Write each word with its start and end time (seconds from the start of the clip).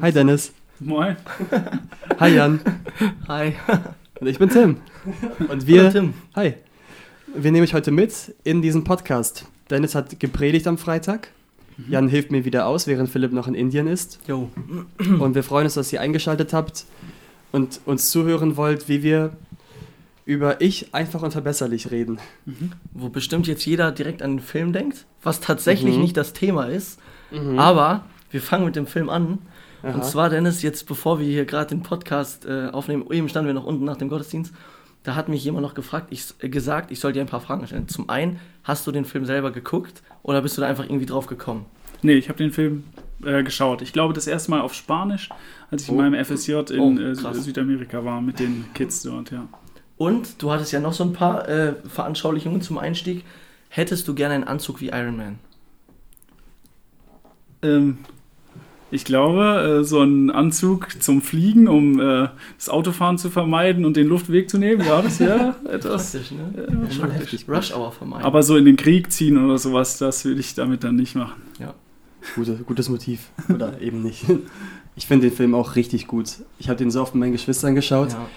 Hi 0.00 0.12
Dennis. 0.12 0.52
Moin. 0.80 1.16
Hi 2.20 2.34
Jan. 2.34 2.60
Hi. 3.28 3.54
Und 4.20 4.26
ich 4.26 4.38
bin 4.38 4.48
Tim. 4.48 4.76
Und 5.48 5.66
wir. 5.66 5.82
Hallo, 5.82 5.90
Tim. 5.92 6.14
Hi. 6.34 6.54
Wir 7.34 7.52
nehmen 7.52 7.64
euch 7.64 7.74
heute 7.74 7.90
mit 7.90 8.34
in 8.44 8.62
diesen 8.62 8.84
Podcast. 8.84 9.46
Dennis 9.70 9.94
hat 9.94 10.18
gepredigt 10.20 10.66
am 10.66 10.78
Freitag. 10.78 11.28
Jan 11.88 12.08
hilft 12.08 12.30
mir 12.30 12.44
wieder 12.44 12.66
aus, 12.66 12.86
während 12.86 13.08
Philipp 13.08 13.32
noch 13.32 13.48
in 13.48 13.54
Indien 13.54 13.86
ist. 13.86 14.18
Jo. 14.28 14.50
Und 15.18 15.34
wir 15.34 15.42
freuen 15.42 15.64
uns, 15.64 15.74
dass 15.74 15.92
ihr 15.92 16.00
eingeschaltet 16.00 16.52
habt 16.52 16.84
und 17.50 17.80
uns 17.86 18.10
zuhören 18.10 18.56
wollt, 18.56 18.88
wie 18.88 19.02
wir 19.02 19.32
über 20.26 20.60
ich 20.60 20.94
einfach 20.94 21.22
und 21.22 21.32
verbesserlich 21.32 21.90
reden. 21.90 22.18
Wo 22.92 23.08
bestimmt 23.08 23.46
jetzt 23.46 23.64
jeder 23.64 23.90
direkt 23.90 24.22
an 24.22 24.32
den 24.36 24.40
Film 24.40 24.72
denkt, 24.72 25.06
was 25.22 25.40
tatsächlich 25.40 25.96
Mhm. 25.96 26.02
nicht 26.02 26.16
das 26.16 26.32
Thema 26.34 26.64
ist. 26.66 26.98
Aber 27.56 28.04
wir 28.30 28.42
fangen 28.42 28.66
mit 28.66 28.76
dem 28.76 28.86
Film 28.86 29.08
an. 29.08 29.38
Aha. 29.82 29.92
Und 29.94 30.04
zwar, 30.04 30.30
Dennis, 30.30 30.62
jetzt 30.62 30.86
bevor 30.86 31.18
wir 31.18 31.26
hier 31.26 31.44
gerade 31.44 31.68
den 31.74 31.82
Podcast 31.82 32.44
äh, 32.46 32.68
aufnehmen, 32.72 33.04
eben 33.10 33.28
standen 33.28 33.48
wir 33.48 33.54
noch 33.54 33.64
unten 33.66 33.84
nach 33.84 33.96
dem 33.96 34.08
Gottesdienst, 34.08 34.52
da 35.02 35.14
hat 35.16 35.28
mich 35.28 35.42
jemand 35.44 35.62
noch 35.66 35.74
gefragt, 35.74 36.08
ich, 36.10 36.24
äh, 36.40 36.48
gesagt, 36.48 36.90
ich 36.92 37.00
soll 37.00 37.12
dir 37.12 37.20
ein 37.20 37.26
paar 37.26 37.40
Fragen 37.40 37.66
stellen. 37.66 37.88
Zum 37.88 38.08
einen, 38.08 38.38
hast 38.62 38.86
du 38.86 38.92
den 38.92 39.04
Film 39.04 39.24
selber 39.26 39.50
geguckt 39.50 40.02
oder 40.22 40.40
bist 40.42 40.56
du 40.56 40.60
da 40.60 40.68
einfach 40.68 40.84
irgendwie 40.84 41.06
drauf 41.06 41.26
gekommen? 41.26 41.66
Nee, 42.02 42.14
ich 42.14 42.28
habe 42.28 42.38
den 42.38 42.52
Film 42.52 42.84
äh, 43.24 43.42
geschaut. 43.42 43.82
Ich 43.82 43.92
glaube, 43.92 44.14
das 44.14 44.26
erste 44.26 44.50
Mal 44.50 44.60
auf 44.60 44.74
Spanisch, 44.74 45.28
als 45.70 45.82
ich 45.84 45.88
Oh. 45.90 45.92
in 45.92 45.98
meinem 46.10 46.24
FSJ 46.24 46.52
in 46.72 46.80
Oh, 46.80 46.98
äh, 47.00 47.14
krass. 47.14 47.44
Südamerika 47.44 48.04
war 48.04 48.20
mit 48.20 48.38
den 48.38 48.64
Kids 48.74 49.02
dort, 49.02 49.30
ja. 49.30 49.46
Und 49.96 50.42
du 50.42 50.50
hattest 50.50 50.72
ja 50.72 50.80
noch 50.80 50.92
so 50.92 51.04
ein 51.04 51.12
paar 51.12 51.48
äh, 51.48 51.74
Veranschaulichungen 51.88 52.60
zum 52.60 52.78
Einstieg. 52.78 53.24
Hättest 53.68 54.06
du 54.08 54.14
gerne 54.14 54.34
einen 54.34 54.44
Anzug 54.44 54.80
wie 54.80 54.88
Iron 54.88 55.16
Man? 55.16 55.38
Ähm, 57.62 57.98
ich 58.92 59.04
glaube, 59.04 59.80
äh, 59.80 59.84
so 59.84 60.00
ein 60.00 60.30
Anzug 60.30 61.02
zum 61.02 61.22
Fliegen, 61.22 61.66
um 61.66 61.98
äh, 61.98 62.28
das 62.56 62.68
Autofahren 62.68 63.18
zu 63.18 63.30
vermeiden 63.30 63.84
und 63.84 63.96
den 63.96 64.06
Luftweg 64.06 64.48
zu 64.48 64.58
nehmen, 64.58 64.84
ja, 64.86 65.02
das 65.02 65.18
wäre 65.18 65.56
etwas. 65.68 66.12
Praktisch, 66.12 66.30
ne? 66.30 66.62
äh, 66.62 66.92
Schon 66.92 67.00
praktisch. 67.08 67.32
heftig. 67.32 67.48
Rush 67.48 67.74
Hour 67.74 67.90
vermeiden. 67.90 68.24
Aber 68.24 68.42
so 68.42 68.56
in 68.56 68.66
den 68.66 68.76
Krieg 68.76 69.10
ziehen 69.10 69.42
oder 69.42 69.58
sowas, 69.58 69.98
das 69.98 70.24
würde 70.24 70.40
ich 70.40 70.54
damit 70.54 70.84
dann 70.84 70.96
nicht 70.96 71.16
machen. 71.16 71.42
Gute, 72.36 72.54
gutes 72.54 72.88
Motiv. 72.88 73.30
Oder 73.52 73.80
eben 73.80 74.02
nicht. 74.02 74.24
Ich 74.94 75.06
finde 75.06 75.28
den 75.28 75.36
Film 75.36 75.54
auch 75.56 75.74
richtig 75.74 76.06
gut. 76.06 76.36
Ich 76.58 76.68
habe 76.68 76.76
den 76.76 76.90
so 76.90 77.02
oft 77.02 77.14
mit 77.14 77.20
meinen 77.20 77.32
Geschwistern 77.32 77.74
geschaut. 77.74 78.12
ja. 78.12 78.28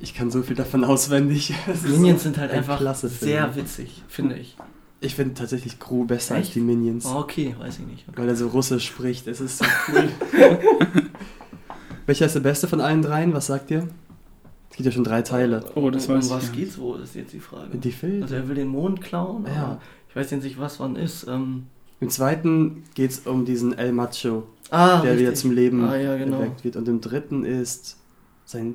Ich 0.00 0.14
kann 0.14 0.30
so 0.30 0.42
viel 0.42 0.56
davon 0.56 0.82
auswendig. 0.82 1.54
Minions 1.86 2.24
sind 2.24 2.38
halt 2.38 2.50
ein 2.50 2.58
einfach 2.58 2.80
sehr 2.94 3.54
witzig, 3.54 4.02
finde 4.08 4.36
ich. 4.36 4.56
Ich 5.04 5.14
finde 5.14 5.34
tatsächlich 5.34 5.78
Gru 5.78 6.04
besser 6.04 6.34
als 6.36 6.46
Echt? 6.46 6.54
die 6.56 6.60
Minions. 6.60 7.04
Oh, 7.06 7.18
okay, 7.18 7.54
weiß 7.58 7.78
ich 7.80 7.86
nicht. 7.86 8.04
Weil 8.16 8.28
er 8.28 8.36
so 8.36 8.48
russisch 8.48 8.86
spricht. 8.86 9.26
Es 9.26 9.40
ist 9.40 9.58
so 9.58 9.64
cool. 9.92 10.08
Welcher 12.06 12.26
ist 12.26 12.34
der 12.34 12.40
beste 12.40 12.68
von 12.68 12.80
allen 12.80 13.02
dreien? 13.02 13.32
Was 13.32 13.46
sagt 13.46 13.70
ihr? 13.70 13.88
Es 14.70 14.76
gibt 14.76 14.86
ja 14.86 14.92
schon 14.92 15.04
drei 15.04 15.22
Teile. 15.22 15.64
Oh, 15.74 15.90
das 15.90 16.06
um, 16.08 16.14
weiß 16.16 16.24
um 16.24 16.30
ich 16.30 16.36
was 16.36 16.50
nicht. 16.50 16.54
geht's 16.58 16.78
wohl, 16.78 17.00
ist 17.00 17.14
jetzt 17.14 17.32
die 17.32 17.40
Frage. 17.40 17.76
Die 17.78 17.92
Film. 17.92 18.22
Also 18.22 18.34
er 18.34 18.48
will 18.48 18.56
den 18.56 18.68
Mond 18.68 19.00
klauen, 19.00 19.46
Ja. 19.46 19.62
aber 19.64 19.80
ich 20.08 20.16
weiß 20.16 20.30
jetzt 20.32 20.42
nicht, 20.44 20.58
was 20.58 20.80
wann 20.80 20.96
ist. 20.96 21.26
Ähm, 21.28 21.66
Im 22.00 22.10
zweiten 22.10 22.82
geht 22.94 23.10
es 23.12 23.20
um 23.20 23.44
diesen 23.44 23.72
El 23.78 23.92
Macho, 23.92 24.44
ah, 24.70 25.00
der 25.00 25.14
wieder 25.18 25.30
richtig. 25.30 25.36
zum 25.42 25.52
Leben 25.52 25.84
Ah, 25.84 25.96
ja, 25.96 26.16
genau. 26.16 26.38
erweckt 26.40 26.64
wird. 26.64 26.76
Und 26.76 26.88
im 26.88 27.00
dritten 27.00 27.44
ist 27.44 27.96
sein 28.44 28.74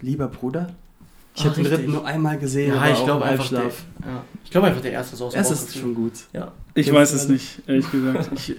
lieber 0.00 0.28
Bruder. 0.28 0.74
Ich 1.34 1.42
Ah, 1.42 1.44
habe 1.46 1.54
den 1.56 1.64
dritten 1.64 1.90
nur 1.92 2.04
einmal 2.04 2.38
gesehen. 2.38 2.74
Ja, 2.74 2.90
ich 2.92 3.04
glaube 3.04 3.24
einfach 3.24 3.48
der, 3.48 3.62
ja. 3.62 4.24
Ich 4.44 4.50
glaube 4.50 4.66
einfach 4.66 4.82
der 4.82 4.92
erste 4.92 5.14
ist 5.14 5.22
aus 5.22 5.34
Es 5.34 5.50
ist 5.50 5.76
schon 5.76 5.94
gut. 5.94 6.12
Ja. 6.32 6.52
Ich 6.74 6.86
Kennst 6.86 6.92
weiß 7.00 7.12
es 7.14 7.28
nicht, 7.28 7.62
ehrlich 7.66 7.90
gesagt. 7.90 8.30
Ich, 8.34 8.54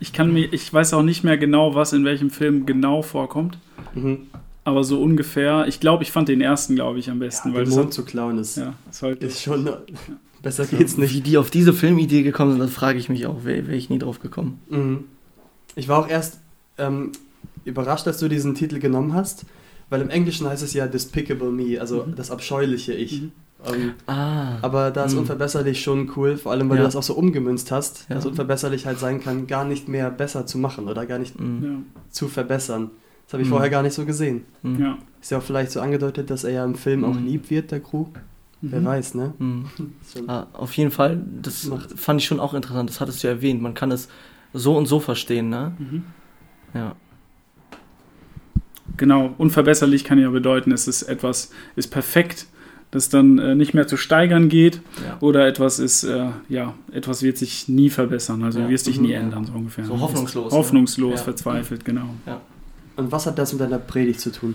ich 0.00 0.12
kann 0.12 0.32
mir, 0.32 0.52
ich 0.52 0.72
weiß 0.72 0.92
auch 0.94 1.02
nicht 1.02 1.24
mehr 1.24 1.38
genau, 1.38 1.74
was 1.74 1.92
in 1.92 2.04
welchem 2.04 2.30
Film 2.30 2.66
genau 2.66 3.02
vorkommt. 3.02 3.58
Mhm. 3.94 4.26
Aber 4.64 4.84
so 4.84 5.00
ungefähr, 5.00 5.66
ich 5.66 5.80
glaube, 5.80 6.02
ich 6.02 6.12
fand 6.12 6.28
den 6.28 6.42
ersten, 6.42 6.74
glaube 6.74 6.98
ich, 6.98 7.10
am 7.10 7.18
besten. 7.18 7.48
Ja, 7.48 7.54
weil 7.54 7.64
den 7.64 7.70
das 7.70 7.76
Mond 7.76 7.86
hat, 7.86 7.94
zu 7.94 8.04
klauen 8.04 8.38
ist, 8.38 8.58
ja, 8.58 8.74
ist 8.90 9.02
halt 9.02 9.22
ist 9.22 9.42
schon. 9.42 9.68
Besser 10.42 10.66
geht's 10.66 10.98
nicht. 10.98 11.14
Wie 11.14 11.20
die 11.22 11.38
auf 11.38 11.50
diese 11.50 11.72
Filmidee 11.72 12.22
gekommen 12.22 12.52
sind, 12.52 12.60
das 12.60 12.70
frage 12.72 12.98
ich 12.98 13.08
mich 13.08 13.26
auch. 13.26 13.44
Wäre 13.44 13.66
wär 13.66 13.74
ich 13.74 13.88
nie 13.88 13.98
drauf 13.98 14.20
gekommen. 14.20 14.60
Mhm. 14.68 15.04
Ich 15.74 15.88
war 15.88 15.98
auch 15.98 16.08
erst 16.08 16.40
ähm, 16.76 17.12
überrascht, 17.64 18.06
dass 18.06 18.18
du 18.18 18.28
diesen 18.28 18.54
Titel 18.54 18.78
genommen 18.78 19.14
hast, 19.14 19.46
weil 19.90 20.00
im 20.02 20.10
Englischen 20.10 20.46
heißt 20.46 20.62
es 20.62 20.72
ja 20.74 20.86
Despicable 20.86 21.50
Me, 21.50 21.80
also 21.80 22.04
Mhm. 22.06 22.14
das 22.16 22.30
abscheuliche 22.30 22.92
Ich. 22.94 23.22
Mhm. 23.22 23.32
Ähm, 23.66 23.92
Ah. 24.06 24.58
aber 24.62 24.90
da 24.92 25.04
ist 25.04 25.14
Mhm. 25.14 25.20
unverbesserlich 25.20 25.82
schon 25.82 26.12
cool, 26.16 26.36
vor 26.36 26.52
allem 26.52 26.68
weil 26.70 26.76
Ja. 26.76 26.82
du 26.82 26.86
das 26.88 26.94
auch 26.96 27.02
so 27.02 27.14
umgemünzt 27.14 27.72
hast, 27.72 28.06
Ja. 28.08 28.14
dass 28.14 28.24
unverbesserlich 28.26 28.86
halt 28.86 29.00
sein 29.00 29.20
kann, 29.20 29.46
gar 29.48 29.64
nicht 29.64 29.88
mehr 29.88 30.10
besser 30.12 30.46
zu 30.46 30.58
machen 30.58 30.86
oder 30.88 31.06
gar 31.06 31.18
nicht 31.18 31.38
Mhm. 31.40 31.86
zu 32.10 32.28
verbessern. 32.28 32.90
Das 33.26 33.32
habe 33.34 33.42
ich 33.42 33.48
Mhm. 33.48 33.52
vorher 33.52 33.68
gar 33.70 33.82
nicht 33.82 33.94
so 33.94 34.04
gesehen. 34.04 34.44
Mhm. 34.62 34.80
ja. 34.80 34.98
Ist 35.20 35.30
ja 35.32 35.38
auch 35.38 35.42
vielleicht 35.42 35.72
so 35.72 35.80
angedeutet, 35.80 36.30
dass 36.30 36.44
er 36.44 36.52
ja 36.52 36.64
im 36.64 36.76
Film 36.76 37.04
auch 37.04 37.16
lieb 37.18 37.50
wird, 37.50 37.72
der 37.72 37.80
Crew. 37.80 38.06
Wer 38.60 38.80
Mhm. 38.80 38.84
weiß, 38.84 39.14
ne? 39.14 39.34
Mhm. 39.38 39.64
Ah, 40.28 40.46
auf 40.52 40.72
jeden 40.76 40.90
Fall, 40.92 41.20
das 41.42 41.64
Macht- 41.66 41.98
fand 41.98 42.20
ich 42.20 42.26
schon 42.26 42.38
auch 42.40 42.54
interessant. 42.54 42.88
Das 42.90 43.00
hattest 43.00 43.22
du 43.22 43.26
ja 43.28 43.34
erwähnt. 43.34 43.60
Man 43.60 43.74
kann 43.74 43.90
es 43.90 44.08
so 44.52 44.76
und 44.76 44.86
so 44.86 45.00
verstehen, 45.00 45.48
ne? 45.48 45.72
Mhm. 45.78 46.04
Ja. 46.74 46.94
Genau, 48.98 49.34
unverbesserlich 49.38 50.04
kann 50.04 50.18
ja 50.18 50.28
bedeuten, 50.28 50.70
es 50.72 50.86
ist 50.86 51.02
etwas, 51.02 51.50
ist 51.76 51.88
perfekt, 51.88 52.46
das 52.90 53.08
dann 53.08 53.38
äh, 53.38 53.54
nicht 53.54 53.74
mehr 53.74 53.86
zu 53.86 53.96
steigern 53.96 54.48
geht 54.48 54.80
ja. 55.04 55.16
oder 55.20 55.46
etwas 55.46 55.78
ist, 55.78 56.04
äh, 56.04 56.26
ja, 56.48 56.74
etwas 56.92 57.22
wird 57.22 57.36
sich 57.38 57.68
nie 57.68 57.90
verbessern, 57.90 58.42
also 58.42 58.58
Ja. 58.60 58.66
du 58.66 58.70
wirst 58.70 58.86
dich 58.86 58.98
Mhm. 58.98 59.06
nie 59.06 59.12
ändern, 59.12 59.44
so 59.46 59.52
ungefähr. 59.52 59.84
So 59.84 60.00
hoffnungslos. 60.00 60.52
Hoffnungslos, 60.52 61.20
Ja. 61.20 61.24
verzweifelt, 61.24 61.84
genau. 61.84 62.14
Und 62.96 63.12
was 63.12 63.26
hat 63.26 63.38
das 63.38 63.52
mit 63.52 63.60
deiner 63.60 63.78
Predigt 63.78 64.20
zu 64.20 64.30
tun? 64.32 64.54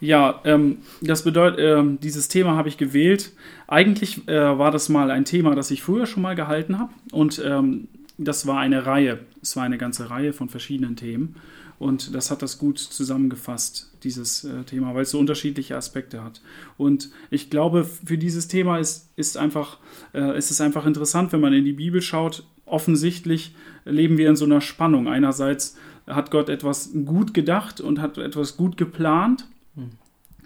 Ja, 0.00 0.40
ähm, 0.44 0.78
das 1.00 1.22
bedeutet, 1.22 1.60
ähm, 1.60 1.98
dieses 2.02 2.28
Thema 2.28 2.56
habe 2.56 2.68
ich 2.68 2.76
gewählt. 2.76 3.32
Eigentlich 3.68 4.26
äh, 4.28 4.58
war 4.58 4.70
das 4.70 4.88
mal 4.88 5.10
ein 5.10 5.24
Thema, 5.24 5.54
das 5.54 5.70
ich 5.70 5.82
früher 5.82 6.06
schon 6.06 6.22
mal 6.22 6.34
gehalten 6.34 6.78
habe. 6.78 6.90
Und 7.12 7.40
ähm, 7.44 7.88
das 8.18 8.46
war 8.46 8.58
eine 8.58 8.84
Reihe. 8.86 9.20
Es 9.40 9.56
war 9.56 9.62
eine 9.64 9.78
ganze 9.78 10.10
Reihe 10.10 10.32
von 10.32 10.48
verschiedenen 10.48 10.96
Themen. 10.96 11.36
Und 11.78 12.14
das 12.14 12.30
hat 12.30 12.42
das 12.42 12.58
gut 12.58 12.78
zusammengefasst, 12.78 13.90
dieses 14.04 14.44
äh, 14.44 14.62
Thema, 14.64 14.94
weil 14.94 15.02
es 15.02 15.10
so 15.10 15.18
unterschiedliche 15.18 15.76
Aspekte 15.76 16.22
hat. 16.22 16.40
Und 16.78 17.10
ich 17.30 17.50
glaube, 17.50 17.84
für 17.84 18.16
dieses 18.16 18.48
Thema 18.48 18.78
ist, 18.78 19.10
ist 19.16 19.36
einfach, 19.36 19.78
äh, 20.12 20.38
ist 20.38 20.50
es 20.50 20.60
einfach 20.60 20.86
interessant, 20.86 21.32
wenn 21.32 21.40
man 21.40 21.52
in 21.52 21.64
die 21.64 21.72
Bibel 21.72 22.00
schaut. 22.00 22.44
Offensichtlich 22.64 23.54
leben 23.84 24.18
wir 24.18 24.28
in 24.28 24.36
so 24.36 24.44
einer 24.44 24.60
Spannung. 24.60 25.08
Einerseits 25.08 25.76
hat 26.06 26.30
Gott 26.30 26.48
etwas 26.48 26.90
gut 27.04 27.34
gedacht 27.34 27.80
und 27.80 28.00
hat 28.00 28.18
etwas 28.18 28.56
gut 28.56 28.76
geplant. 28.76 29.46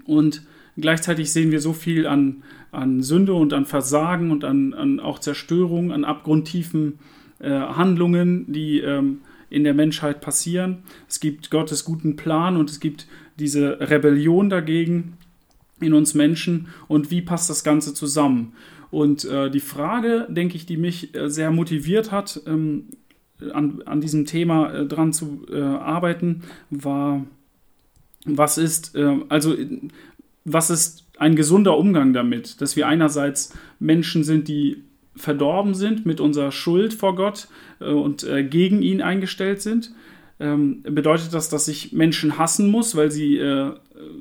Und 0.05 0.43
gleichzeitig 0.77 1.33
sehen 1.33 1.51
wir 1.51 1.61
so 1.61 1.73
viel 1.73 2.07
an, 2.07 2.43
an 2.73 3.03
Sünde 3.03 3.35
und 3.35 3.53
an 3.53 3.67
Versagen 3.67 4.31
und 4.31 4.45
an, 4.45 4.73
an 4.73 5.01
auch 5.01 5.19
Zerstörung, 5.19 5.93
an 5.93 6.05
abgrundtiefen 6.05 6.99
äh, 7.41 7.51
Handlungen, 7.51 8.51
die 8.51 8.81
ähm, 8.81 9.21
in 9.51 9.65
der 9.65 9.75
Menschheit 9.75 10.21
passieren. 10.21 10.83
Es 11.09 11.21
gibt 11.21 11.51
Gottes 11.51 11.85
guten 11.85 12.17
Plan 12.17 12.57
und 12.57 12.71
es 12.71 12.81
gibt 12.81 13.07
diese 13.39 13.79
Rebellion 13.81 14.51
dagegen 14.51 15.15
in 15.81 15.95
uns 15.95 16.15
Menschen. 16.15 16.69
Und 16.89 17.11
wie 17.11 17.23
passt 17.23 17.51
das 17.51 17.65
Ganze 17.65 17.95
zusammen? 17.95 18.53
Und 18.91 19.25
äh, 19.25 19.51
die 19.51 19.61
Frage, 19.61 20.27
denke 20.29 20.57
ich, 20.57 20.67
die 20.67 20.77
mich 20.77 21.15
äh, 21.15 21.29
sehr 21.29 21.51
motiviert 21.51 22.11
hat, 22.11 22.41
ähm, 22.47 22.85
an, 23.53 23.83
an 23.85 24.01
diesem 24.01 24.25
Thema 24.25 24.73
äh, 24.73 24.87
dran 24.87 25.13
zu 25.13 25.47
äh, 25.51 25.61
arbeiten, 25.61 26.43
war, 26.71 27.25
was 28.25 28.59
ist, 28.59 28.95
äh, 28.97 29.19
also 29.29 29.57
was 30.45 30.71
ist 30.71 31.07
ein 31.19 31.37
gesunder 31.37 31.77
Umgang 31.77 32.13
damit, 32.13 32.61
dass 32.61 32.77
wir 32.77 32.89
einerseits 32.89 33.53
Menschen 33.79 34.25
sind, 34.25 34.49
die 34.49 34.85
verdorben 35.19 35.75
sind 35.75 36.07
mit 36.07 36.21
unserer 36.21 36.53
Schuld 36.53 36.95
vor 36.95 37.15
Gott 37.17 37.49
äh, 37.81 37.91
und 37.91 38.25
äh, 38.25 38.45
gegen 38.45 38.83
ihn 38.83 39.03
eingestellt 39.03 39.61
sind. 39.63 39.93
Ähm, 40.41 40.83
bedeutet 40.83 41.35
das, 41.35 41.49
dass 41.49 41.67
ich 41.69 41.93
Menschen 41.93 42.39
hassen 42.39 42.71
muss, 42.71 42.97
weil 42.97 43.11
sie 43.11 43.37
äh, 43.39 43.73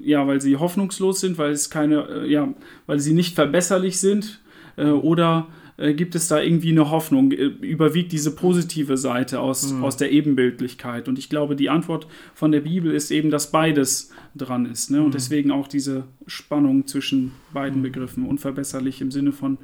ja, 0.03 0.25
weil 0.27 0.41
sie 0.41 0.57
hoffnungslos 0.57 1.19
sind, 1.19 1.37
weil 1.37 1.51
es 1.51 1.69
keine, 1.69 2.25
ja, 2.25 2.51
weil 2.87 2.99
sie 2.99 3.13
nicht 3.13 3.35
verbesserlich 3.35 3.99
sind, 3.99 4.41
oder 4.75 5.47
gibt 5.95 6.15
es 6.15 6.27
da 6.27 6.41
irgendwie 6.41 6.71
eine 6.71 6.89
Hoffnung? 6.89 7.31
Überwiegt 7.31 8.11
diese 8.11 8.35
positive 8.35 8.97
Seite 8.97 9.39
aus, 9.39 9.71
Mhm. 9.71 9.83
aus 9.83 9.97
der 9.97 10.11
Ebenbildlichkeit? 10.11 11.07
Und 11.07 11.19
ich 11.19 11.29
glaube, 11.29 11.55
die 11.55 11.69
Antwort 11.69 12.07
von 12.33 12.51
der 12.51 12.61
Bibel 12.61 12.91
ist 12.91 13.11
eben, 13.11 13.29
dass 13.29 13.51
beides 13.51 14.09
dran 14.35 14.65
ist. 14.65 14.89
Ne? 14.89 14.99
Und 15.01 15.09
Mhm. 15.09 15.11
deswegen 15.11 15.51
auch 15.51 15.67
diese 15.67 16.05
Spannung 16.25 16.87
zwischen 16.87 17.33
beiden. 17.53 17.83
Begriffen. 17.83 18.25
Unverbesserlich 18.25 19.01
im 19.01 19.11
Sinne 19.11 19.31
von 19.31 19.59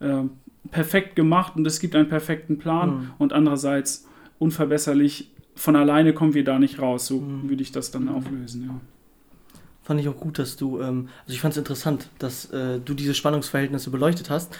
äh, 0.00 0.24
perfekt 0.70 1.16
gemacht 1.16 1.56
und 1.56 1.66
es 1.66 1.80
gibt 1.80 1.94
einen 1.96 2.08
perfekten 2.08 2.58
Plan 2.58 2.90
Mhm. 2.90 3.10
und 3.18 3.32
andererseits 3.32 4.06
unverbesserlich. 4.38 5.30
Von 5.54 5.76
alleine 5.76 6.12
kommen 6.14 6.34
wir 6.34 6.44
da 6.44 6.58
nicht 6.58 6.80
raus. 6.80 7.06
So 7.06 7.20
Mhm. 7.20 7.48
würde 7.50 7.62
ich 7.62 7.72
das 7.72 7.90
dann 7.90 8.08
auflösen. 8.08 8.64
Ja. 8.66 8.80
fand 9.84 9.98
ich 10.00 10.08
auch 10.08 10.16
gut, 10.16 10.38
dass 10.38 10.56
du, 10.56 10.80
ähm, 10.80 11.08
also 11.22 11.34
ich 11.34 11.40
fand 11.40 11.52
es 11.52 11.58
interessant, 11.58 12.08
dass 12.20 12.44
äh, 12.52 12.78
du 12.78 12.94
diese 12.94 13.14
Spannungsverhältnisse 13.14 13.90
beleuchtet 13.90 14.30
hast, 14.30 14.56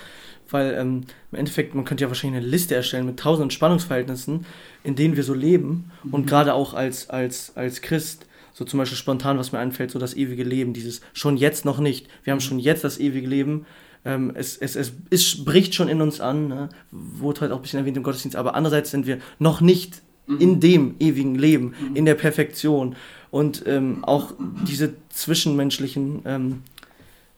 weil 0.50 0.74
ähm, 0.74 1.02
im 1.30 1.38
Endeffekt, 1.38 1.76
man 1.76 1.84
könnte 1.84 2.02
ja 2.02 2.08
wahrscheinlich 2.08 2.40
eine 2.42 2.50
Liste 2.50 2.74
erstellen 2.74 3.06
mit 3.06 3.20
tausenden 3.20 3.52
Spannungsverhältnissen, 3.52 4.44
in 4.82 4.96
denen 4.96 5.14
wir 5.14 5.22
so 5.22 5.32
leben 5.32 5.92
mhm. 6.02 6.12
und 6.14 6.26
gerade 6.26 6.54
auch 6.54 6.74
als, 6.74 7.08
als, 7.08 7.56
als 7.56 7.82
Christ, 7.82 8.26
so 8.52 8.64
zum 8.64 8.78
Beispiel 8.78 8.98
spontan, 8.98 9.38
was 9.38 9.52
mir 9.52 9.60
einfällt, 9.60 9.92
so 9.92 10.00
das 10.00 10.14
ewige 10.14 10.42
Leben, 10.42 10.72
dieses 10.72 11.00
schon 11.12 11.36
jetzt 11.36 11.64
noch 11.64 11.78
nicht, 11.78 12.08
wir 12.24 12.32
haben 12.32 12.38
mhm. 12.38 12.42
schon 12.42 12.58
jetzt 12.58 12.82
das 12.82 12.98
ewige 12.98 13.28
Leben, 13.28 13.64
ähm, 14.04 14.32
es, 14.34 14.56
es, 14.56 14.76
es, 14.76 14.92
es 15.10 15.44
bricht 15.44 15.74
schon 15.74 15.88
in 15.88 16.00
uns 16.00 16.20
an, 16.20 16.48
ne? 16.48 16.68
wurde 16.90 17.42
heute 17.42 17.54
auch 17.54 17.58
ein 17.58 17.62
bisschen 17.62 17.78
erwähnt 17.78 17.96
im 17.96 18.02
Gottesdienst, 18.02 18.36
aber 18.36 18.54
andererseits 18.54 18.90
sind 18.90 19.06
wir 19.06 19.18
noch 19.38 19.60
nicht 19.60 20.02
mhm. 20.26 20.38
in 20.38 20.60
dem 20.60 20.94
ewigen 20.98 21.34
Leben, 21.34 21.74
mhm. 21.78 21.96
in 21.96 22.04
der 22.04 22.14
Perfektion 22.14 22.96
und 23.30 23.64
ähm, 23.66 24.04
auch 24.04 24.34
diese 24.66 24.94
zwischenmenschlichen 25.08 26.22
ähm, 26.24 26.62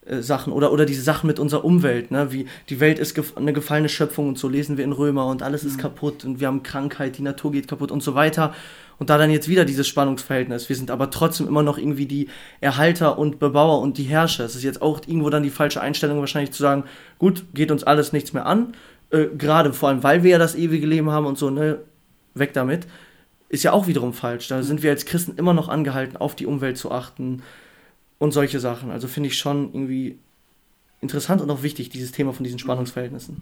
äh, 0.05 0.21
Sachen 0.21 0.53
oder, 0.53 0.71
oder 0.71 0.85
diese 0.85 1.01
Sachen 1.01 1.27
mit 1.27 1.39
unserer 1.39 1.63
Umwelt, 1.65 2.11
ne? 2.11 2.31
wie 2.31 2.47
die 2.69 2.79
Welt 2.79 2.99
ist 2.99 3.15
gef 3.15 3.37
eine 3.37 3.53
gefallene 3.53 3.89
Schöpfung 3.89 4.27
und 4.29 4.37
so 4.37 4.47
lesen 4.47 4.77
wir 4.77 4.83
in 4.83 4.91
Römer 4.91 5.27
und 5.27 5.41
alles 5.41 5.63
mhm. 5.63 5.69
ist 5.69 5.77
kaputt 5.77 6.25
und 6.25 6.39
wir 6.39 6.47
haben 6.47 6.63
Krankheit, 6.63 7.17
die 7.17 7.23
Natur 7.23 7.51
geht 7.51 7.67
kaputt 7.67 7.91
und 7.91 8.03
so 8.03 8.15
weiter. 8.15 8.53
Und 8.97 9.09
da 9.09 9.17
dann 9.17 9.29
jetzt 9.29 9.47
wieder 9.47 9.65
dieses 9.65 9.87
Spannungsverhältnis. 9.87 10.69
Wir 10.69 10.75
sind 10.75 10.89
aber 10.89 11.09
trotzdem 11.11 11.47
immer 11.47 11.63
noch 11.63 11.77
irgendwie 11.77 12.05
die 12.05 12.29
Erhalter 12.61 13.17
und 13.17 13.39
Bebauer 13.39 13.81
und 13.81 13.97
die 13.97 14.03
Herrscher. 14.03 14.45
Es 14.45 14.55
ist 14.55 14.63
jetzt 14.63 14.81
auch 14.81 15.01
irgendwo 15.05 15.29
dann 15.29 15.43
die 15.43 15.49
falsche 15.49 15.81
Einstellung, 15.81 16.19
wahrscheinlich 16.19 16.51
zu 16.51 16.61
sagen, 16.61 16.85
gut, 17.19 17.45
geht 17.53 17.71
uns 17.71 17.83
alles 17.83 18.13
nichts 18.13 18.33
mehr 18.33 18.45
an. 18.45 18.73
Äh, 19.11 19.27
Gerade 19.37 19.73
vor 19.73 19.89
allem, 19.89 20.03
weil 20.03 20.23
wir 20.23 20.31
ja 20.31 20.37
das 20.37 20.55
ewige 20.55 20.87
Leben 20.87 21.11
haben 21.11 21.25
und 21.25 21.37
so, 21.37 21.49
ne, 21.49 21.79
weg 22.33 22.53
damit. 22.53 22.87
Ist 23.49 23.63
ja 23.63 23.73
auch 23.73 23.87
wiederum 23.87 24.13
falsch. 24.13 24.47
Da 24.47 24.63
sind 24.63 24.81
wir 24.81 24.91
als 24.91 25.05
Christen 25.05 25.37
immer 25.37 25.53
noch 25.53 25.69
angehalten, 25.69 26.17
auf 26.17 26.35
die 26.35 26.45
Umwelt 26.45 26.77
zu 26.77 26.91
achten 26.91 27.43
und 28.17 28.31
solche 28.31 28.59
Sachen. 28.59 28.91
Also 28.91 29.07
finde 29.07 29.27
ich 29.27 29.37
schon 29.37 29.73
irgendwie 29.73 30.17
interessant 31.01 31.41
und 31.41 31.49
auch 31.49 31.63
wichtig, 31.63 31.89
dieses 31.89 32.11
Thema 32.11 32.33
von 32.33 32.43
diesen 32.43 32.59
Spannungsverhältnissen. 32.59 33.41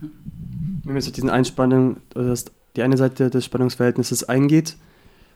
Wenn 0.00 0.94
wir 0.94 1.00
jetzt 1.00 1.16
diesen 1.16 1.30
Einspannung, 1.30 1.98
das, 2.10 2.46
die 2.76 2.82
eine 2.82 2.96
Seite 2.96 3.30
des 3.30 3.44
Spannungsverhältnisses 3.44 4.24
eingeht, 4.24 4.76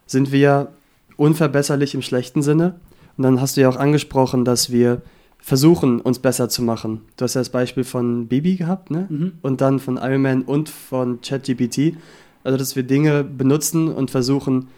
sind 0.07 0.33
wir 0.33 0.69
unverbesserlich 1.17 1.95
im 1.95 2.03
schlechten 2.03 2.43
Sinne. 2.43 2.75
Und 3.17 3.25
dann 3.25 3.41
hast 3.41 3.57
du 3.57 3.63
ja 3.63 3.69
auch 3.69 3.77
angesprochen, 3.77 4.45
dass 4.45 4.71
wir 4.71 5.03
versuchen, 5.39 6.01
uns 6.01 6.19
besser 6.19 6.49
zu 6.49 6.63
machen. 6.63 7.03
Du 7.17 7.25
hast 7.25 7.35
ja 7.35 7.41
das 7.41 7.51
Beispiel 7.51 7.85
von 7.85 8.29
Bibi 8.29 8.57
gehabt, 8.57 8.91
ne? 8.91 9.07
Mhm. 9.09 9.33
Und 9.43 9.61
dann 9.61 9.79
von 9.79 9.97
Iron 9.97 10.23
Man 10.23 10.43
und 10.43 10.69
von 10.69 11.21
ChatGPT. 11.21 11.97
Also, 12.45 12.59
dass 12.59 12.77
wir 12.77 12.83
Dinge 12.83 13.25
benutzen 13.25 13.89
und 13.89 14.11
versuchen, 14.11 14.69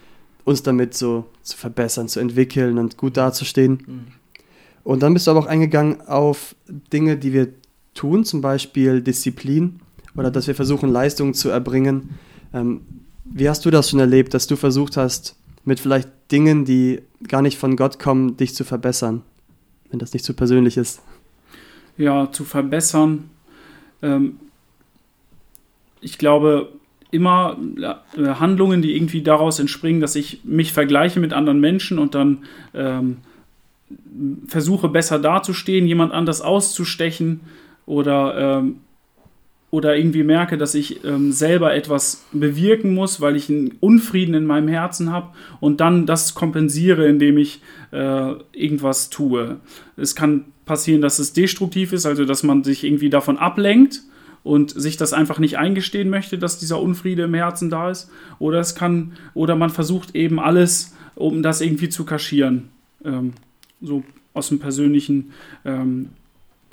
uns 0.45 0.63
damit 0.63 0.93
so 0.93 1.25
zu 1.41 1.57
verbessern, 1.57 2.07
zu 2.07 2.19
entwickeln 2.19 2.77
und 2.77 2.97
gut 2.97 3.17
dazustehen. 3.17 3.83
Mhm. 3.85 4.03
Und 4.83 5.03
dann 5.03 5.13
bist 5.13 5.27
du 5.27 5.31
aber 5.31 5.41
auch 5.41 5.45
eingegangen 5.45 6.01
auf 6.07 6.55
Dinge, 6.91 7.17
die 7.17 7.33
wir 7.33 7.49
tun, 7.93 8.25
zum 8.25 8.41
Beispiel 8.41 9.01
Disziplin 9.01 9.79
oder 10.15 10.31
dass 10.31 10.47
wir 10.47 10.55
versuchen, 10.55 10.89
Leistungen 10.91 11.33
zu 11.33 11.49
erbringen. 11.49 12.11
Ähm, 12.53 12.81
wie 13.25 13.49
hast 13.49 13.65
du 13.65 13.71
das 13.71 13.89
schon 13.89 13.99
erlebt, 13.99 14.33
dass 14.33 14.47
du 14.47 14.55
versucht 14.55 14.97
hast, 14.97 15.35
mit 15.65 15.79
vielleicht 15.79 16.09
Dingen, 16.31 16.65
die 16.65 17.01
gar 17.27 17.41
nicht 17.41 17.57
von 17.57 17.75
Gott 17.75 17.99
kommen, 17.99 18.37
dich 18.37 18.53
zu 18.53 18.63
verbessern, 18.63 19.21
wenn 19.89 19.99
das 19.99 20.13
nicht 20.13 20.25
zu 20.25 20.33
persönlich 20.33 20.77
ist? 20.77 21.01
Ja, 21.97 22.31
zu 22.31 22.43
verbessern. 22.43 23.29
Ähm, 24.01 24.39
ich 26.01 26.17
glaube, 26.17 26.69
immer 27.11 27.57
äh, 28.17 28.25
Handlungen, 28.35 28.81
die 28.81 28.95
irgendwie 28.95 29.21
daraus 29.21 29.59
entspringen, 29.59 30.01
dass 30.01 30.15
ich 30.15 30.41
mich 30.43 30.73
vergleiche 30.73 31.19
mit 31.19 31.31
anderen 31.31 31.59
Menschen 31.59 31.99
und 31.99 32.15
dann 32.15 32.39
ähm, 32.73 33.17
versuche 34.47 34.89
besser 34.89 35.19
dazustehen, 35.19 35.85
jemand 35.85 36.11
anders 36.11 36.41
auszustechen 36.41 37.41
oder 37.85 38.59
ähm, 38.59 38.77
oder 39.73 39.97
irgendwie 39.97 40.21
merke, 40.23 40.55
dass 40.55 40.75
ich 40.75 41.03
ähm, 41.03 41.31
selber 41.31 41.73
etwas 41.73 42.25
bewirken 42.31 42.93
muss, 42.93 43.21
weil 43.21 43.35
ich 43.35 43.49
einen 43.49 43.71
Unfrieden 43.79 44.35
in 44.35 44.45
meinem 44.45 44.67
Herzen 44.67 45.11
habe 45.11 45.29
und 45.61 45.81
dann 45.81 46.05
das 46.05 46.35
kompensiere, 46.35 47.07
indem 47.07 47.39
ich 47.39 47.59
äh, 47.91 48.33
irgendwas 48.51 49.09
tue. 49.09 49.57
Es 49.97 50.15
kann 50.15 50.45
passieren, 50.65 51.01
dass 51.01 51.17
es 51.17 51.33
destruktiv 51.33 51.91
ist, 51.91 52.05
also 52.05 52.23
dass 52.23 52.43
man 52.43 52.63
sich 52.63 52.83
irgendwie 52.83 53.09
davon 53.09 53.39
ablenkt 53.39 54.03
und 54.43 54.69
sich 54.69 54.95
das 54.95 55.11
einfach 55.11 55.39
nicht 55.39 55.57
eingestehen 55.57 56.11
möchte, 56.11 56.37
dass 56.37 56.59
dieser 56.59 56.79
Unfriede 56.79 57.23
im 57.23 57.33
Herzen 57.33 57.71
da 57.71 57.89
ist. 57.89 58.11
Oder 58.37 58.59
es 58.59 58.75
kann, 58.75 59.13
oder 59.33 59.55
man 59.55 59.71
versucht 59.71 60.15
eben 60.15 60.39
alles, 60.39 60.93
um 61.15 61.41
das 61.41 61.61
irgendwie 61.61 61.89
zu 61.89 62.05
kaschieren. 62.05 62.69
Ähm, 63.03 63.33
so 63.81 64.03
aus 64.35 64.49
dem 64.49 64.59
Persönlichen 64.59 65.31
ähm, 65.65 66.09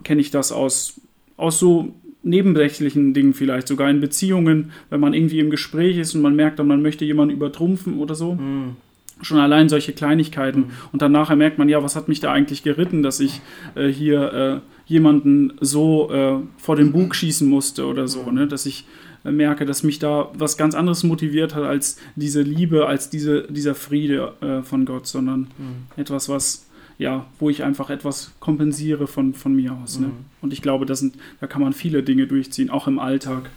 kenne 0.05 0.21
ich 0.21 0.31
das 0.31 0.53
aus, 0.53 1.01
aus 1.39 1.59
so 1.59 1.95
nebensächlichen 2.23 3.15
Dingen 3.15 3.35
vielleicht, 3.35 3.69
sogar 3.69 3.91
in 3.91 4.01
Beziehungen, 4.01 4.73
wenn 4.91 5.01
man 5.01 5.15
irgendwie 5.15 5.39
im 5.39 5.51
Gespräch 5.51 5.99
ist 5.99 6.15
und 6.15 6.23
man 6.23 6.37
merkt, 6.37 6.59
man 6.59 6.83
möchte 6.83 7.05
jemanden 7.05 7.35
übertrumpfen 7.35 7.99
oder 7.99 8.15
so. 8.15 8.35
Mhm. 8.35 8.77
Schon 9.23 9.39
allein 9.39 9.69
solche 9.69 9.93
Kleinigkeiten. 9.93 10.61
Mhm. 10.61 10.71
Und 10.93 11.03
dann 11.03 11.13
nachher 11.13 11.37
merkt 11.37 11.59
man, 11.59 11.69
ja, 11.69 11.83
was 11.83 11.97
hat 11.97 12.09
mich 12.09 12.21
da 12.21 12.33
eigentlich 12.33 12.63
geritten, 12.63 13.03
dass 13.03 13.21
ich 13.21 13.41
äh, 13.75 13.89
hier 13.89 14.33
äh, 14.33 14.91
jemanden 14.91 15.53
so 15.61 16.11
äh, 16.11 16.39
vor 16.57 16.77
den 16.77 16.93
Bug 16.93 17.15
schießen 17.15 17.49
musste 17.49 17.87
oder 17.87 18.09
so, 18.09 18.31
ne? 18.31 18.47
dass 18.47 18.67
ich 18.67 18.87
äh, 19.25 19.31
merke, 19.31 19.67
dass 19.67 19.83
mich 19.83 19.99
da 19.99 20.31
was 20.35 20.57
ganz 20.57 20.75
anderes 20.75 21.05
motiviert 21.05 21.55
hat 21.55 21.65
als 21.65 21.99
diese 22.17 22.43
Liebe, 22.43 22.87
als 22.87 23.11
diese, 23.11 23.43
dieser 23.51 23.75
Friede 23.75 24.33
äh, 24.41 24.63
von 24.63 24.85
Gott, 24.87 25.07
sondern 25.07 25.49
mhm. 25.59 25.87
etwas, 25.97 26.29
was 26.29 26.67
ja, 27.01 27.25
wo 27.39 27.49
ich 27.49 27.65
einfach 27.65 27.89
etwas 27.89 28.33
kompensiere 28.41 29.07
von, 29.07 29.33
von 29.33 29.55
mir 29.55 29.73
aus. 29.73 29.99
Ne? 29.99 30.09
Mhm. 30.09 30.13
Und 30.43 30.53
ich 30.53 30.61
glaube, 30.61 30.85
das 30.85 30.99
sind, 30.99 31.17
da 31.41 31.47
kann 31.47 31.63
man 31.63 31.73
viele 31.73 32.03
Dinge 32.03 32.27
durchziehen, 32.27 32.69
auch 32.69 32.87
im 32.87 32.99
Alltag. 32.99 33.49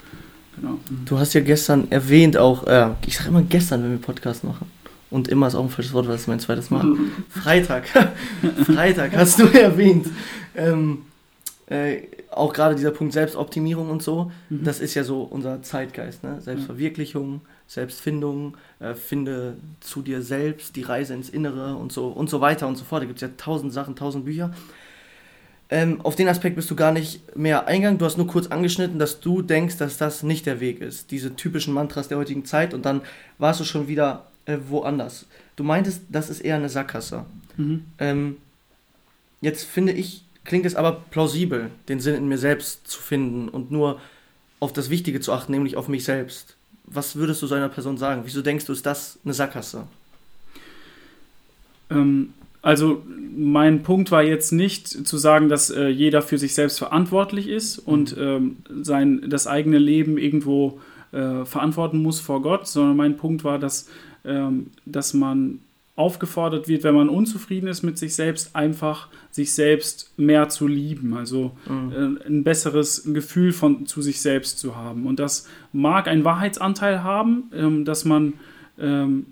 Genau. 0.55 0.79
Du 1.03 1.19
hast 1.19 1.33
ja 1.33 1.41
gestern 1.41 1.91
erwähnt 1.91 2.37
auch, 2.37 2.65
äh, 2.67 2.91
ich 3.05 3.17
sage 3.17 3.29
immer 3.29 3.41
gestern, 3.41 3.83
wenn 3.83 3.91
wir 3.91 3.97
Podcast 3.97 4.45
machen. 4.45 4.71
Und 5.09 5.27
immer 5.27 5.47
ist 5.47 5.55
auch 5.55 5.63
ein 5.63 5.69
falsches 5.69 5.93
Wort, 5.93 6.05
weil 6.05 6.13
das 6.13 6.21
ist 6.21 6.27
mein 6.27 6.39
zweites 6.39 6.71
Mal. 6.71 6.85
Mhm. 6.85 7.11
Freitag. 7.29 7.89
Freitag 8.65 9.13
hast 9.13 9.39
du 9.39 9.47
erwähnt. 9.47 10.07
Ähm, 10.55 10.99
äh, 11.67 11.97
auch 12.37 12.53
gerade 12.53 12.75
dieser 12.75 12.91
Punkt 12.91 13.13
Selbstoptimierung 13.13 13.89
und 13.89 14.03
so, 14.03 14.31
mhm. 14.49 14.63
das 14.63 14.79
ist 14.79 14.93
ja 14.93 15.03
so 15.03 15.23
unser 15.23 15.61
Zeitgeist. 15.61 16.23
Ne? 16.23 16.41
Selbstverwirklichung, 16.41 17.41
Selbstfindung, 17.67 18.57
äh, 18.79 18.93
finde 18.93 19.57
zu 19.79 20.01
dir 20.01 20.21
selbst, 20.21 20.75
die 20.75 20.83
Reise 20.83 21.13
ins 21.13 21.29
Innere 21.29 21.75
und 21.75 21.91
so 21.91 22.07
und 22.07 22.29
so 22.29 22.41
weiter 22.41 22.67
und 22.67 22.75
so 22.75 22.85
fort. 22.85 23.01
Da 23.01 23.05
gibt 23.05 23.21
es 23.21 23.21
ja 23.21 23.29
tausend 23.37 23.73
Sachen, 23.73 23.95
tausend 23.95 24.25
Bücher. 24.25 24.51
Ähm, 25.69 26.01
auf 26.01 26.15
den 26.15 26.27
Aspekt 26.27 26.55
bist 26.55 26.69
du 26.69 26.75
gar 26.75 26.91
nicht 26.91 27.35
mehr 27.35 27.67
eingegangen. 27.67 27.97
Du 27.97 28.05
hast 28.05 28.17
nur 28.17 28.27
kurz 28.27 28.47
angeschnitten, 28.47 28.99
dass 28.99 29.19
du 29.21 29.41
denkst, 29.41 29.77
dass 29.77 29.97
das 29.97 30.21
nicht 30.21 30.45
der 30.45 30.59
Weg 30.59 30.81
ist. 30.81 31.09
Diese 31.09 31.35
typischen 31.35 31.73
Mantras 31.73 32.07
der 32.07 32.17
heutigen 32.17 32.45
Zeit 32.45 32.73
und 32.73 32.85
dann 32.85 33.01
warst 33.37 33.59
du 33.59 33.63
schon 33.63 33.87
wieder 33.87 34.27
äh, 34.45 34.57
woanders. 34.67 35.25
Du 35.55 35.63
meintest, 35.63 36.03
das 36.09 36.29
ist 36.29 36.41
eher 36.41 36.57
eine 36.57 36.69
Sackgasse. 36.69 37.25
Mhm. 37.57 37.85
Ähm, 37.97 38.37
jetzt 39.41 39.63
finde 39.63 39.93
ich, 39.93 40.23
klingt 40.45 40.65
es 40.65 40.75
aber 40.75 41.03
plausibel, 41.11 41.69
den 41.89 41.99
Sinn 41.99 42.15
in 42.15 42.27
mir 42.27 42.37
selbst 42.37 42.87
zu 42.87 42.99
finden 42.99 43.49
und 43.49 43.71
nur 43.71 43.99
auf 44.59 44.73
das 44.73 44.89
Wichtige 44.89 45.19
zu 45.19 45.33
achten, 45.33 45.51
nämlich 45.51 45.77
auf 45.77 45.87
mich 45.87 46.03
selbst 46.03 46.55
was 46.85 47.15
würdest 47.15 47.41
du 47.41 47.47
so 47.47 47.55
einer 47.55 47.69
Person 47.69 47.97
sagen? 47.97 48.21
Wieso 48.25 48.41
denkst 48.41 48.65
du, 48.65 48.73
ist 48.73 48.85
das 48.85 49.19
eine 49.23 49.33
Sackgasse? 49.33 49.87
Ähm, 51.89 52.33
also 52.61 53.03
mein 53.35 53.83
Punkt 53.83 54.11
war 54.11 54.23
jetzt 54.23 54.51
nicht 54.51 54.87
zu 54.87 55.17
sagen, 55.17 55.49
dass 55.49 55.69
äh, 55.69 55.87
jeder 55.87 56.21
für 56.21 56.37
sich 56.37 56.53
selbst 56.53 56.77
verantwortlich 56.77 57.47
ist 57.47 57.79
und 57.79 58.15
mhm. 58.15 58.23
ähm, 58.23 58.83
sein, 58.83 59.25
das 59.29 59.47
eigene 59.47 59.79
Leben 59.79 60.17
irgendwo 60.17 60.79
äh, 61.11 61.45
verantworten 61.45 62.01
muss 62.01 62.19
vor 62.19 62.41
Gott, 62.41 62.67
sondern 62.67 62.95
mein 62.95 63.17
Punkt 63.17 63.43
war, 63.43 63.59
dass, 63.59 63.89
ähm, 64.25 64.67
dass 64.85 65.13
man 65.13 65.59
aufgefordert 65.95 66.67
wird, 66.67 66.83
wenn 66.83 66.95
man 66.95 67.07
unzufrieden 67.07 67.67
ist 67.67 67.83
mit 67.83 67.99
sich 67.99 68.15
selbst, 68.15 68.55
einfach 68.55 69.09
sich 69.29 69.53
selbst 69.53 70.11
mehr 70.17 70.49
zu 70.49 70.67
lieben, 70.67 71.15
also 71.15 71.51
mhm. 71.67 72.19
äh, 72.23 72.27
ein 72.27 72.43
besseres 72.43 73.03
Gefühl 73.13 73.51
von 73.51 73.85
zu 73.85 74.01
sich 74.01 74.19
selbst 74.21 74.57
zu 74.57 74.75
haben. 74.75 75.05
Und 75.05 75.19
das 75.19 75.47
mag 75.71 76.07
einen 76.07 76.23
Wahrheitsanteil 76.23 77.03
haben, 77.03 77.51
ähm, 77.53 77.85
dass 77.85 78.05
man 78.05 78.33
ähm, 78.79 79.27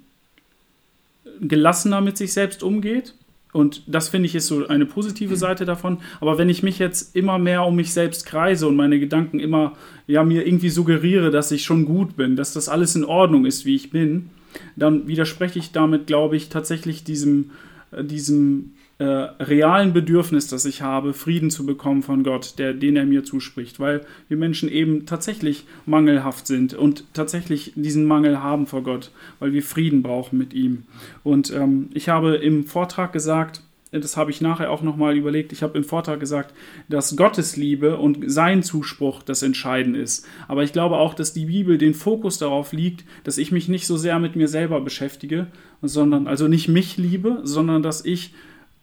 gelassener 1.40 2.02
mit 2.02 2.18
sich 2.18 2.32
selbst 2.32 2.62
umgeht. 2.62 3.16
Und 3.54 3.84
das 3.88 4.10
finde 4.10 4.28
ich 4.28 4.36
ist 4.36 4.48
so 4.48 4.68
eine 4.68 4.86
positive 4.86 5.36
Seite 5.36 5.66
davon. 5.66 5.98
Aber 6.22 6.38
wenn 6.38 6.48
ich 6.48 6.64
mich 6.64 6.80
jetzt 6.80 7.16
immer 7.16 7.38
mehr 7.38 7.66
um 7.66 7.76
mich 7.76 7.92
selbst 7.92 8.26
kreise 8.26 8.68
und 8.68 8.76
meine 8.76 9.00
Gedanken 9.00 9.40
immer 9.40 9.74
ja 10.08 10.24
mir 10.24 10.46
irgendwie 10.46 10.70
suggeriere, 10.70 11.32
dass 11.32 11.52
ich 11.52 11.64
schon 11.64 11.86
gut 11.86 12.16
bin, 12.16 12.36
dass 12.36 12.54
das 12.54 12.70
alles 12.70 12.96
in 12.96 13.04
Ordnung 13.04 13.46
ist, 13.46 13.66
wie 13.66 13.76
ich 13.76 13.90
bin, 13.90 14.30
dann 14.76 15.08
widerspreche 15.08 15.60
ich 15.60 15.72
damit, 15.72 16.08
glaube 16.08 16.36
ich, 16.36 16.50
tatsächlich 16.50 17.04
diesem, 17.04 17.52
äh, 17.92 18.04
diesem 18.04 18.74
äh, 19.02 19.04
realen 19.04 19.94
Bedürfnis, 19.94 20.48
das 20.48 20.66
ich 20.66 20.84
habe, 20.84 21.14
Frieden 21.14 21.50
zu 21.50 21.66
bekommen 21.66 22.04
von 22.04 22.24
Gott, 22.24 22.60
der, 22.60 22.76
den 22.76 22.96
er 22.96 23.06
mir 23.06 23.24
zuspricht, 23.24 23.80
weil 23.80 24.02
wir 24.28 24.38
Menschen 24.38 24.70
eben 24.70 25.08
tatsächlich 25.08 25.66
mangelhaft 25.88 26.46
sind 26.46 26.76
und 26.76 27.06
tatsächlich 27.14 27.74
diesen 27.76 28.06
Mangel 28.06 28.44
haben 28.44 28.68
vor 28.68 28.84
Gott, 28.84 29.10
weil 29.40 29.54
wir 29.54 29.64
Frieden 29.64 30.04
brauchen 30.04 30.38
mit 30.38 30.54
ihm. 30.54 30.84
Und 31.24 31.52
ähm, 31.52 31.90
ich 31.96 32.10
habe 32.10 32.36
im 32.36 32.66
Vortrag 32.66 33.12
gesagt, 33.12 33.64
das 34.00 34.16
habe 34.16 34.32
ich 34.32 34.40
nachher 34.40 34.72
auch 34.72 34.82
nochmal 34.82 35.18
überlegt, 35.18 35.52
ich 35.52 35.64
habe 35.64 35.78
im 35.78 35.84
Vortrag 35.84 36.20
gesagt, 36.20 36.54
dass 36.88 37.18
Gottes 37.18 37.58
Liebe 37.58 37.98
und 37.98 38.20
sein 38.26 38.64
Zuspruch 38.64 39.22
das 39.22 39.44
Entscheidende 39.44 40.00
ist. 40.00 40.26
Aber 40.48 40.64
ich 40.64 40.72
glaube 40.72 40.98
auch, 40.98 41.14
dass 41.14 41.34
die 41.34 41.46
Bibel 41.46 41.78
den 41.78 41.94
Fokus 41.94 42.38
darauf 42.38 42.72
liegt, 42.72 43.04
dass 43.26 43.38
ich 43.38 43.52
mich 43.52 43.68
nicht 43.68 43.86
so 43.86 43.98
sehr 43.98 44.18
mit 44.20 44.38
mir 44.38 44.48
selber 44.48 44.80
beschäftige, 44.80 45.48
sondern 45.82 46.28
also 46.28 46.48
nicht 46.48 46.70
mich 46.70 46.98
liebe, 46.98 47.42
sondern 47.44 47.84
dass 47.84 48.06
ich 48.06 48.34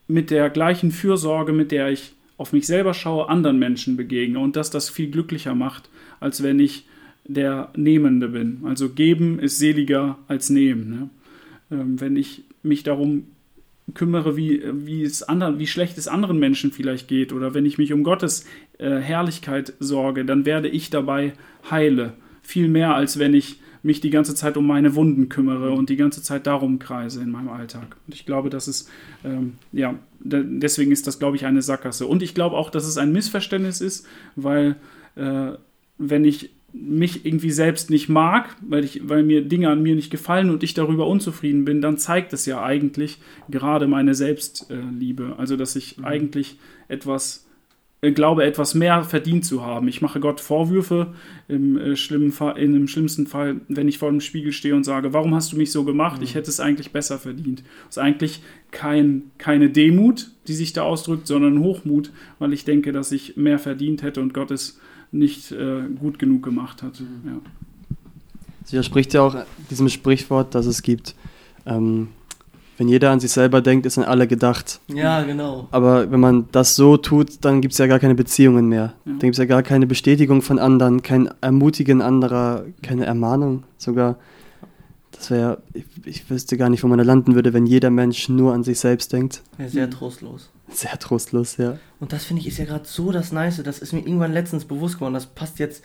mit 0.08 0.30
der 0.30 0.50
gleichen 0.50 0.90
Fürsorge, 0.90 1.52
mit 1.52 1.72
der 1.72 1.88
ich 1.88 2.12
auf 2.36 2.52
mich 2.52 2.66
selber 2.66 2.92
schaue, 2.92 3.30
anderen 3.30 3.58
Menschen 3.58 3.96
begegne 3.96 4.38
und 4.38 4.56
dass 4.56 4.70
das 4.70 4.90
viel 4.90 5.10
glücklicher 5.10 5.54
macht, 5.54 5.88
als 6.20 6.42
wenn 6.42 6.60
ich 6.60 6.86
der 7.24 7.70
Nehmende 7.76 8.28
bin. 8.28 8.60
Also 8.64 8.90
geben 8.90 9.38
ist 9.38 9.58
seliger 9.58 10.18
als 10.28 10.50
nehmen. 10.50 10.90
Ne? 10.90 11.78
Ähm, 11.78 12.00
wenn 12.00 12.16
ich 12.16 12.42
mich 12.62 12.82
darum 12.82 13.26
kümmere, 13.94 14.36
wie, 14.36 14.62
wie, 14.72 15.02
es 15.02 15.22
anderen, 15.22 15.58
wie 15.58 15.66
schlecht 15.66 15.98
es 15.98 16.08
anderen 16.08 16.38
Menschen 16.38 16.72
vielleicht 16.72 17.08
geht 17.08 17.32
oder 17.32 17.54
wenn 17.54 17.66
ich 17.66 17.78
mich 17.78 17.92
um 17.92 18.04
Gottes 18.04 18.44
äh, 18.78 18.98
Herrlichkeit 18.98 19.72
sorge, 19.80 20.24
dann 20.24 20.46
werde 20.46 20.68
ich 20.68 20.90
dabei 20.90 21.32
heile. 21.70 22.14
Viel 22.42 22.68
mehr, 22.68 22.94
als 22.94 23.18
wenn 23.18 23.34
ich 23.34 23.60
mich 23.82 24.00
die 24.00 24.10
ganze 24.10 24.34
Zeit 24.34 24.56
um 24.56 24.66
meine 24.66 24.94
Wunden 24.94 25.28
kümmere 25.28 25.70
und 25.70 25.88
die 25.88 25.96
ganze 25.96 26.22
Zeit 26.22 26.46
darum 26.46 26.78
kreise 26.78 27.22
in 27.22 27.30
meinem 27.30 27.48
Alltag. 27.48 27.96
Und 28.06 28.14
ich 28.14 28.26
glaube, 28.26 28.50
dass 28.50 28.66
es, 28.66 28.88
ähm, 29.24 29.54
ja, 29.72 29.94
deswegen 30.20 30.92
ist 30.92 31.06
das, 31.06 31.18
glaube 31.18 31.36
ich, 31.36 31.46
eine 31.46 31.62
Sackgasse. 31.62 32.06
Und 32.06 32.22
ich 32.22 32.34
glaube 32.34 32.56
auch, 32.56 32.70
dass 32.70 32.86
es 32.86 32.98
ein 32.98 33.12
Missverständnis 33.12 33.80
ist, 33.80 34.06
weil 34.34 34.76
äh, 35.16 35.52
wenn 35.98 36.24
ich 36.24 36.50
mich 36.72 37.24
irgendwie 37.24 37.50
selbst 37.50 37.90
nicht 37.90 38.08
mag, 38.08 38.56
weil, 38.60 38.84
ich, 38.84 39.08
weil 39.08 39.22
mir 39.22 39.42
Dinge 39.42 39.70
an 39.70 39.82
mir 39.82 39.94
nicht 39.94 40.10
gefallen 40.10 40.50
und 40.50 40.62
ich 40.62 40.74
darüber 40.74 41.06
unzufrieden 41.06 41.64
bin, 41.64 41.80
dann 41.80 41.96
zeigt 41.96 42.32
es 42.32 42.44
ja 42.46 42.62
eigentlich 42.62 43.18
gerade 43.48 43.86
meine 43.86 44.14
Selbstliebe. 44.14 45.36
Also, 45.38 45.56
dass 45.56 45.76
ich 45.76 45.98
mhm. 45.98 46.04
eigentlich 46.04 46.58
etwas 46.88 47.48
äh, 48.00 48.12
glaube, 48.12 48.44
etwas 48.44 48.74
mehr 48.74 49.02
verdient 49.02 49.44
zu 49.44 49.64
haben. 49.64 49.88
Ich 49.88 50.02
mache 50.02 50.20
Gott 50.20 50.40
Vorwürfe 50.40 51.14
im, 51.48 51.76
äh, 51.78 51.96
schlimmen 51.96 52.30
Fall, 52.30 52.56
in 52.58 52.72
dem 52.72 52.86
schlimmsten 52.86 53.26
Fall, 53.26 53.60
wenn 53.68 53.88
ich 53.88 53.98
vor 53.98 54.10
dem 54.10 54.20
Spiegel 54.20 54.52
stehe 54.52 54.76
und 54.76 54.84
sage, 54.84 55.12
warum 55.12 55.34
hast 55.34 55.52
du 55.52 55.56
mich 55.56 55.72
so 55.72 55.84
gemacht? 55.84 56.18
Mhm. 56.18 56.24
Ich 56.24 56.34
hätte 56.34 56.50
es 56.50 56.60
eigentlich 56.60 56.92
besser 56.92 57.18
verdient. 57.18 57.64
Das 57.86 57.96
ist 57.96 58.02
eigentlich 58.02 58.42
kein, 58.70 59.30
keine 59.38 59.70
Demut, 59.70 60.30
die 60.46 60.54
sich 60.54 60.74
da 60.74 60.82
ausdrückt, 60.82 61.26
sondern 61.26 61.60
Hochmut, 61.60 62.12
weil 62.38 62.52
ich 62.52 62.64
denke, 62.64 62.92
dass 62.92 63.10
ich 63.10 63.36
mehr 63.36 63.58
verdient 63.58 64.02
hätte 64.02 64.20
und 64.20 64.34
Gott 64.34 64.50
ist 64.50 64.78
nicht 65.12 65.52
äh, 65.52 65.82
gut 65.98 66.18
genug 66.18 66.42
gemacht 66.42 66.82
hat. 66.82 67.00
Mhm. 67.00 67.06
Ja. 67.24 67.40
Sie 68.64 68.72
widerspricht 68.72 69.14
ja 69.14 69.22
auch 69.22 69.36
diesem 69.70 69.88
Sprichwort, 69.88 70.54
dass 70.54 70.66
es 70.66 70.82
gibt, 70.82 71.14
ähm, 71.64 72.08
wenn 72.76 72.88
jeder 72.88 73.10
an 73.10 73.18
sich 73.18 73.32
selber 73.32 73.60
denkt, 73.60 73.86
ist 73.86 73.98
an 73.98 74.04
alle 74.04 74.28
gedacht. 74.28 74.80
Ja, 74.88 75.22
genau. 75.22 75.68
Aber 75.70 76.10
wenn 76.10 76.20
man 76.20 76.48
das 76.52 76.76
so 76.76 76.96
tut, 76.96 77.44
dann 77.44 77.60
gibt 77.60 77.72
es 77.72 77.78
ja 77.78 77.86
gar 77.86 77.98
keine 77.98 78.14
Beziehungen 78.14 78.68
mehr. 78.68 78.94
Ja. 79.04 79.12
Dann 79.12 79.18
gibt 79.18 79.34
es 79.34 79.38
ja 79.38 79.46
gar 79.46 79.62
keine 79.62 79.86
Bestätigung 79.86 80.42
von 80.42 80.58
anderen, 80.58 81.02
kein 81.02 81.30
Ermutigen 81.40 82.02
anderer, 82.02 82.66
keine 82.82 83.06
Ermahnung 83.06 83.64
sogar. 83.78 84.16
Das 85.10 85.30
wäre, 85.30 85.62
ich, 85.72 85.84
ich 86.04 86.30
wüsste 86.30 86.56
gar 86.56 86.68
nicht, 86.68 86.84
wo 86.84 86.88
man 86.88 86.98
da 86.98 87.04
landen 87.04 87.34
würde, 87.34 87.52
wenn 87.52 87.66
jeder 87.66 87.90
Mensch 87.90 88.28
nur 88.28 88.52
an 88.52 88.62
sich 88.62 88.78
selbst 88.78 89.12
denkt. 89.12 89.42
Ja, 89.58 89.68
sehr 89.68 89.90
trostlos. 89.90 90.50
Sehr 90.70 90.98
trostlos, 90.98 91.56
ja. 91.56 91.78
Und 92.00 92.12
das 92.12 92.24
finde 92.24 92.40
ich 92.42 92.48
ist 92.48 92.58
ja 92.58 92.64
gerade 92.64 92.86
so 92.86 93.10
das 93.10 93.32
Nice. 93.32 93.62
Das 93.62 93.78
ist 93.78 93.92
mir 93.92 94.00
irgendwann 94.00 94.32
letztens 94.32 94.64
bewusst 94.64 94.96
geworden. 94.96 95.14
Das 95.14 95.26
passt 95.26 95.58
jetzt 95.58 95.82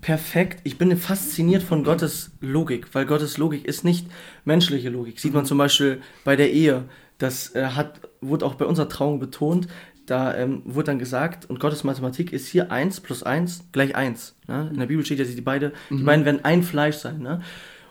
perfekt. 0.00 0.60
Ich 0.64 0.78
bin 0.78 0.96
fasziniert 0.96 1.62
von 1.62 1.84
Gottes 1.84 2.30
Logik, 2.40 2.94
weil 2.94 3.06
Gottes 3.06 3.38
Logik 3.38 3.64
ist 3.64 3.84
nicht 3.84 4.06
menschliche 4.44 4.90
Logik. 4.90 5.20
Sieht 5.20 5.34
man 5.34 5.44
zum 5.44 5.58
Beispiel 5.58 6.00
bei 6.24 6.36
der 6.36 6.52
Ehe. 6.52 6.84
Das 7.18 7.54
äh, 7.54 7.64
hat, 7.64 8.00
wurde 8.20 8.46
auch 8.46 8.54
bei 8.54 8.64
unserer 8.64 8.88
Trauung 8.88 9.20
betont. 9.20 9.68
Da 10.06 10.34
ähm, 10.34 10.62
wurde 10.64 10.86
dann 10.86 10.98
gesagt, 10.98 11.48
und 11.48 11.60
Gottes 11.60 11.84
Mathematik 11.84 12.32
ist 12.32 12.48
hier 12.48 12.72
1 12.72 13.00
plus 13.00 13.22
1 13.22 13.66
gleich 13.70 13.94
1. 13.94 14.34
Ne? 14.48 14.70
In 14.72 14.78
der 14.78 14.86
Bibel 14.86 15.04
steht 15.04 15.20
ja, 15.20 15.24
die, 15.24 15.40
beide, 15.40 15.72
mhm. 15.90 15.98
die 15.98 16.02
beiden 16.04 16.24
werden 16.24 16.44
ein 16.44 16.62
Fleisch 16.62 16.96
sein. 16.96 17.20
Ne? 17.20 17.40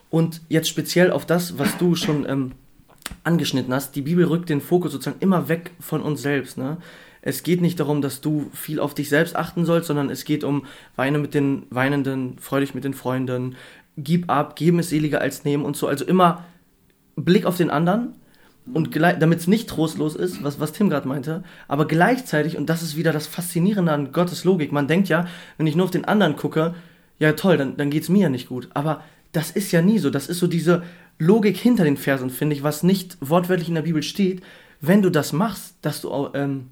Und 0.10 0.42
jetzt 0.50 0.68
speziell 0.68 1.12
auf 1.12 1.26
das, 1.26 1.58
was 1.58 1.78
du 1.78 1.96
schon 1.96 2.28
ähm, 2.28 2.52
angeschnitten 3.24 3.74
hast, 3.74 3.96
die 3.96 4.02
Bibel 4.02 4.26
rückt 4.26 4.50
den 4.50 4.62
Fokus 4.62 4.92
sozusagen 4.92 5.20
immer 5.20 5.50
weg 5.50 5.72
von 5.80 6.02
uns 6.02 6.22
selbst. 6.22 6.58
Ne? 6.58 6.78
Es 7.22 7.44
geht 7.44 7.62
nicht 7.62 7.80
darum, 7.80 8.02
dass 8.02 8.22
du 8.22 8.50
viel 8.54 8.80
auf 8.80 8.94
dich 8.94 9.10
selbst 9.10 9.36
achten 9.36 9.66
sollst, 9.66 9.88
sondern 9.88 10.10
es 10.10 10.26
geht 10.26 10.44
um 10.44 10.66
Weine 10.96 11.18
mit 11.18 11.34
den 11.34 11.64
Weinenden, 11.70 12.38
freu 12.40 12.60
dich 12.62 12.74
mit 12.74 12.84
den 12.84 12.94
Freunden, 12.94 13.56
gib 13.98 14.30
ab, 14.30 14.56
geben 14.56 14.80
ist 14.80 14.90
seliger 14.90 15.22
als 15.22 15.44
nehmen 15.44 15.66
und 15.66 15.76
so. 15.76 15.88
Also 15.88 16.06
immer 16.06 16.46
Blick 17.16 17.46
auf 17.46 17.58
den 17.58 17.70
anderen 17.70 18.16
und 18.74 18.96
damit 18.96 19.40
es 19.40 19.48
nicht 19.48 19.70
trostlos 19.70 20.16
ist, 20.16 20.44
was, 20.44 20.60
was 20.60 20.72
Tim 20.72 20.90
gerade 20.90 21.08
meinte, 21.08 21.44
aber 21.68 21.88
gleichzeitig, 21.88 22.58
und 22.58 22.70
das 22.70 22.82
ist 22.82 22.96
wieder 22.96 23.12
das 23.12 23.28
Faszinierende 23.28 23.92
an 23.92 24.12
Gottes 24.12 24.44
Logik, 24.44 24.72
man 24.72 24.88
denkt 24.88 25.10
ja, 25.10 25.28
wenn 25.58 25.68
ich 25.68 25.76
nur 25.76 25.86
auf 25.86 25.92
den 25.92 26.06
anderen 26.06 26.36
gucke, 26.36 26.76
ja 27.20 27.34
toll, 27.34 27.58
dann, 27.58 27.78
dann 27.78 27.90
geht 27.92 28.04
es 28.04 28.10
mir 28.10 28.24
ja 28.24 28.30
nicht 28.30 28.50
gut. 28.50 28.70
Aber 28.74 29.04
das 29.32 29.52
ist 29.52 29.72
ja 29.72 29.82
nie 29.82 30.00
so. 30.00 30.10
Das 30.10 30.28
ist 30.28 30.40
so 30.40 30.48
diese 30.48 30.84
Logik 31.22 31.56
hinter 31.56 31.84
den 31.84 31.98
Versen, 31.98 32.32
finde 32.32 32.56
ich, 32.56 32.64
was 32.64 32.82
nicht 32.82 33.18
wortwörtlich 33.22 33.70
in 33.70 33.76
der 33.76 33.84
Bibel 33.84 34.02
steht. 34.02 34.42
Wenn 34.80 35.04
du 35.04 35.12
das 35.12 35.34
machst, 35.34 35.76
dass 35.84 36.02
du 36.02 36.30
ähm, 36.34 36.70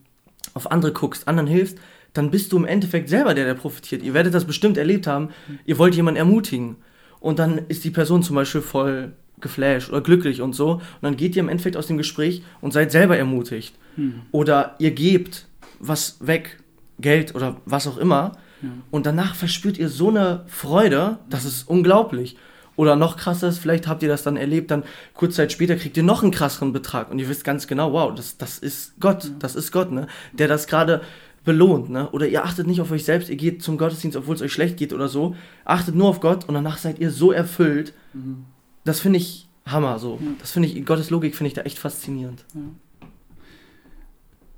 auf 0.56 0.72
andere 0.72 0.91
guckst, 0.91 1.27
anderen 1.27 1.48
hilfst, 1.48 1.77
dann 2.13 2.32
bist 2.32 2.51
du 2.51 2.58
im 2.58 2.65
Endeffekt 2.65 3.10
selber 3.10 3.36
der, 3.36 3.46
der 3.46 3.53
profitiert. 3.53 4.01
Ihr 4.01 4.15
werdet 4.15 4.34
das 4.34 4.46
bestimmt 4.46 4.77
erlebt 4.77 5.06
haben. 5.06 5.29
Ihr 5.65 5.77
wollt 5.77 5.94
jemanden 5.94 6.18
ermutigen. 6.18 6.77
Und 7.20 7.38
dann 7.38 7.60
ist 7.68 7.84
die 7.84 7.91
Person 7.91 8.24
zum 8.24 8.36
Beispiel 8.36 8.62
voll 8.62 9.12
geflasht 9.39 9.89
oder 9.89 10.01
glücklich 10.01 10.41
und 10.41 10.53
so. 10.53 10.74
Und 10.74 10.84
dann 11.03 11.15
geht 11.15 11.36
ihr 11.36 11.44
im 11.44 11.50
Endeffekt 11.50 11.77
aus 11.77 11.86
dem 11.86 11.98
Gespräch 11.98 12.41
und 12.60 12.74
seid 12.74 12.91
selber 12.91 13.18
ermutigt. 13.18 13.75
Hm. 13.96 14.22
Oder 14.32 14.75
ihr 14.79 14.91
gebt 14.91 15.46
was 15.79 16.18
weg, 16.25 16.58
Geld 17.00 17.36
oder 17.36 17.58
was 17.65 17.86
auch 17.86 17.98
immer. 17.98 18.32
Ja. 18.63 18.70
Und 18.89 19.06
danach 19.06 19.36
verspürt 19.36 19.77
ihr 19.77 19.89
so 19.89 20.10
eine 20.10 20.44
Freude, 20.48 21.20
das 21.29 21.46
ist 21.46 21.70
unglaublich. 21.70 22.36
Oder 22.79 22.95
noch 22.95 23.17
krasser 23.17 23.50
ist, 23.50 23.57
vielleicht 23.57 23.89
habt 23.89 24.03
ihr 24.03 24.07
das 24.07 24.24
dann 24.24 24.38
erlebt, 24.38 24.71
dann 24.71 24.86
kurz 25.13 25.36
Zeit 25.36 25.51
später 25.51 25.75
kriegt 25.75 25.98
ihr 25.98 26.03
noch 26.03 26.24
einen 26.24 26.31
krasseren 26.31 26.71
Betrag 26.71 27.12
und 27.12 27.19
ihr 27.19 27.27
wisst 27.27 27.43
ganz 27.43 27.67
genau, 27.67 27.91
wow, 27.91 28.15
das, 28.15 28.38
das 28.38 28.57
ist 28.57 28.93
Gott, 29.01 29.33
das 29.39 29.57
ist 29.57 29.74
Gott, 29.74 29.91
ne? 29.91 30.07
Der 30.31 30.48
das 30.48 30.65
gerade 30.65 31.01
belohnt, 31.43 31.89
ne? 31.89 32.09
Oder 32.12 32.29
ihr 32.29 32.45
achtet 32.45 32.67
nicht 32.67 32.79
auf 32.79 32.89
euch 32.91 33.03
selbst, 33.03 33.29
ihr 33.29 33.36
geht 33.36 33.62
zum 33.62 33.77
Gottesdienst, 33.77 34.15
obwohl 34.15 34.36
es 34.36 34.41
euch 34.41 34.53
schlecht 34.53 34.77
geht 34.77 34.93
oder 34.93 35.09
so. 35.09 35.36
Achtet 35.65 35.93
nur 35.93 36.07
auf 36.07 36.21
Gott 36.21 36.48
und 36.48 36.53
danach 36.53 36.77
seid 36.77 37.00
ihr 37.00 37.12
so 37.12 37.33
erfüllt. 37.33 37.91
Mhm. 38.13 38.45
Das 38.86 39.01
finde 39.01 39.19
ich 39.19 39.50
Hammer 39.65 40.00
so. 40.00 40.17
Ja. 40.21 40.31
Das 40.39 40.51
finde 40.51 40.69
ich, 40.69 40.86
Gottes 40.86 41.09
Logik 41.09 41.36
finde 41.36 41.50
ich 41.50 41.55
da 41.55 41.63
echt 41.63 41.79
faszinierend. 41.79 42.45
Ja. 42.53 42.62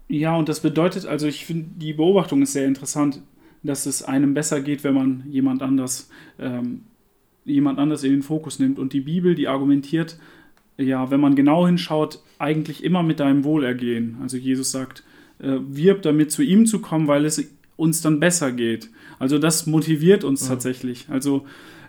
Ja, 0.10 0.36
und 0.36 0.48
das 0.48 0.60
bedeutet, 0.60 1.08
also 1.08 1.26
ich 1.26 1.48
finde, 1.48 1.70
die 1.78 1.94
Beobachtung 1.94 2.44
ist 2.44 2.54
sehr 2.54 2.68
interessant, 2.68 3.20
dass 3.64 3.88
es 3.88 4.04
einem 4.04 4.36
besser 4.36 4.62
geht, 4.62 4.84
wenn 4.84 4.94
man 4.94 5.24
jemand 5.28 5.64
anders 5.64 6.08
ähm, 6.38 6.84
jemand 7.46 7.80
anders 7.80 8.04
in 8.04 8.12
den 8.12 8.22
Fokus 8.22 8.60
nimmt. 8.60 8.80
Und 8.80 8.94
die 8.94 9.02
Bibel, 9.02 9.36
die 9.36 9.48
argumentiert, 9.48 10.18
ja, 10.78 11.12
wenn 11.12 11.20
man 11.20 11.36
genau 11.36 11.68
hinschaut, 11.68 12.20
eigentlich 12.40 12.84
immer 12.84 13.04
mit 13.04 13.20
deinem 13.20 13.44
Wohlergehen. 13.44 14.18
Also 14.22 14.38
Jesus 14.38 14.72
sagt, 14.72 15.04
äh, 15.40 15.58
wirb 15.60 16.02
damit 16.02 16.32
zu 16.32 16.44
ihm 16.44 16.66
zu 16.66 16.80
kommen, 16.80 17.08
weil 17.08 17.26
es 17.26 17.44
uns 17.76 18.02
dann 18.02 18.20
besser 18.20 18.52
geht. 18.52 18.90
Also 19.20 19.38
das 19.38 19.66
motiviert 19.68 20.24
uns 20.24 20.44
ja. 20.44 20.50
tatsächlich. 20.50 21.08
Also 21.10 21.46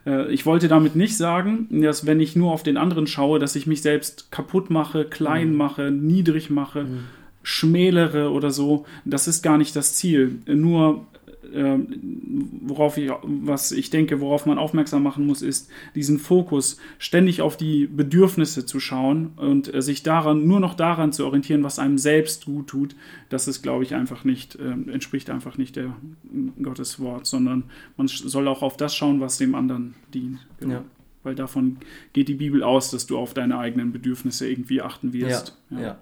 äh, 0.07 0.33
ich 0.33 0.47
wollte 0.47 0.69
damit 0.69 0.97
nicht 0.97 1.17
sagen, 1.17 1.69
dass 1.83 2.07
wenn 2.07 2.21
ich 2.21 2.37
nur 2.37 2.53
auf 2.53 2.63
den 2.63 2.77
anderen 2.77 3.07
schaue, 3.07 3.39
dass 3.39 3.57
ich 3.57 3.67
mich 3.67 3.83
selbst 3.83 4.31
kaputt 4.31 4.71
mache, 4.71 5.05
klein 5.05 5.51
mhm. 5.51 5.57
mache, 5.57 5.91
niedrig 5.91 6.51
mache, 6.51 6.85
mhm. 6.85 6.99
schmälere 7.43 8.31
oder 8.31 8.51
so. 8.51 8.87
Das 9.05 9.29
ist 9.29 9.43
gar 9.43 9.59
nicht 9.59 9.77
das 9.77 9.95
Ziel. 9.95 10.39
Nur 10.47 11.07
worauf 11.53 12.97
ich, 12.97 13.11
was 13.23 13.73
ich 13.73 13.91
denke, 13.91 14.21
worauf 14.21 14.47
man 14.47 14.59
aufmerksam 14.59 15.03
machen 15.03 15.27
muss, 15.27 15.43
ist 15.43 15.71
diesen 15.95 16.19
Fokus 16.19 16.79
ständig 16.99 17.43
auf 17.43 17.57
die 17.57 17.87
Bedürfnisse 17.87 18.65
zu 18.65 18.81
schauen 18.81 19.33
und 19.37 19.73
äh, 19.73 19.83
sich 19.83 20.03
daran, 20.03 20.47
nur 20.47 20.61
noch 20.61 20.75
daran 20.75 21.13
zu 21.13 21.27
orientieren, 21.27 21.63
was 21.63 21.79
einem 21.79 21.99
selbst 21.99 22.47
gut 22.47 22.69
tut. 22.69 22.97
Das 23.29 23.49
ist, 23.49 23.63
glaube 23.63 23.85
ich, 23.85 23.95
einfach 23.95 24.25
nicht, 24.25 24.57
äh, 24.57 24.71
entspricht 24.91 25.31
einfach 25.31 25.59
nicht 25.59 25.77
der 25.77 25.95
Gottes 26.63 27.01
Wort, 27.01 27.27
sondern 27.27 27.65
man 27.97 28.09
soll 28.09 28.49
auch 28.49 28.63
auf 28.63 28.77
das 28.77 28.95
schauen, 28.95 29.21
was 29.21 29.39
dem 29.39 29.55
anderen 29.55 29.95
dient. 30.15 30.39
Genau. 30.61 30.75
Ja. 30.75 30.85
Weil 31.23 31.35
davon 31.35 31.77
geht 32.13 32.29
die 32.29 32.35
Bibel 32.35 32.63
aus, 32.63 32.91
dass 32.91 33.07
du 33.07 33.17
auf 33.19 33.33
deine 33.35 33.59
eigenen 33.59 33.93
Bedürfnisse 33.93 34.49
irgendwie 34.49 34.83
achten 34.83 35.13
wirst. 35.13 35.57
ja. 35.71 35.81
ja. 35.81 35.99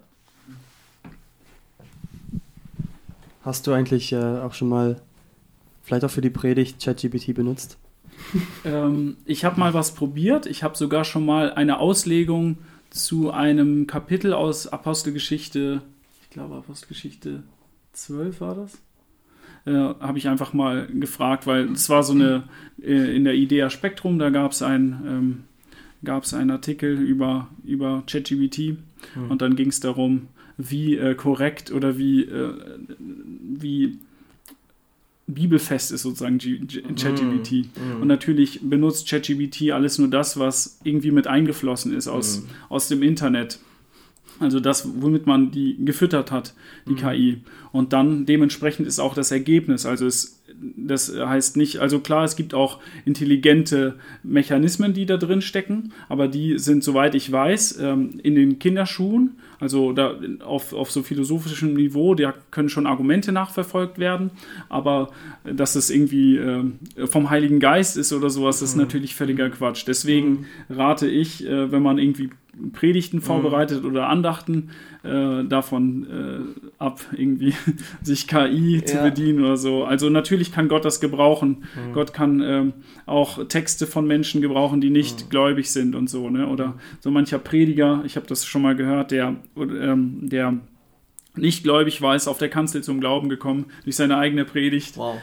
Hast 3.42 3.66
du 3.66 3.73
eigentlich 3.73 4.12
äh, 4.12 4.16
auch 4.16 4.52
schon 4.52 4.69
mal 4.69 5.00
vielleicht 5.82 6.04
auch 6.04 6.10
für 6.10 6.20
die 6.20 6.30
Predigt 6.30 6.82
ChatGPT 6.82 7.34
benutzt? 7.34 7.78
ähm, 8.64 9.16
ich 9.25 9.44
habe 9.44 9.58
mal 9.58 9.75
was 9.75 9.94
probiert. 9.94 10.46
Ich 10.46 10.62
habe 10.62 10.76
sogar 10.76 11.04
schon 11.04 11.25
mal 11.25 11.52
eine 11.52 11.78
Auslegung 11.78 12.58
zu 12.90 13.30
einem 13.30 13.87
Kapitel 13.87 14.32
aus 14.32 14.66
Apostelgeschichte, 14.66 15.82
ich 16.22 16.30
glaube 16.30 16.56
Apostelgeschichte 16.56 17.42
12 17.92 18.40
war 18.40 18.54
das. 18.54 18.78
Äh, 19.66 19.72
habe 20.00 20.18
ich 20.18 20.28
einfach 20.28 20.52
mal 20.52 20.87
gefragt, 20.87 21.46
weil 21.46 21.70
es 21.72 21.88
war 21.88 22.02
so 22.02 22.14
eine 22.14 22.44
äh, 22.82 23.14
in 23.14 23.25
der 23.25 23.34
Idea 23.34 23.70
Spektrum, 23.70 24.18
da 24.18 24.30
gab 24.30 24.52
es 24.52 24.62
ein, 24.62 25.02
ähm, 25.06 25.44
einen 26.32 26.50
Artikel 26.50 26.99
über, 26.99 27.49
über 27.64 28.02
ChatGPT 28.06 28.58
mhm. 29.14 29.30
und 29.30 29.42
dann 29.42 29.56
ging 29.56 29.68
es 29.68 29.80
darum, 29.80 30.28
wie 30.56 30.96
äh, 30.96 31.14
korrekt 31.14 31.70
oder 31.72 31.99
wie, 31.99 32.22
äh, 32.22 32.54
wie 32.99 33.99
bibelfest 35.34 35.92
ist 35.92 36.02
sozusagen 36.02 36.38
ChatGPT. 36.38 37.52
Mm. 37.52 38.02
Und 38.02 38.08
natürlich 38.08 38.60
benutzt 38.62 39.08
ChatGPT 39.08 39.70
alles 39.72 39.99
nur 39.99 40.08
das, 40.08 40.38
was 40.38 40.78
irgendwie 40.84 41.10
mit 41.10 41.26
eingeflossen 41.26 41.94
ist 41.94 42.08
aus, 42.08 42.42
aus 42.68 42.88
dem 42.88 43.02
Internet. 43.02 43.58
Also 44.40 44.59
das, 44.59 44.88
womit 45.00 45.26
man 45.26 45.50
die 45.50 45.76
gefüttert 45.85 46.32
hat, 46.32 46.54
die 46.88 46.94
KI. 46.94 47.42
Und 47.73 47.92
dann 47.92 48.25
dementsprechend 48.25 48.87
ist 48.87 48.99
auch 48.99 49.14
das 49.14 49.30
Ergebnis. 49.30 49.85
Also 49.85 50.06
es, 50.06 50.42
das 50.76 51.14
heißt 51.14 51.59
nicht, 51.59 51.78
also 51.78 52.00
klar, 52.00 52.25
es 52.25 52.37
gibt 52.37 52.54
auch 52.54 52.78
intelligente 53.04 53.97
Mechanismen, 54.23 54.94
die 54.94 55.04
da 55.04 55.18
drin 55.18 55.42
stecken, 55.42 55.92
aber 56.09 56.26
die 56.26 56.59
sind, 56.59 56.82
soweit 56.82 57.14
ich 57.14 57.30
weiß, 57.30 57.78
ähm, 57.80 58.18
in 58.23 58.35
den 58.35 58.59
Kinderschuhen, 58.59 59.37
also 59.61 59.92
da 59.92 60.18
auf, 60.42 60.73
auf 60.73 60.90
so 60.90 61.02
philosophischem 61.02 61.75
Niveau, 61.75 62.14
da 62.14 62.32
können 62.50 62.70
schon 62.70 62.87
Argumente 62.87 63.32
nachverfolgt 63.32 63.99
werden, 63.99 64.30
aber 64.70 65.11
dass 65.44 65.76
es 65.76 65.90
irgendwie 65.90 66.37
ähm, 66.38 66.78
vom 67.04 67.28
Heiligen 67.28 67.61
Geist 67.61 67.99
ist 67.99 68.14
oder 68.14 68.30
sowas, 68.30 68.62
ist 68.62 68.75
natürlich 68.76 69.14
völliger 69.14 69.50
Quatsch. 69.50 69.85
Deswegen 69.87 70.47
rate 70.70 71.09
ich, 71.09 71.47
äh, 71.47 71.70
wenn 71.70 71.82
man 71.82 71.99
irgendwie 71.99 72.30
Predigten 72.72 73.20
vorbereitet 73.20 73.84
oder 73.84 74.08
Andachten 74.08 74.70
äh, 75.02 75.44
davon 75.44 76.06
äh, 76.06 76.62
ab, 76.78 77.00
irgendwie 77.16 77.54
sich 78.02 78.26
KI 78.28 78.82
zu 78.84 78.96
Ja. 78.96 79.02
bedienen 79.04 79.40
oder 79.44 79.56
so. 79.56 79.84
Also 79.84 80.10
natürlich 80.10 80.52
kann 80.52 80.68
Gott 80.68 80.84
das 80.84 81.00
gebrauchen. 81.00 81.64
Gott 81.92 82.12
kann 82.12 82.40
ähm, 82.44 82.72
auch 83.06 83.44
Texte 83.48 83.86
von 83.86 84.06
Menschen 84.06 84.40
gebrauchen, 84.40 84.80
die 84.80 84.90
nicht 84.90 85.30
gläubig 85.30 85.70
sind 85.70 85.94
und 85.94 86.10
so. 86.10 86.28
Ne? 86.30 86.46
Oder 86.48 86.74
so 87.00 87.10
mancher 87.10 87.38
Prediger, 87.38 88.02
ich 88.04 88.16
habe 88.16 88.26
das 88.26 88.44
schon 88.44 88.62
mal 88.62 88.76
gehört, 88.76 89.10
der, 89.10 89.36
ähm, 89.56 90.18
der 90.28 90.58
nicht 91.40 91.62
gläubig 91.62 92.02
war, 92.02 92.14
ist 92.14 92.28
auf 92.28 92.38
der 92.38 92.49
Kanzel 92.49 92.82
zum 92.82 93.00
Glauben 93.00 93.28
gekommen 93.28 93.66
durch 93.85 93.97
seine 93.97 94.16
eigene 94.16 94.44
Predigt 94.44 94.97
Wow. 94.97 95.20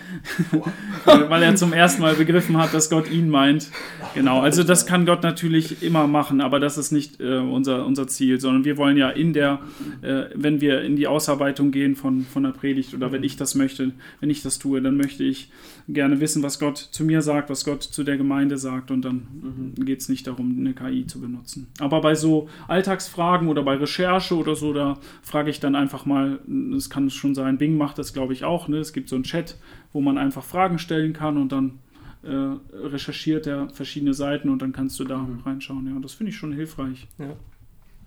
weil 1.06 1.44
er 1.44 1.56
zum 1.56 1.74
ersten 1.74 2.02
Mal 2.02 2.16
begriffen 2.16 2.58
hat, 2.58 2.74
dass 2.74 2.90
Gott 2.90 3.10
ihn 3.10 3.30
meint. 3.30 3.70
Genau, 4.14 4.40
also 4.40 4.64
das 4.64 4.86
kann 4.86 5.06
Gott 5.06 5.24
natürlich 5.24 5.84
immer 5.84 6.08
machen, 6.08 6.42
aber 6.42 6.60
das 6.60 6.78
ist 6.78 6.92
nicht 6.92 7.20
äh, 7.20 7.38
unser, 7.38 7.86
unser 7.86 8.08
Ziel, 8.08 8.40
sondern 8.40 8.66
wir 8.66 8.78
wollen 8.78 8.98
ja 8.98 9.10
in 9.10 9.34
der, 9.34 9.60
äh, 10.02 10.26
wenn 10.34 10.62
wir 10.62 10.82
in 10.82 10.96
die 10.96 11.08
Ausarbeitung 11.08 11.72
gehen 11.72 11.96
von, 11.96 12.26
von 12.26 12.44
der 12.44 12.52
Predigt 12.52 12.94
oder 12.94 13.12
wenn 13.12 13.24
ich 13.24 13.38
das 13.38 13.56
möchte, 13.56 13.92
wenn 14.20 14.30
ich 14.30 14.42
das 14.42 14.60
tue, 14.60 14.82
dann 14.82 14.98
möchte 14.98 15.24
ich 15.24 15.50
gerne 15.89 16.20
wissen, 16.20 16.44
was 16.44 16.60
Gott 16.60 16.77
zu 16.77 17.06
mir 17.06 17.22
sagt, 17.22 17.50
was 17.50 17.63
Gott 17.63 17.82
zu 17.82 18.03
der 18.03 18.17
Gemeinde 18.17 18.58
sagt 18.58 18.91
und 18.91 19.03
dann 19.03 19.74
geht 19.75 20.01
es 20.01 20.10
nicht 20.10 20.27
darum, 20.27 20.58
eine 20.60 20.74
KI 20.74 21.08
zu 21.08 21.22
benutzen. 21.22 21.67
Aber 21.79 22.01
bei 22.01 22.13
so 22.13 22.50
Alltagsfragen 22.67 23.48
oder 23.48 23.63
bei 23.63 23.75
Recherche 23.75 24.36
oder 24.36 24.56
so, 24.56 24.74
da 24.74 24.98
frage 25.22 25.50
ich 25.50 25.60
dann 25.62 25.75
einfach 25.75 26.06
mal, 26.06 26.39
es 26.75 26.89
kann 26.89 27.10
schon 27.10 27.36
sein, 27.36 27.58
Bing 27.58 27.77
macht 27.77 27.98
das 27.98 28.13
glaube 28.13 28.34
ich 28.34 28.44
auch, 28.44 28.67
ne? 28.67 28.77
es 28.79 28.91
gibt 28.91 29.08
so 29.08 29.15
einen 29.15 29.24
Chat, 29.24 29.56
wo 29.94 30.01
man 30.01 30.17
einfach 30.17 30.44
Fragen 30.44 30.77
stellen 30.77 31.13
kann 31.13 31.38
und 31.38 31.51
dann 31.53 31.79
äh, 32.24 32.56
recherchiert 32.88 33.48
er 33.48 33.70
verschiedene 33.70 34.13
Seiten 34.13 34.50
und 34.50 34.62
dann 34.62 34.74
kannst 34.74 35.00
du 35.00 35.06
da 35.06 35.25
reinschauen. 35.46 35.88
Ja, 35.88 36.00
das 36.01 36.13
finde 36.13 36.32
ich 36.32 36.36
schon 36.38 36.51
hilfreich. 36.51 37.08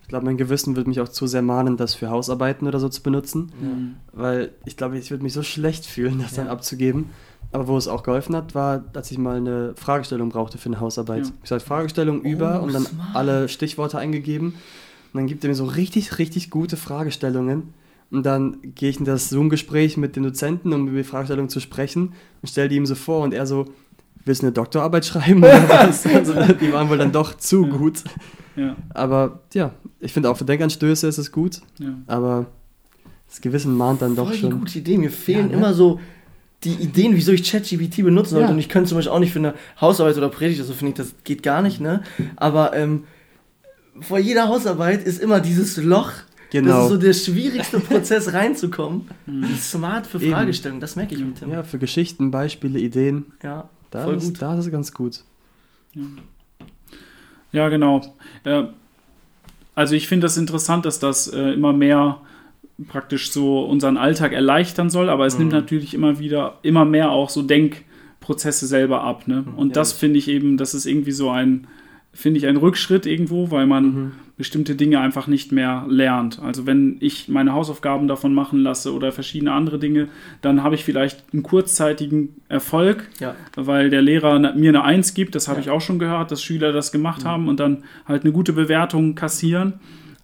Ich 0.02 0.08
glaube, 0.08 0.26
mein 0.26 0.36
Gewissen 0.36 0.76
wird 0.76 0.86
mich 0.88 1.00
auch 1.00 1.08
zu 1.08 1.26
sehr 1.26 1.40
mahnen, 1.42 1.76
das 1.76 1.94
für 1.94 2.10
Hausarbeiten 2.10 2.66
oder 2.66 2.80
so 2.80 2.88
zu 2.88 3.02
benutzen. 3.02 3.52
Weil 4.12 4.50
ich 4.66 4.76
glaube, 4.76 4.98
ich 4.98 5.10
würde 5.10 5.22
mich 5.22 5.32
so 5.32 5.42
schlecht 5.42 5.86
fühlen, 5.86 6.18
das 6.18 6.34
dann 6.34 6.46
Ja. 6.46 6.52
abzugeben. 6.52 7.06
Aber 7.52 7.66
wo 7.66 7.76
es 7.76 7.88
auch 7.88 8.02
geholfen 8.04 8.36
hat, 8.36 8.54
war, 8.54 8.78
dass 8.78 9.10
ich 9.10 9.18
mal 9.18 9.36
eine 9.38 9.72
Fragestellung 9.74 10.28
brauchte 10.28 10.56
für 10.58 10.66
eine 10.68 10.78
Hausarbeit. 10.80 11.26
Ja. 11.26 11.32
Ich 11.42 11.50
habe 11.50 11.60
Fragestellung 11.60 12.22
über 12.22 12.60
Oh, 12.60 12.64
und 12.64 12.72
dann 12.74 12.84
smart. 12.84 13.08
alle 13.14 13.48
Stichworte 13.48 13.98
eingegeben. 13.98 14.54
Und 15.12 15.18
dann 15.18 15.26
gibt 15.26 15.42
er 15.44 15.48
mir 15.48 15.56
so 15.56 15.64
richtig, 15.64 16.18
richtig 16.18 16.50
gute 16.50 16.76
Fragestellungen. 16.76 17.74
Und 18.12 18.24
dann 18.26 18.58
gehe 18.76 18.90
ich 18.90 18.98
in 19.00 19.04
das 19.04 19.28
Zoom-Gespräch 19.30 19.96
mit 19.96 20.14
dem 20.16 20.22
Dozenten, 20.22 20.72
um 20.72 20.86
über 20.88 20.98
die 20.98 21.04
Fragestellung 21.04 21.48
zu 21.48 21.58
sprechen 21.60 22.12
und 22.42 22.48
stelle 22.48 22.68
die 22.68 22.76
ihm 22.76 22.86
so 22.86 22.94
vor 22.94 23.22
und 23.24 23.34
er 23.34 23.46
so, 23.46 23.66
willst 24.24 24.42
du 24.42 24.46
eine 24.46 24.52
Doktorarbeit 24.52 25.04
schreiben 25.06 25.38
oder 25.42 25.68
was? 25.68 26.06
also, 26.06 26.34
die 26.60 26.72
waren 26.72 26.88
wohl 26.88 26.98
dann 26.98 27.12
doch 27.12 27.36
zu 27.36 27.64
Ja. 27.66 27.70
gut. 27.76 28.04
Ja, 28.56 28.76
Aber 28.94 29.40
ja, 29.54 29.72
ich 30.00 30.12
finde 30.12 30.28
auch 30.30 30.36
für 30.36 30.44
Denkanstöße 30.44 31.06
ist 31.06 31.18
es 31.18 31.30
gut, 31.30 31.60
ja. 31.78 31.94
aber 32.08 32.46
das 33.28 33.40
Gewissen 33.40 33.76
mahnt 33.76 34.02
dann 34.02 34.16
doch 34.16 34.26
Voll 34.26 34.34
die 34.34 34.40
schon. 34.40 34.58
gute 34.58 34.78
Idee. 34.80 34.98
Mir 34.98 35.10
fehlen 35.10 35.46
Ja, 35.50 35.52
ne? 35.52 35.52
immer 35.54 35.72
so 35.72 36.00
die 36.64 36.74
Ideen, 36.74 37.14
wieso 37.16 37.32
ich 37.32 37.50
ChatGPT 37.50 38.04
benutzen 38.04 38.30
sollte. 38.32 38.46
Ja. 38.48 38.52
Und 38.52 38.58
ich 38.58 38.68
könnte 38.68 38.88
zum 38.90 38.98
Beispiel 38.98 39.12
auch 39.12 39.18
nicht 39.18 39.32
für 39.32 39.38
eine 39.38 39.54
Hausarbeit 39.80 40.16
oder 40.16 40.28
Predigt, 40.28 40.60
also 40.60 40.74
finde 40.74 40.90
ich, 40.92 40.96
das 40.96 41.14
geht 41.24 41.42
gar 41.42 41.62
nicht, 41.62 41.80
ne? 41.80 42.02
Aber 42.36 42.74
ähm, 42.76 43.04
vor 44.00 44.18
jeder 44.18 44.48
Hausarbeit 44.48 45.04
ist 45.04 45.20
immer 45.20 45.40
dieses 45.40 45.76
Loch. 45.76 46.10
Das 46.12 46.24
Genau. 46.50 46.82
ist 46.82 46.88
so 46.90 46.96
der 46.96 47.12
schwierigste 47.12 47.78
Prozess 47.78 48.32
reinzukommen. 48.32 49.08
Mhm. 49.26 49.54
Smart 49.56 50.06
für. 50.06 50.18
Fragestellungen, 50.18 50.80
das 50.80 50.96
merke 50.96 51.14
ich 51.14 51.20
mit 51.24 51.38
Tim. 51.38 51.50
Ja, 51.52 51.62
für 51.62 51.78
Geschichten, 51.78 52.30
Beispiele, 52.32 52.78
Ideen, 52.80 53.26
Ja, 53.42 53.68
da 53.90 54.02
voll 54.04 54.16
ist, 54.16 54.24
gut. 54.24 54.42
da 54.42 54.58
ist 54.58 54.66
es 54.66 54.72
ganz 54.72 54.92
gut. 54.92 55.20
Ja, 57.52 57.68
genau. 57.68 58.16
Äh, 58.44 58.64
also 59.74 59.94
ich 59.94 60.08
finde 60.08 60.26
das 60.26 60.36
interessant, 60.36 60.84
dass 60.84 60.98
das 60.98 61.28
äh, 61.28 61.52
immer 61.52 61.72
mehr 61.72 62.20
praktisch 62.88 63.30
so 63.30 63.60
unseren 63.64 63.96
Alltag 63.96 64.32
erleichtern 64.32 64.90
soll, 64.90 65.08
aber 65.08 65.26
es 65.26 65.38
nimmt 65.38 65.52
Mhm. 65.52 65.58
natürlich 65.58 65.94
immer 65.94 66.18
wieder, 66.18 66.58
immer 66.62 66.84
mehr 66.84 67.10
auch 67.10 67.28
so 67.30 67.42
Denkprozesse 67.42 68.66
selber 68.66 69.02
ab. 69.04 69.26
Ne? 69.28 69.44
Und 69.56 69.68
Ja, 69.68 69.74
das 69.74 69.92
finde 69.92 70.18
ich 70.18 70.28
eben, 70.28 70.56
das 70.56 70.74
ist 70.74 70.86
irgendwie 70.86 71.12
so 71.12 71.30
ein, 71.30 71.66
finde 72.12 72.38
ich, 72.38 72.46
ein 72.46 72.56
Rückschritt 72.56 73.06
irgendwo, 73.06 73.50
weil 73.50 73.66
man 73.66 73.84
Mhm. 73.84 74.12
bestimmte 74.36 74.74
Dinge 74.74 74.98
einfach 75.00 75.26
nicht 75.26 75.52
mehr 75.52 75.84
lernt. 75.88 76.40
Also 76.42 76.66
wenn 76.66 76.96
ich 77.00 77.28
meine 77.28 77.52
Hausaufgaben 77.52 78.08
davon 78.08 78.32
machen 78.34 78.60
lasse 78.60 78.92
oder 78.94 79.12
verschiedene 79.12 79.52
andere 79.52 79.78
Dinge, 79.78 80.08
dann 80.40 80.62
habe 80.62 80.74
ich 80.74 80.82
vielleicht 80.84 81.22
einen 81.32 81.42
kurzzeitigen 81.42 82.30
Erfolg, 82.48 83.08
Ja. 83.20 83.36
weil 83.54 83.90
der 83.90 84.00
Lehrer 84.02 84.38
mir 84.54 84.70
eine 84.70 84.82
Eins 84.82 85.12
gibt, 85.14 85.34
das 85.34 85.46
habe 85.46 85.58
Ja. 85.58 85.64
ich 85.66 85.70
auch 85.70 85.82
schon 85.82 85.98
gehört, 85.98 86.30
dass 86.30 86.42
Schüler 86.42 86.72
das 86.72 86.90
gemacht 86.90 87.24
haben 87.24 87.48
und 87.48 87.60
dann 87.60 87.84
halt 88.06 88.24
eine 88.24 88.32
gute 88.32 88.52
Bewertung 88.54 89.14
kassieren. 89.14 89.74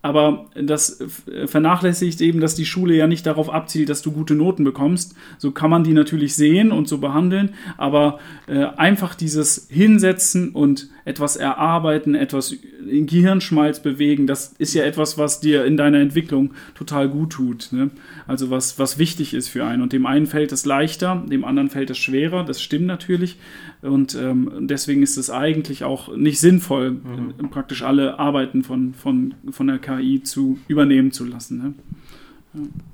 Aber 0.06 0.46
das 0.54 1.02
vernachlässigt 1.46 2.20
eben, 2.20 2.40
dass 2.40 2.54
die 2.54 2.64
Schule 2.64 2.94
ja 2.94 3.08
nicht 3.08 3.26
darauf 3.26 3.52
abzielt, 3.52 3.88
dass 3.88 4.02
du 4.02 4.12
gute 4.12 4.36
Noten 4.36 4.62
bekommst. 4.62 5.16
So 5.36 5.50
kann 5.50 5.68
man 5.68 5.82
die 5.82 5.94
natürlich 5.94 6.36
sehen 6.36 6.70
und 6.70 6.86
so 6.86 6.98
behandeln, 6.98 7.54
aber 7.76 8.20
äh, 8.46 8.66
einfach 8.76 9.16
dieses 9.16 9.66
Hinsetzen 9.68 10.50
und 10.50 10.90
etwas 11.04 11.34
erarbeiten, 11.34 12.14
etwas 12.14 12.54
in 12.88 13.06
Gehirnschmalz 13.06 13.80
bewegen, 13.80 14.28
das 14.28 14.54
ist 14.58 14.74
ja 14.74 14.84
etwas, 14.84 15.18
was 15.18 15.40
dir 15.40 15.64
in 15.64 15.76
deiner 15.76 15.98
Entwicklung 15.98 16.54
total 16.76 17.08
gut 17.08 17.32
tut. 17.32 17.68
Ne? 17.72 17.90
Also 18.28 18.50
was, 18.50 18.78
was 18.78 18.98
wichtig 18.98 19.34
ist 19.34 19.48
für 19.48 19.64
einen. 19.64 19.82
Und 19.82 19.92
dem 19.92 20.06
einen 20.06 20.26
fällt 20.26 20.52
es 20.52 20.64
leichter, 20.64 21.24
dem 21.28 21.44
anderen 21.44 21.68
fällt 21.68 21.90
es 21.90 21.98
schwerer, 21.98 22.44
das 22.44 22.62
stimmt 22.62 22.86
natürlich. 22.86 23.38
Und 23.86 24.14
ähm, 24.14 24.50
deswegen 24.66 25.02
ist 25.02 25.16
es 25.16 25.30
eigentlich 25.30 25.84
auch 25.84 26.14
nicht 26.16 26.38
sinnvoll, 26.40 26.96
äh, 27.38 27.42
praktisch 27.48 27.82
alle 27.82 28.18
Arbeiten 28.18 28.62
von, 28.64 28.94
von, 28.94 29.34
von 29.50 29.66
der 29.66 29.78
KI 29.78 30.22
zu 30.22 30.58
übernehmen 30.68 31.12
zu 31.12 31.24
lassen. 31.24 31.58
Ne? 31.58 31.74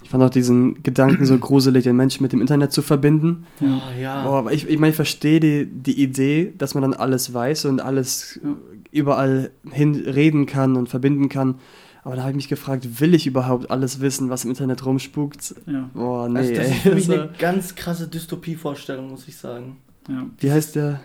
Ich 0.03 0.11
fand 0.11 0.23
auch 0.25 0.31
diesen 0.31 0.83
Gedanken 0.83 1.25
so 1.25 1.39
gruselig, 1.39 1.85
den 1.85 1.95
Menschen 1.97 2.23
mit 2.23 2.33
dem 2.33 2.41
Internet 2.41 2.73
zu 2.73 2.83
verbinden. 2.83 3.47
Oh, 3.61 3.67
ja. 4.01 4.25
Boah, 4.25 4.39
aber 4.39 4.53
ich, 4.53 4.69
ich 4.69 4.79
meine, 4.79 4.91
ich 4.91 4.97
verstehe 4.97 5.39
die, 5.39 5.67
die 5.67 6.03
Idee, 6.03 6.53
dass 6.59 6.75
man 6.75 6.83
dann 6.83 6.95
alles 6.95 7.33
weiß 7.33 7.67
und 7.67 7.81
alles 7.81 8.41
Ja. 8.43 8.57
überall 8.91 9.51
hin 9.71 9.95
reden 9.95 10.47
kann 10.47 10.77
und 10.77 10.89
verbinden 10.89 11.29
kann. 11.29 11.57
Aber 12.05 12.17
da 12.17 12.23
habe 12.23 12.33
ich 12.33 12.37
mich 12.37 12.49
gefragt, 12.49 13.01
will 13.01 13.15
ich 13.15 13.29
überhaupt 13.29 13.71
alles 13.71 14.01
wissen, 14.01 14.29
was 14.29 14.43
im 14.45 14.51
Internet 14.51 14.85
rumspukt? 14.85 15.55
Ja, 15.67 15.89
Boah, 15.95 16.29
nee, 16.29 16.39
also 16.41 16.55
das 16.55 16.67
ey. 16.67 16.73
ist 16.73 16.79
für 16.83 16.95
mich 16.97 17.09
Also, 17.09 17.23
eine 17.23 17.31
ganz 17.39 17.75
krasse 17.77 18.09
Dystopie-Vorstellung, 18.09 19.11
muss 19.11 19.29
ich 19.29 19.37
sagen. 19.37 19.77
Ja. 20.09 20.27
wie 20.39 20.53
heißt 20.53 20.77
der? 20.77 21.01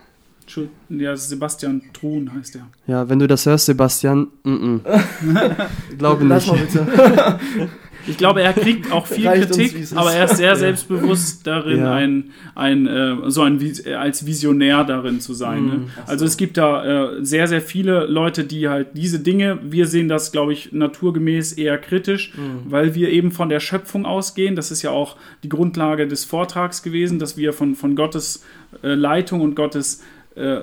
Ja, 0.90 1.16
Sebastian 1.16 1.82
Truhn 1.92 2.34
heißt 2.34 2.56
er. 2.56 2.68
Ja, 2.88 3.10
wenn 3.10 3.20
du 3.20 3.28
das 3.28 3.46
hörst, 3.46 3.66
Sebastian, 3.66 4.28
mm 4.44 4.50
-mm. 4.50 5.68
glaube 5.98 6.24
Lass 6.24 6.50
nicht. 6.50 6.76
mal 6.76 6.86
bitte. 6.86 7.70
Ich 8.08 8.18
glaube, 8.18 8.42
er 8.42 8.54
kriegt 8.54 8.92
auch 8.92 9.06
viel 9.06 9.28
Reicht 9.28 9.52
Kritik, 9.52 9.76
aber 9.96 10.14
er 10.14 10.26
ist 10.26 10.38
sehr 10.38 10.56
selbstbewusst 10.56 11.46
darin, 11.46 11.80
Ja. 11.80 11.94
ein, 11.94 12.32
ein, 12.56 12.88
äh, 12.88 13.16
so 13.28 13.42
ein 13.42 13.60
als 13.98 14.26
Visionär 14.26 14.84
darin 14.84 15.20
zu 15.20 15.34
sein. 15.34 15.66
Ne? 15.66 15.74
Mhm. 15.74 15.88
Also 16.06 16.26
es 16.26 16.38
gibt 16.38 16.58
da 16.58 16.86
äh, 17.18 17.26
sehr, 17.26 17.48
sehr 17.48 17.62
viele 17.62 18.06
Leute, 18.06 18.44
die 18.46 18.70
halt 18.70 18.88
diese 18.94 19.20
Dinge, 19.20 19.60
wir 19.64 19.88
sehen 19.88 20.08
das, 20.08 20.32
glaube 20.32 20.54
ich, 20.54 20.72
naturgemäß 20.72 21.54
eher 21.54 21.78
kritisch, 21.78 22.34
Mhm. 22.36 22.72
weil 22.72 22.96
wir 22.96 23.10
eben 23.10 23.32
von 23.32 23.50
der 23.50 23.60
Schöpfung 23.60 24.06
ausgehen. 24.06 24.56
Das 24.56 24.72
ist 24.72 24.82
ja 24.82 24.92
auch 24.92 25.18
die 25.44 25.50
Grundlage 25.50 26.08
des 26.08 26.24
Vortrags 26.26 26.84
gewesen, 26.84 27.20
dass 27.20 27.38
wir 27.38 27.52
von, 27.54 27.76
von 27.76 27.96
Gottes 27.96 28.44
äh, 28.84 28.94
Leitung 28.94 29.42
und 29.42 29.56
Gottes 29.56 30.04
äh, 30.36 30.60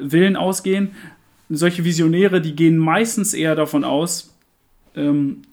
Willen 0.00 0.36
ausgehen. 0.36 0.90
Solche 1.50 1.84
Visionäre, 1.84 2.40
die 2.40 2.56
gehen 2.56 2.76
meistens 2.78 3.32
eher 3.34 3.54
davon 3.54 3.84
aus, 3.84 4.33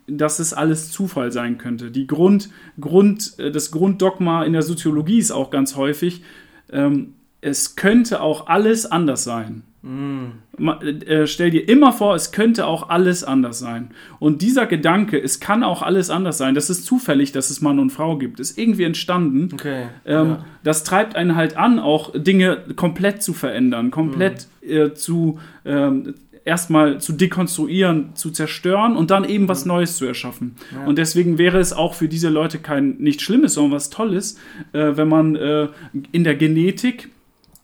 dass 0.07 0.39
es 0.39 0.53
alles 0.53 0.91
Zufall 0.91 1.31
sein 1.31 1.57
könnte. 1.57 1.91
Die 1.91 2.07
Grund, 2.07 2.49
Grund, 2.79 3.39
äh, 3.39 3.51
das 3.51 3.71
Grunddogma 3.71 4.43
in 4.43 4.53
der 4.53 4.61
Soziologie 4.61 5.19
ist 5.19 5.31
auch 5.31 5.49
ganz 5.49 5.75
häufig, 5.75 6.23
ähm, 6.71 7.13
es 7.41 7.75
könnte 7.75 8.21
auch 8.21 8.47
alles 8.47 8.85
anders 8.85 9.23
sein. 9.23 9.63
Mm. 9.81 10.25
Äh, 10.59 11.25
stell 11.25 11.49
dir 11.49 11.67
immer 11.67 11.91
vor, 11.91 12.13
es 12.13 12.31
könnte 12.31 12.67
auch 12.67 12.89
alles 12.89 13.23
anders 13.23 13.57
sein. 13.57 13.89
Und 14.19 14.43
dieser 14.43 14.67
Gedanke, 14.67 15.19
es 15.19 15.39
kann 15.39 15.63
auch 15.63 15.81
alles 15.81 16.11
anders 16.11 16.37
sein, 16.37 16.53
das 16.53 16.69
ist 16.69 16.85
zufällig, 16.85 17.31
dass 17.31 17.49
es 17.49 17.61
Mann 17.61 17.79
und 17.79 17.89
Frau 17.89 18.17
gibt, 18.19 18.39
ist 18.39 18.59
irgendwie 18.59 18.83
entstanden. 18.83 19.49
Okay. 19.51 19.87
Ähm, 20.05 20.27
ja. 20.27 20.45
Das 20.63 20.83
treibt 20.83 21.15
einen 21.15 21.35
halt 21.35 21.57
an, 21.57 21.79
auch 21.79 22.11
Dinge 22.15 22.63
komplett 22.75 23.23
zu 23.23 23.33
verändern, 23.33 23.89
komplett 23.89 24.47
mm. 24.61 24.71
äh, 24.71 24.93
zu 24.93 25.39
ähm, 25.65 26.13
erstmal 26.45 26.99
zu 26.99 27.13
dekonstruieren, 27.13 28.15
zu 28.15 28.31
zerstören 28.31 28.95
und 28.95 29.11
dann 29.11 29.23
eben 29.23 29.47
was 29.47 29.65
Neues 29.65 29.97
zu 29.97 30.05
erschaffen. 30.05 30.55
Ja. 30.73 30.85
Und 30.85 30.97
deswegen 30.97 31.37
wäre 31.37 31.59
es 31.59 31.73
auch 31.73 31.93
für 31.93 32.07
diese 32.07 32.29
Leute 32.29 32.59
kein 32.59 32.97
nichts 32.97 33.23
Schlimmes, 33.23 33.53
sondern 33.53 33.73
was 33.73 33.89
Tolles, 33.89 34.37
äh, 34.73 34.95
wenn 34.95 35.07
man 35.07 35.35
äh, 35.35 35.67
in 36.11 36.23
der 36.23 36.35
Genetik 36.35 37.09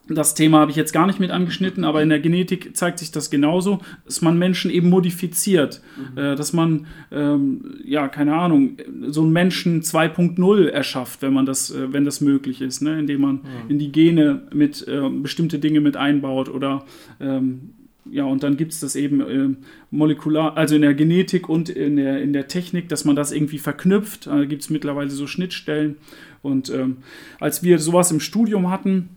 das 0.08 0.34
Thema 0.34 0.60
habe 0.60 0.70
ich 0.70 0.76
jetzt 0.76 0.92
gar 0.92 1.06
nicht 1.06 1.20
mit 1.20 1.30
angeschnitten, 1.30 1.84
aber 1.84 2.02
in 2.02 2.08
der 2.08 2.20
Genetik 2.20 2.76
zeigt 2.76 2.98
sich 2.98 3.10
das 3.12 3.30
genauso, 3.30 3.80
dass 4.06 4.22
man 4.22 4.38
Menschen 4.38 4.70
eben 4.70 4.88
modifiziert, 4.88 5.82
mhm. 5.96 6.18
äh, 6.18 6.34
dass 6.34 6.52
man, 6.52 6.86
ähm, 7.12 7.76
ja, 7.84 8.08
keine 8.08 8.34
Ahnung, 8.34 8.78
so 9.08 9.22
einen 9.22 9.32
Menschen 9.32 9.82
2.0 9.82 10.68
erschafft, 10.68 11.22
wenn 11.22 11.34
man 11.34 11.46
das, 11.46 11.70
äh, 11.70 11.92
wenn 11.92 12.04
das 12.04 12.20
möglich 12.20 12.62
ist, 12.62 12.80
ne? 12.80 12.98
indem 12.98 13.20
man 13.20 13.34
mhm. 13.34 13.70
in 13.70 13.78
die 13.78 13.92
Gene 13.92 14.42
mit 14.52 14.86
äh, 14.88 15.08
bestimmte 15.10 15.58
Dinge 15.58 15.80
mit 15.80 15.96
einbaut 15.96 16.48
oder 16.48 16.84
ähm, 17.20 17.74
ja, 18.10 18.24
und 18.24 18.42
dann 18.42 18.56
gibt 18.56 18.72
es 18.72 18.80
das 18.80 18.96
eben 18.96 19.20
äh, 19.20 19.56
molekular, 19.90 20.56
also 20.56 20.74
in 20.74 20.82
der 20.82 20.94
Genetik 20.94 21.48
und 21.48 21.68
in 21.68 21.96
der, 21.96 22.22
in 22.22 22.32
der 22.32 22.48
Technik, 22.48 22.88
dass 22.88 23.04
man 23.04 23.16
das 23.16 23.32
irgendwie 23.32 23.58
verknüpft. 23.58 24.26
Da 24.26 24.44
gibt 24.44 24.62
es 24.62 24.70
mittlerweile 24.70 25.10
so 25.10 25.26
Schnittstellen. 25.26 25.96
Und 26.42 26.70
ähm, 26.70 26.98
als 27.40 27.62
wir 27.62 27.78
sowas 27.78 28.10
im 28.10 28.20
Studium 28.20 28.70
hatten, 28.70 29.10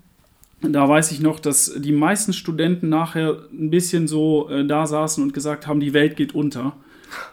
da 0.62 0.88
weiß 0.88 1.12
ich 1.12 1.22
noch, 1.22 1.40
dass 1.40 1.74
die 1.78 1.92
meisten 1.92 2.34
Studenten 2.34 2.90
nachher 2.90 3.38
ein 3.52 3.70
bisschen 3.70 4.08
so 4.08 4.50
äh, 4.50 4.66
da 4.66 4.86
saßen 4.86 5.24
und 5.24 5.34
gesagt 5.34 5.68
haben, 5.68 5.80
die 5.80 5.94
Welt 5.94 6.16
geht 6.16 6.36
unter. 6.36 6.76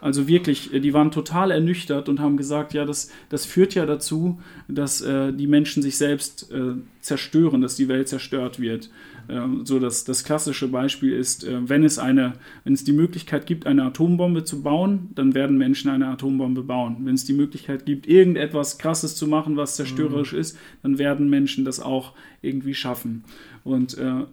Also 0.00 0.28
wirklich, 0.28 0.72
äh, 0.72 0.80
die 0.80 0.94
waren 0.94 1.10
total 1.10 1.50
ernüchtert 1.50 2.08
und 2.08 2.20
haben 2.20 2.36
gesagt, 2.36 2.74
ja, 2.74 2.84
das, 2.84 3.10
das 3.28 3.44
führt 3.44 3.74
ja 3.74 3.86
dazu, 3.86 4.40
dass 4.66 5.00
äh, 5.00 5.32
die 5.32 5.46
Menschen 5.46 5.82
sich 5.82 5.96
selbst 5.96 6.50
äh, 6.50 6.74
zerstören, 7.00 7.60
dass 7.60 7.76
die 7.76 7.88
Welt 7.88 8.08
zerstört 8.08 8.60
wird. 8.60 8.90
Ähm, 9.28 9.66
so 9.66 9.78
das, 9.78 10.04
das 10.04 10.24
klassische 10.24 10.68
Beispiel 10.68 11.12
ist, 11.12 11.44
äh, 11.44 11.68
wenn 11.68 11.84
es 11.84 11.98
eine, 11.98 12.34
wenn 12.64 12.72
es 12.72 12.84
die 12.84 12.92
Möglichkeit 12.92 13.46
gibt, 13.46 13.66
eine 13.66 13.84
Atombombe 13.84 14.44
zu 14.44 14.62
bauen, 14.62 15.10
dann 15.14 15.34
werden 15.34 15.58
Menschen 15.58 15.90
eine 15.90 16.08
Atombombe 16.08 16.62
bauen. 16.62 16.96
Wenn 17.04 17.14
es 17.14 17.24
die 17.24 17.34
Möglichkeit 17.34 17.84
gibt, 17.84 18.06
irgendetwas 18.06 18.78
Krasses 18.78 19.16
zu 19.16 19.26
machen, 19.26 19.56
was 19.56 19.76
zerstörerisch 19.76 20.32
mhm. 20.32 20.38
ist, 20.38 20.58
dann 20.82 20.98
werden 20.98 21.28
Menschen 21.28 21.64
das 21.64 21.80
auch 21.80 22.14
irgendwie 22.40 22.74
schaffen. 22.74 23.24
Und 23.64 23.98
äh, 23.98 24.24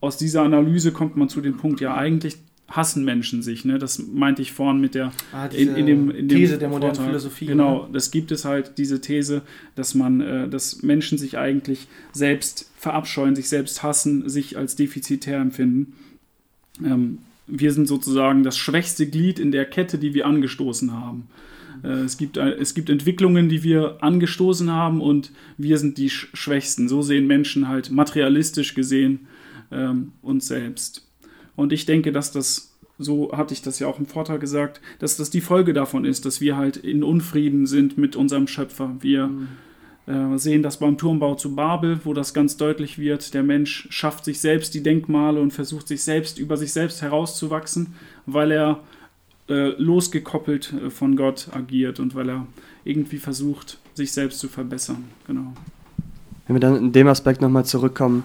aus 0.00 0.16
dieser 0.16 0.42
Analyse 0.42 0.90
kommt 0.90 1.16
man 1.16 1.28
zu 1.28 1.40
dem 1.40 1.56
Punkt, 1.56 1.80
ja, 1.80 1.94
eigentlich 1.94 2.38
hassen 2.72 3.04
Menschen 3.04 3.42
sich. 3.42 3.64
Ne? 3.64 3.78
Das 3.78 3.98
meinte 3.98 4.42
ich 4.42 4.52
vorhin 4.52 4.80
mit 4.80 4.94
der 4.94 5.12
ah, 5.32 5.46
in, 5.46 5.76
in, 5.76 5.86
dem, 5.86 6.10
in 6.10 6.28
dem 6.28 6.38
These 6.38 6.58
der 6.58 6.68
modernen 6.68 6.94
Vortrag. 6.94 7.10
Philosophie. 7.10 7.46
Genau, 7.46 7.84
ne? 7.84 7.92
das 7.92 8.10
gibt 8.10 8.32
es 8.32 8.44
halt, 8.44 8.78
diese 8.78 9.00
These, 9.00 9.42
dass 9.74 9.94
man, 9.94 10.20
äh, 10.20 10.48
dass 10.48 10.82
Menschen 10.82 11.18
sich 11.18 11.38
eigentlich 11.38 11.86
selbst 12.12 12.70
verabscheuen, 12.76 13.36
sich 13.36 13.48
selbst 13.48 13.82
hassen, 13.82 14.28
sich 14.28 14.56
als 14.56 14.74
defizitär 14.74 15.38
empfinden. 15.38 15.94
Ähm, 16.82 17.18
wir 17.46 17.72
sind 17.72 17.86
sozusagen 17.86 18.42
das 18.42 18.56
schwächste 18.56 19.06
Glied 19.06 19.38
in 19.38 19.52
der 19.52 19.66
Kette, 19.66 19.98
die 19.98 20.14
wir 20.14 20.26
angestoßen 20.26 20.92
haben. 20.92 21.28
Äh, 21.84 21.88
es, 21.88 22.16
gibt, 22.16 22.38
äh, 22.38 22.52
es 22.52 22.74
gibt 22.74 22.88
Entwicklungen, 22.88 23.50
die 23.50 23.62
wir 23.62 23.98
angestoßen 24.00 24.70
haben 24.70 25.02
und 25.02 25.30
wir 25.58 25.76
sind 25.76 25.98
die 25.98 26.08
Schwächsten. 26.08 26.88
So 26.88 27.02
sehen 27.02 27.26
Menschen 27.26 27.68
halt 27.68 27.90
materialistisch 27.90 28.74
gesehen 28.74 29.26
ähm, 29.70 30.12
uns 30.22 30.48
selbst. 30.48 31.06
Und 31.56 31.72
ich 31.72 31.86
denke, 31.86 32.12
dass 32.12 32.32
das, 32.32 32.72
so 32.98 33.32
hatte 33.32 33.54
ich 33.54 33.62
das 33.62 33.78
ja 33.78 33.86
auch 33.86 33.98
im 33.98 34.06
Vortrag 34.06 34.40
gesagt, 34.40 34.80
dass 34.98 35.16
das 35.16 35.30
die 35.30 35.40
Folge 35.40 35.72
davon 35.72 36.04
ist, 36.04 36.24
dass 36.24 36.40
wir 36.40 36.56
halt 36.56 36.76
in 36.76 37.04
Unfrieden 37.04 37.66
sind 37.66 37.98
mit 37.98 38.16
unserem 38.16 38.46
Schöpfer. 38.46 38.96
Wir 39.00 39.28
mhm. 39.28 39.48
äh, 40.06 40.38
sehen 40.38 40.62
das 40.62 40.78
beim 40.78 40.96
Turmbau 40.96 41.34
zu 41.34 41.54
Babel, 41.54 42.00
wo 42.04 42.14
das 42.14 42.34
ganz 42.34 42.56
deutlich 42.56 42.98
wird. 42.98 43.34
Der 43.34 43.42
Mensch 43.42 43.86
schafft 43.90 44.24
sich 44.24 44.40
selbst 44.40 44.74
die 44.74 44.82
Denkmale 44.82 45.40
und 45.40 45.52
versucht 45.52 45.88
sich 45.88 46.02
selbst 46.02 46.38
über 46.38 46.56
sich 46.56 46.72
selbst 46.72 47.02
herauszuwachsen, 47.02 47.94
weil 48.26 48.50
er 48.50 48.80
äh, 49.48 49.70
losgekoppelt 49.76 50.72
äh, 50.72 50.90
von 50.90 51.16
Gott 51.16 51.48
agiert 51.52 52.00
und 52.00 52.14
weil 52.14 52.30
er 52.30 52.46
irgendwie 52.84 53.18
versucht, 53.18 53.78
sich 53.94 54.12
selbst 54.12 54.38
zu 54.38 54.48
verbessern. 54.48 55.04
Genau. 55.26 55.52
Wenn 56.46 56.56
wir 56.56 56.60
dann 56.60 56.76
in 56.76 56.92
dem 56.92 57.08
Aspekt 57.08 57.40
nochmal 57.40 57.64
zurückkommen 57.64 58.24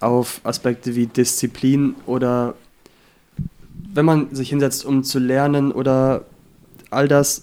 auf 0.00 0.40
Aspekte 0.44 0.94
wie 0.94 1.06
Disziplin 1.06 1.94
oder 2.06 2.54
wenn 3.96 4.04
man 4.04 4.34
sich 4.34 4.50
hinsetzt, 4.50 4.84
um 4.84 5.02
zu 5.02 5.18
lernen 5.18 5.72
oder 5.72 6.24
all 6.90 7.08
das, 7.08 7.42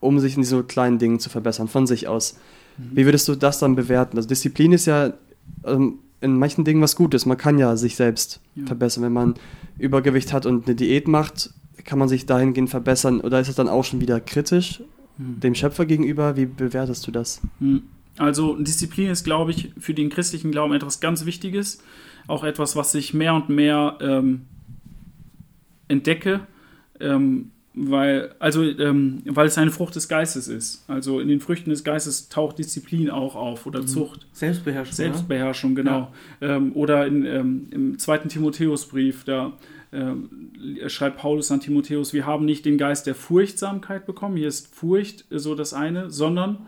um 0.00 0.18
sich 0.18 0.36
in 0.36 0.44
so 0.44 0.62
kleinen 0.62 0.98
Dingen 0.98 1.20
zu 1.20 1.28
verbessern, 1.28 1.68
von 1.68 1.86
sich 1.86 2.08
aus. 2.08 2.38
Mhm. 2.78 2.96
Wie 2.96 3.04
würdest 3.04 3.28
du 3.28 3.34
das 3.34 3.58
dann 3.58 3.76
bewerten? 3.76 4.16
Also 4.16 4.28
Disziplin 4.28 4.72
ist 4.72 4.86
ja 4.86 5.12
ähm, 5.64 5.98
in 6.20 6.38
manchen 6.38 6.64
Dingen 6.64 6.80
was 6.80 6.96
Gutes. 6.96 7.26
Man 7.26 7.36
kann 7.36 7.58
ja 7.58 7.76
sich 7.76 7.96
selbst 7.96 8.40
ja. 8.54 8.66
verbessern. 8.66 9.04
Wenn 9.04 9.12
man 9.12 9.34
Übergewicht 9.78 10.32
hat 10.32 10.46
und 10.46 10.66
eine 10.66 10.74
Diät 10.74 11.08
macht, 11.08 11.50
kann 11.84 11.98
man 11.98 12.08
sich 12.08 12.26
dahingehend 12.26 12.70
verbessern. 12.70 13.20
Oder 13.20 13.40
ist 13.40 13.48
es 13.48 13.54
dann 13.54 13.68
auch 13.68 13.84
schon 13.84 14.00
wieder 14.00 14.20
kritisch 14.20 14.82
mhm. 15.18 15.40
dem 15.40 15.54
Schöpfer 15.54 15.86
gegenüber? 15.86 16.36
Wie 16.36 16.46
bewertest 16.46 17.06
du 17.06 17.10
das? 17.10 17.40
Mhm. 17.58 17.82
Also 18.16 18.56
Disziplin 18.56 19.08
ist, 19.08 19.24
glaube 19.24 19.50
ich, 19.50 19.72
für 19.78 19.94
den 19.94 20.10
christlichen 20.10 20.50
Glauben 20.50 20.74
etwas 20.74 21.00
ganz 21.00 21.24
Wichtiges. 21.24 21.82
Auch 22.26 22.44
etwas, 22.44 22.76
was 22.76 22.92
sich 22.92 23.14
mehr 23.14 23.34
und 23.34 23.48
mehr 23.48 23.96
ähm, 24.00 24.42
entdecke, 25.90 26.40
ähm, 27.00 27.50
weil, 27.74 28.34
also, 28.38 28.62
ähm, 28.62 29.22
weil 29.26 29.46
es 29.46 29.56
eine 29.56 29.70
Frucht 29.70 29.94
des 29.94 30.08
Geistes 30.08 30.48
ist. 30.48 30.84
Also 30.88 31.20
in 31.20 31.28
den 31.28 31.40
Früchten 31.40 31.70
des 31.70 31.84
Geistes 31.84 32.28
taucht 32.28 32.58
Disziplin 32.58 33.10
auch 33.10 33.36
auf 33.36 33.66
oder 33.66 33.82
mhm. 33.82 33.86
Zucht. 33.86 34.26
Selbstbeherrschung. 34.32 34.94
Selbstbeherrschung, 34.94 35.74
genau. 35.74 36.12
Ja. 36.40 36.56
Ähm, 36.56 36.72
oder 36.74 37.06
in, 37.06 37.24
ähm, 37.24 37.68
im 37.70 37.98
zweiten 37.98 38.28
Timotheusbrief, 38.28 39.24
da 39.24 39.52
äh, 39.92 40.88
schreibt 40.88 41.18
Paulus 41.18 41.50
an 41.52 41.60
Timotheus, 41.60 42.12
wir 42.12 42.26
haben 42.26 42.44
nicht 42.44 42.64
den 42.64 42.76
Geist 42.76 43.06
der 43.06 43.14
Furchtsamkeit 43.14 44.04
bekommen, 44.04 44.36
hier 44.36 44.48
ist 44.48 44.74
Furcht 44.74 45.24
so 45.30 45.54
das 45.54 45.72
eine, 45.72 46.10
sondern 46.10 46.66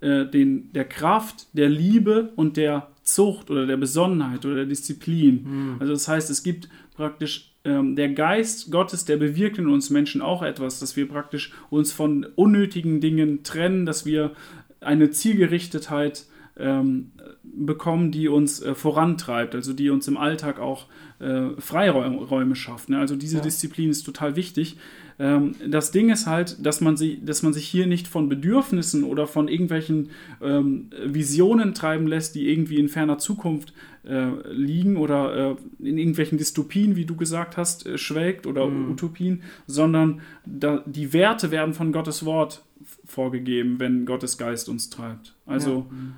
äh, 0.00 0.26
den, 0.26 0.72
der 0.72 0.84
Kraft, 0.84 1.48
der 1.54 1.68
Liebe 1.68 2.32
und 2.36 2.56
der 2.56 2.88
Zucht 3.02 3.50
oder 3.50 3.66
der 3.66 3.76
Besonnenheit 3.76 4.44
oder 4.44 4.56
der 4.56 4.66
Disziplin. 4.66 5.44
Mhm. 5.44 5.76
Also 5.80 5.92
das 5.92 6.08
heißt, 6.08 6.30
es 6.30 6.42
gibt 6.42 6.68
praktisch 6.96 7.52
ähm, 7.55 7.55
der 7.66 8.10
Geist 8.10 8.70
Gottes, 8.70 9.04
der 9.04 9.16
bewirkt 9.16 9.58
in 9.58 9.68
uns 9.68 9.90
Menschen 9.90 10.22
auch 10.22 10.42
etwas, 10.42 10.78
dass 10.78 10.96
wir 10.96 11.08
praktisch 11.08 11.52
uns 11.70 11.92
von 11.92 12.26
unnötigen 12.36 13.00
Dingen 13.00 13.42
trennen, 13.42 13.86
dass 13.86 14.06
wir 14.06 14.32
eine 14.80 15.10
Zielgerichtetheit 15.10 16.26
ähm, 16.58 17.10
bekommen, 17.42 18.12
die 18.12 18.28
uns 18.28 18.62
äh, 18.62 18.74
vorantreibt, 18.74 19.54
also 19.54 19.72
die 19.72 19.90
uns 19.90 20.08
im 20.08 20.16
Alltag 20.16 20.58
auch 20.58 20.86
äh, 21.18 21.50
Freiräume 21.58 22.56
schafft. 22.56 22.88
Ne? 22.88 22.98
Also 22.98 23.16
diese 23.16 23.38
ja. 23.38 23.42
Disziplin 23.42 23.90
ist 23.90 24.04
total 24.04 24.36
wichtig. 24.36 24.76
Ähm, 25.18 25.54
das 25.66 25.90
Ding 25.90 26.10
ist 26.10 26.26
halt, 26.26 26.64
dass 26.64 26.80
man, 26.80 26.96
sie, 26.96 27.24
dass 27.24 27.42
man 27.42 27.52
sich 27.52 27.66
hier 27.66 27.86
nicht 27.86 28.08
von 28.08 28.28
Bedürfnissen 28.28 29.04
oder 29.04 29.26
von 29.26 29.48
irgendwelchen 29.48 30.10
ähm, 30.42 30.90
Visionen 31.04 31.74
treiben 31.74 32.06
lässt, 32.06 32.34
die 32.34 32.50
irgendwie 32.50 32.78
in 32.78 32.88
ferner 32.88 33.18
Zukunft 33.18 33.72
äh, 34.06 34.52
liegen 34.52 34.96
oder 34.96 35.56
äh, 35.80 35.86
in 35.86 35.98
irgendwelchen 35.98 36.38
Dystopien, 36.38 36.96
wie 36.96 37.04
du 37.04 37.16
gesagt 37.16 37.56
hast, 37.56 37.86
äh, 37.86 37.98
schwelgt 37.98 38.46
oder 38.46 38.66
mhm. 38.66 38.92
Utopien, 38.92 39.42
sondern 39.66 40.20
da, 40.44 40.82
die 40.86 41.12
Werte 41.12 41.50
werden 41.50 41.74
von 41.74 41.92
Gottes 41.92 42.24
Wort 42.24 42.62
vorgegeben, 43.04 43.80
wenn 43.80 44.06
Gottes 44.06 44.38
Geist 44.38 44.68
uns 44.68 44.90
treibt. 44.90 45.34
Also 45.44 45.86
ja. 45.90 45.96
Mhm. 45.96 46.14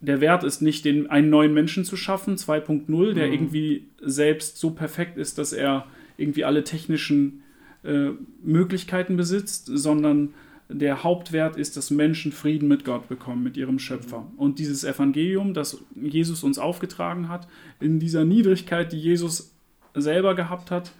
der 0.00 0.20
Wert 0.20 0.44
ist 0.44 0.62
nicht, 0.62 0.84
den, 0.84 1.08
einen 1.08 1.30
neuen 1.30 1.52
Menschen 1.52 1.84
zu 1.84 1.96
schaffen, 1.96 2.36
2.0, 2.36 3.12
der 3.12 3.26
mhm. 3.26 3.32
irgendwie 3.32 3.86
selbst 4.00 4.58
so 4.58 4.70
perfekt 4.70 5.18
ist, 5.18 5.38
dass 5.38 5.52
er 5.52 5.86
irgendwie 6.16 6.44
alle 6.44 6.64
technischen 6.64 7.42
äh, 7.84 8.10
Möglichkeiten 8.42 9.16
besitzt, 9.16 9.70
sondern 9.72 10.34
der 10.68 11.02
Hauptwert 11.02 11.56
ist, 11.56 11.76
dass 11.76 11.90
Menschen 11.90 12.30
Frieden 12.30 12.68
mit 12.68 12.84
Gott 12.84 13.08
bekommen, 13.08 13.42
mit 13.42 13.56
ihrem 13.56 13.78
Schöpfer. 13.78 14.30
Und 14.36 14.58
dieses 14.58 14.84
Evangelium, 14.84 15.54
das 15.54 15.82
Jesus 15.94 16.44
uns 16.44 16.58
aufgetragen 16.58 17.28
hat, 17.28 17.48
in 17.80 17.98
dieser 17.98 18.24
Niedrigkeit, 18.24 18.92
die 18.92 19.00
Jesus 19.00 19.54
selber 19.94 20.34
gehabt 20.34 20.70
hat, 20.70 20.92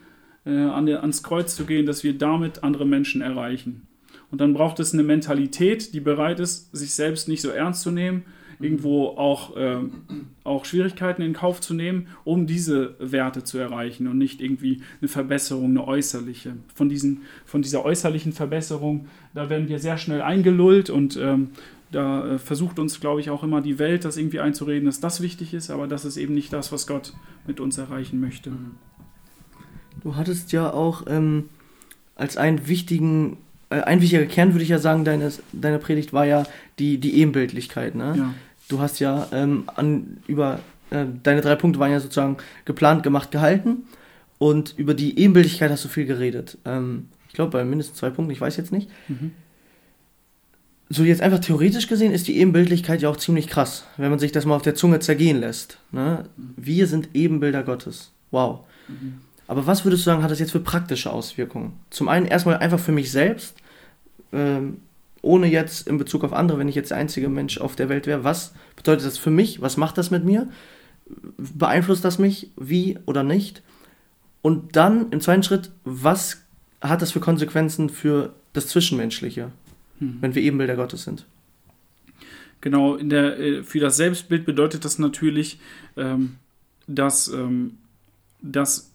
äh, 0.47 0.51
an 0.51 0.87
der, 0.87 1.03
ans 1.03 1.23
Kreuz 1.23 1.55
zu 1.55 1.67
gehen, 1.67 1.85
dass 1.85 2.03
wir 2.03 2.17
damit 2.17 2.65
andere 2.65 2.87
Menschen 2.87 3.21
erreichen. 3.21 3.87
Und 4.31 4.41
dann 4.41 4.55
braucht 4.55 4.81
es 4.81 4.95
eine 4.95 5.03
Mentalität, 5.03 5.93
die 5.93 6.01
bereit 6.01 6.41
ist, 6.41 6.75
sich 6.75 6.95
selbst 6.95 7.29
nicht 7.29 7.43
so 7.43 7.51
ernst 7.51 7.83
zu 7.83 7.91
nehmen, 7.91 8.25
irgendwo 8.61 9.09
auch, 9.09 9.57
äh, 9.57 9.79
auch 10.45 10.65
Schwierigkeiten 10.65 11.23
in 11.23 11.33
Kauf 11.33 11.61
zu 11.61 11.75
nehmen, 11.75 12.09
um 12.25 12.47
diese 12.47 12.95
Werte 12.99 13.45
zu 13.45 13.59
erreichen 13.59 14.07
und 14.09 14.19
nicht 14.19 14.41
irgendwie 14.41 14.83
eine 15.01 15.09
Verbesserung, 15.09 15.71
eine 15.71 15.87
äußerliche. 15.87 16.55
Von, 16.75 16.89
diesen, 16.89 17.23
von 17.45 17.63
dieser 17.63 17.85
äußerlichen 17.85 18.33
Verbesserung, 18.33 19.07
da 19.35 19.51
werden 19.51 19.69
wir 19.69 19.79
sehr 19.79 19.99
schnell 19.99 20.23
eingelullt 20.23 20.91
und 20.91 21.17
ähm, 21.17 21.51
da 21.91 22.35
äh, 22.35 22.39
versucht 22.39 22.79
uns, 22.79 23.01
glaube 23.01 23.21
ich, 23.21 23.31
auch 23.31 23.43
immer 23.43 23.61
die 23.63 23.79
Welt, 23.79 24.05
das 24.05 24.17
irgendwie 24.17 24.41
einzureden, 24.41 24.87
dass 24.87 25.01
das 25.01 25.21
wichtig 25.21 25.55
ist, 25.55 25.71
aber 25.71 25.87
das 25.87 26.05
ist 26.05 26.17
eben 26.17 26.35
nicht 26.35 26.53
das, 26.53 26.71
was 26.73 26.87
Gott 26.87 27.15
mit 27.47 27.61
uns 27.61 27.79
erreichen 27.79 28.21
möchte. 28.21 28.53
Du 30.03 30.17
hattest 30.17 30.53
ja 30.53 30.73
auch 30.73 31.05
ähm, 31.09 31.49
als 32.15 32.37
einen 32.37 32.69
wichtigen, 32.69 33.39
äh, 33.71 33.81
ein 33.81 34.03
wichtiger 34.03 34.27
Kern, 34.27 34.53
würde 34.53 34.65
ich 34.65 34.69
ja 34.69 34.79
sagen, 34.79 35.05
deines, 35.05 35.43
deiner 35.53 35.79
Predigt 35.79 36.13
war 36.13 36.27
ja 36.27 36.45
die, 36.79 36.99
die 36.99 37.15
Ebenbildlichkeit. 37.15 37.95
Ne? 37.95 38.15
Ja. 38.17 38.35
Du 38.69 38.81
hast 38.81 39.01
ja 39.01 39.29
ähm, 39.33 39.65
an, 39.75 40.19
über 40.27 40.61
äh, 40.91 41.07
deine 41.23 41.41
drei 41.41 41.57
Punkte 41.57 41.81
waren 41.81 41.91
ja 41.91 42.01
sozusagen 42.01 42.37
geplant, 42.65 43.03
gemacht, 43.03 43.31
gehalten. 43.31 43.85
Und 44.39 44.75
über 44.79 44.95
die 44.95 45.19
Ebenbildlichkeit 45.19 45.71
hast 45.71 45.85
du 45.85 45.89
viel 45.89 46.07
geredet. 46.07 46.59
Ähm, 46.65 47.09
ich 47.29 47.35
glaube, 47.35 47.51
bei 47.51 47.65
mindestens 47.65 47.99
zwei 47.99 48.11
Punkten, 48.11 48.33
ich 48.33 48.41
weiß 48.41 48.57
jetzt 48.57 48.73
nicht. 48.73 48.89
Mhm. 49.09 49.33
So 50.91 51.03
jetzt 51.03 51.21
einfach 51.21 51.41
theoretisch 51.41 51.87
gesehen 51.87 52.13
ist 52.13 52.29
die 52.29 52.39
Ebenbildlichkeit 52.39 53.03
ja 53.03 53.11
auch 53.11 53.19
ziemlich 53.19 53.49
krass, 53.49 53.85
wenn 53.99 54.09
man 54.11 54.19
sich 54.19 54.33
das 54.33 54.47
mal 54.47 54.57
auf 54.57 54.63
der 54.63 54.75
Zunge 54.75 55.01
zergehen 55.01 55.39
lässt. 55.39 55.79
Ne? 55.93 56.25
Wir 56.37 56.87
sind 56.87 57.11
Ebenbilder 57.13 57.63
Gottes. 57.63 58.13
Wow. 58.31 58.61
Mhm. 58.89 59.19
Aber 59.47 59.67
was 59.67 59.85
würdest 59.85 60.03
du 60.03 60.11
sagen, 60.11 60.23
hat 60.23 60.31
das 60.31 60.39
jetzt 60.39 60.53
für 60.53 60.61
praktische 60.61 61.11
Auswirkungen? 61.11 61.73
Zum 61.91 62.09
einen 62.09 62.27
erstmal 62.27 62.59
einfach 62.59 62.79
für 62.79 62.93
mich 62.93 63.11
selbst, 63.11 63.57
ähm, 64.33 64.79
ohne 65.23 65.47
jetzt 65.49 65.89
in 65.89 65.99
Bezug 65.99 66.25
auf 66.25 66.33
andere, 66.33 66.59
wenn 66.59 66.69
ich 66.69 66.75
jetzt 66.75 66.91
der 66.91 66.99
einzige 66.99 67.29
Mensch 67.29 67.59
auf 67.59 67.77
der 67.77 67.89
Welt 67.89 68.07
wäre. 68.07 68.25
Was 68.25 68.55
bedeutet 68.77 69.07
das 69.07 69.19
für 69.19 69.31
mich? 69.31 69.61
Was 69.61 69.77
macht 69.77 69.99
das 69.99 70.11
mit 70.11 70.25
mir? 70.25 70.49
Beeinflusst 71.37 72.05
das 72.05 72.19
mich? 72.19 72.51
Wie 72.57 72.99
oder 73.07 73.23
nicht? 73.25 73.63
Und 74.43 74.77
dann 74.77 75.11
im 75.11 75.21
zweiten 75.21 75.43
Schritt, 75.43 75.71
was 75.85 76.43
hat 76.81 77.03
das 77.03 77.13
für 77.13 77.21
Konsequenzen 77.21 77.89
für 77.89 78.35
das 78.53 78.69
Zwischenmenschliche, 78.69 79.51
Mhm. 80.01 80.19
wenn 80.21 80.35
wir 80.35 80.43
Ebenbilder 80.43 80.77
Gottes 80.77 81.03
sind? 81.03 81.27
Genau, 82.61 82.97
in 82.97 83.09
der, 83.09 83.39
äh, 83.39 83.63
für 83.63 83.81
das 83.81 83.97
Selbstbild 83.97 84.45
bedeutet 84.45 84.85
das 84.85 84.99
natürlich, 84.99 85.59
ähm, 85.97 86.37
dass, 86.87 87.29
ähm, 87.29 87.79
dass 88.41 88.93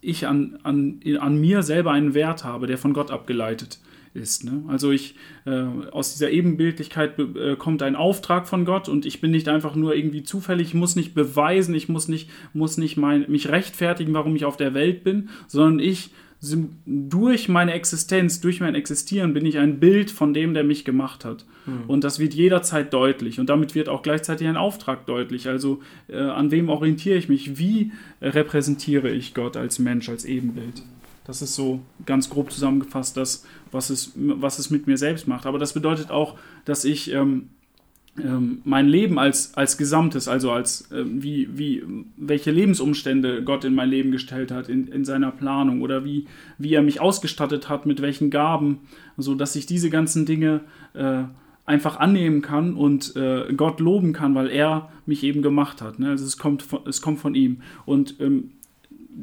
ich 0.00 0.26
an, 0.26 0.58
an, 0.62 1.00
an 1.20 1.40
mir 1.40 1.62
selber 1.62 1.92
einen 1.92 2.14
Wert 2.14 2.44
habe, 2.44 2.66
der 2.66 2.78
von 2.78 2.92
Gott 2.92 3.10
abgeleitet 3.10 3.78
ist. 4.14 4.44
Ne? 4.44 4.64
Also 4.68 4.90
ich 4.90 5.14
äh, 5.46 5.64
aus 5.90 6.12
dieser 6.12 6.30
Ebenbildlichkeit 6.30 7.16
be- 7.16 7.52
äh, 7.52 7.56
kommt 7.56 7.82
ein 7.82 7.96
Auftrag 7.96 8.48
von 8.48 8.64
Gott 8.64 8.88
und 8.88 9.06
ich 9.06 9.20
bin 9.20 9.30
nicht 9.30 9.48
einfach 9.48 9.74
nur 9.74 9.94
irgendwie 9.94 10.22
zufällig, 10.22 10.68
ich 10.68 10.74
muss 10.74 10.96
nicht 10.96 11.14
beweisen, 11.14 11.74
ich 11.74 11.88
muss 11.88 12.08
nicht, 12.08 12.30
muss 12.52 12.78
nicht 12.78 12.96
mein, 12.96 13.24
mich 13.28 13.48
rechtfertigen, 13.48 14.14
warum 14.14 14.34
ich 14.36 14.44
auf 14.44 14.56
der 14.56 14.74
Welt 14.74 15.04
bin, 15.04 15.28
sondern 15.46 15.78
ich 15.78 16.10
durch 16.86 17.48
meine 17.48 17.72
Existenz, 17.72 18.40
durch 18.40 18.60
mein 18.60 18.76
Existieren 18.76 19.34
bin 19.34 19.44
ich 19.44 19.58
ein 19.58 19.80
Bild 19.80 20.12
von 20.12 20.32
dem, 20.32 20.54
der 20.54 20.62
mich 20.62 20.84
gemacht 20.84 21.24
hat. 21.24 21.44
Und 21.88 22.04
das 22.04 22.20
wird 22.20 22.32
jederzeit 22.32 22.92
deutlich. 22.92 23.40
Und 23.40 23.50
damit 23.50 23.74
wird 23.74 23.88
auch 23.88 24.02
gleichzeitig 24.02 24.46
ein 24.46 24.56
Auftrag 24.56 25.04
deutlich. 25.06 25.48
Also 25.48 25.80
äh, 26.06 26.16
an 26.16 26.52
wem 26.52 26.68
orientiere 26.68 27.18
ich 27.18 27.28
mich? 27.28 27.58
Wie 27.58 27.90
repräsentiere 28.22 29.10
ich 29.10 29.34
Gott 29.34 29.56
als 29.56 29.80
Mensch, 29.80 30.08
als 30.08 30.24
Ebenbild? 30.24 30.82
Das 31.28 31.42
ist 31.42 31.54
so 31.54 31.80
ganz 32.06 32.30
grob 32.30 32.50
zusammengefasst 32.50 33.18
das, 33.18 33.44
was 33.70 33.90
es, 33.90 34.12
was 34.16 34.58
es 34.58 34.70
mit 34.70 34.86
mir 34.86 34.96
selbst 34.96 35.28
macht. 35.28 35.44
Aber 35.44 35.58
das 35.58 35.74
bedeutet 35.74 36.10
auch, 36.10 36.38
dass 36.64 36.86
ich 36.86 37.12
ähm, 37.12 37.50
ähm, 38.18 38.62
mein 38.64 38.88
Leben 38.88 39.18
als, 39.18 39.52
als 39.52 39.76
Gesamtes, 39.76 40.26
also 40.26 40.50
als 40.50 40.88
ähm, 40.90 41.22
wie, 41.22 41.46
wie, 41.52 41.82
welche 42.16 42.50
Lebensumstände 42.50 43.44
Gott 43.44 43.64
in 43.64 43.74
mein 43.74 43.90
Leben 43.90 44.10
gestellt 44.10 44.50
hat, 44.50 44.70
in, 44.70 44.88
in 44.88 45.04
seiner 45.04 45.30
Planung 45.30 45.82
oder 45.82 46.02
wie, 46.02 46.24
wie 46.56 46.72
er 46.72 46.82
mich 46.82 47.02
ausgestattet 47.02 47.68
hat, 47.68 47.84
mit 47.84 48.00
welchen 48.00 48.30
Gaben, 48.30 48.78
so 49.18 49.34
dass 49.34 49.54
ich 49.54 49.66
diese 49.66 49.90
ganzen 49.90 50.24
Dinge 50.24 50.62
äh, 50.94 51.24
einfach 51.66 52.00
annehmen 52.00 52.40
kann 52.40 52.72
und 52.72 53.14
äh, 53.16 53.52
Gott 53.54 53.80
loben 53.80 54.14
kann, 54.14 54.34
weil 54.34 54.48
er 54.48 54.88
mich 55.04 55.22
eben 55.24 55.42
gemacht 55.42 55.82
hat. 55.82 55.98
Ne? 55.98 56.08
Also 56.08 56.24
es 56.24 56.38
kommt 56.38 56.62
von, 56.62 56.80
es 56.86 57.02
kommt 57.02 57.18
von 57.18 57.34
ihm. 57.34 57.60
Und 57.84 58.18
ähm, 58.18 58.52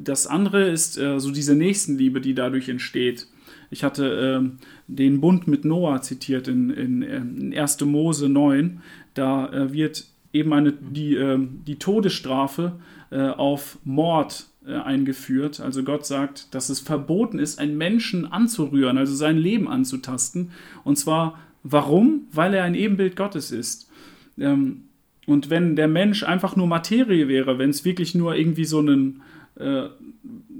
das 0.03 0.27
andere 0.27 0.69
ist 0.69 0.97
äh, 0.97 1.19
so 1.19 1.31
diese 1.31 1.55
Nächstenliebe, 1.55 2.21
die 2.21 2.33
dadurch 2.33 2.69
entsteht. 2.69 3.27
Ich 3.71 3.83
hatte 3.83 4.39
ähm, 4.39 4.57
den 4.87 5.21
Bund 5.21 5.47
mit 5.47 5.65
Noah 5.65 6.01
zitiert 6.01 6.47
in, 6.47 6.69
in, 6.69 7.01
in 7.01 7.57
1. 7.57 7.81
Mose 7.81 8.29
9. 8.29 8.81
Da 9.13 9.51
äh, 9.51 9.73
wird 9.73 10.05
eben 10.33 10.53
eine, 10.53 10.73
die, 10.73 11.15
ähm, 11.15 11.61
die 11.65 11.77
Todesstrafe 11.77 12.73
äh, 13.09 13.21
auf 13.21 13.79
Mord 13.83 14.47
äh, 14.67 14.73
eingeführt. 14.73 15.61
Also 15.61 15.83
Gott 15.83 16.05
sagt, 16.05 16.53
dass 16.53 16.69
es 16.69 16.79
verboten 16.79 17.39
ist, 17.39 17.59
einen 17.59 17.77
Menschen 17.77 18.25
anzurühren, 18.25 18.97
also 18.97 19.15
sein 19.15 19.37
Leben 19.37 19.67
anzutasten. 19.67 20.51
Und 20.83 20.97
zwar 20.97 21.39
warum? 21.63 22.27
Weil 22.31 22.53
er 22.53 22.63
ein 22.63 22.75
Ebenbild 22.75 23.15
Gottes 23.15 23.51
ist. 23.51 23.89
Ähm, 24.37 24.83
und 25.25 25.49
wenn 25.49 25.75
der 25.75 25.87
Mensch 25.87 26.23
einfach 26.23 26.55
nur 26.55 26.67
Materie 26.67 27.27
wäre, 27.27 27.57
wenn 27.57 27.71
es 27.71 27.83
wirklich 27.83 28.13
nur 28.13 28.35
irgendwie 28.35 28.65
so 28.65 28.79
ein, 28.79 29.21
äh, 29.59 29.87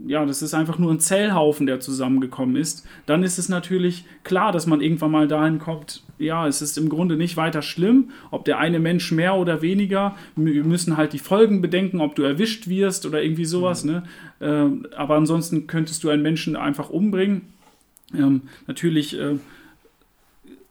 ja, 0.07 0.25
das 0.25 0.41
ist 0.41 0.53
einfach 0.53 0.77
nur 0.77 0.91
ein 0.91 0.99
Zellhaufen, 0.99 1.65
der 1.65 1.79
zusammengekommen 1.79 2.55
ist, 2.55 2.87
dann 3.05 3.23
ist 3.23 3.37
es 3.37 3.49
natürlich 3.49 4.05
klar, 4.23 4.51
dass 4.51 4.67
man 4.67 4.81
irgendwann 4.81 5.11
mal 5.11 5.27
dahin 5.27 5.59
kommt, 5.59 6.03
ja, 6.17 6.47
es 6.47 6.61
ist 6.61 6.77
im 6.77 6.89
Grunde 6.89 7.17
nicht 7.17 7.35
weiter 7.37 7.61
schlimm, 7.61 8.11
ob 8.31 8.45
der 8.45 8.59
eine 8.59 8.79
Mensch 8.79 9.11
mehr 9.11 9.35
oder 9.35 9.61
weniger, 9.61 10.15
wir 10.35 10.63
müssen 10.63 10.95
halt 10.95 11.13
die 11.13 11.19
Folgen 11.19 11.61
bedenken, 11.61 11.99
ob 11.99 12.15
du 12.15 12.23
erwischt 12.23 12.67
wirst 12.67 13.05
oder 13.05 13.21
irgendwie 13.21 13.45
sowas, 13.45 13.83
ne? 13.83 14.03
Ähm, 14.39 14.87
aber 14.95 15.15
ansonsten 15.15 15.67
könntest 15.67 16.03
du 16.03 16.09
einen 16.09 16.21
Menschen 16.21 16.55
einfach 16.55 16.89
umbringen. 16.89 17.53
Ähm, 18.13 18.43
natürlich 18.67 19.19
äh, 19.19 19.37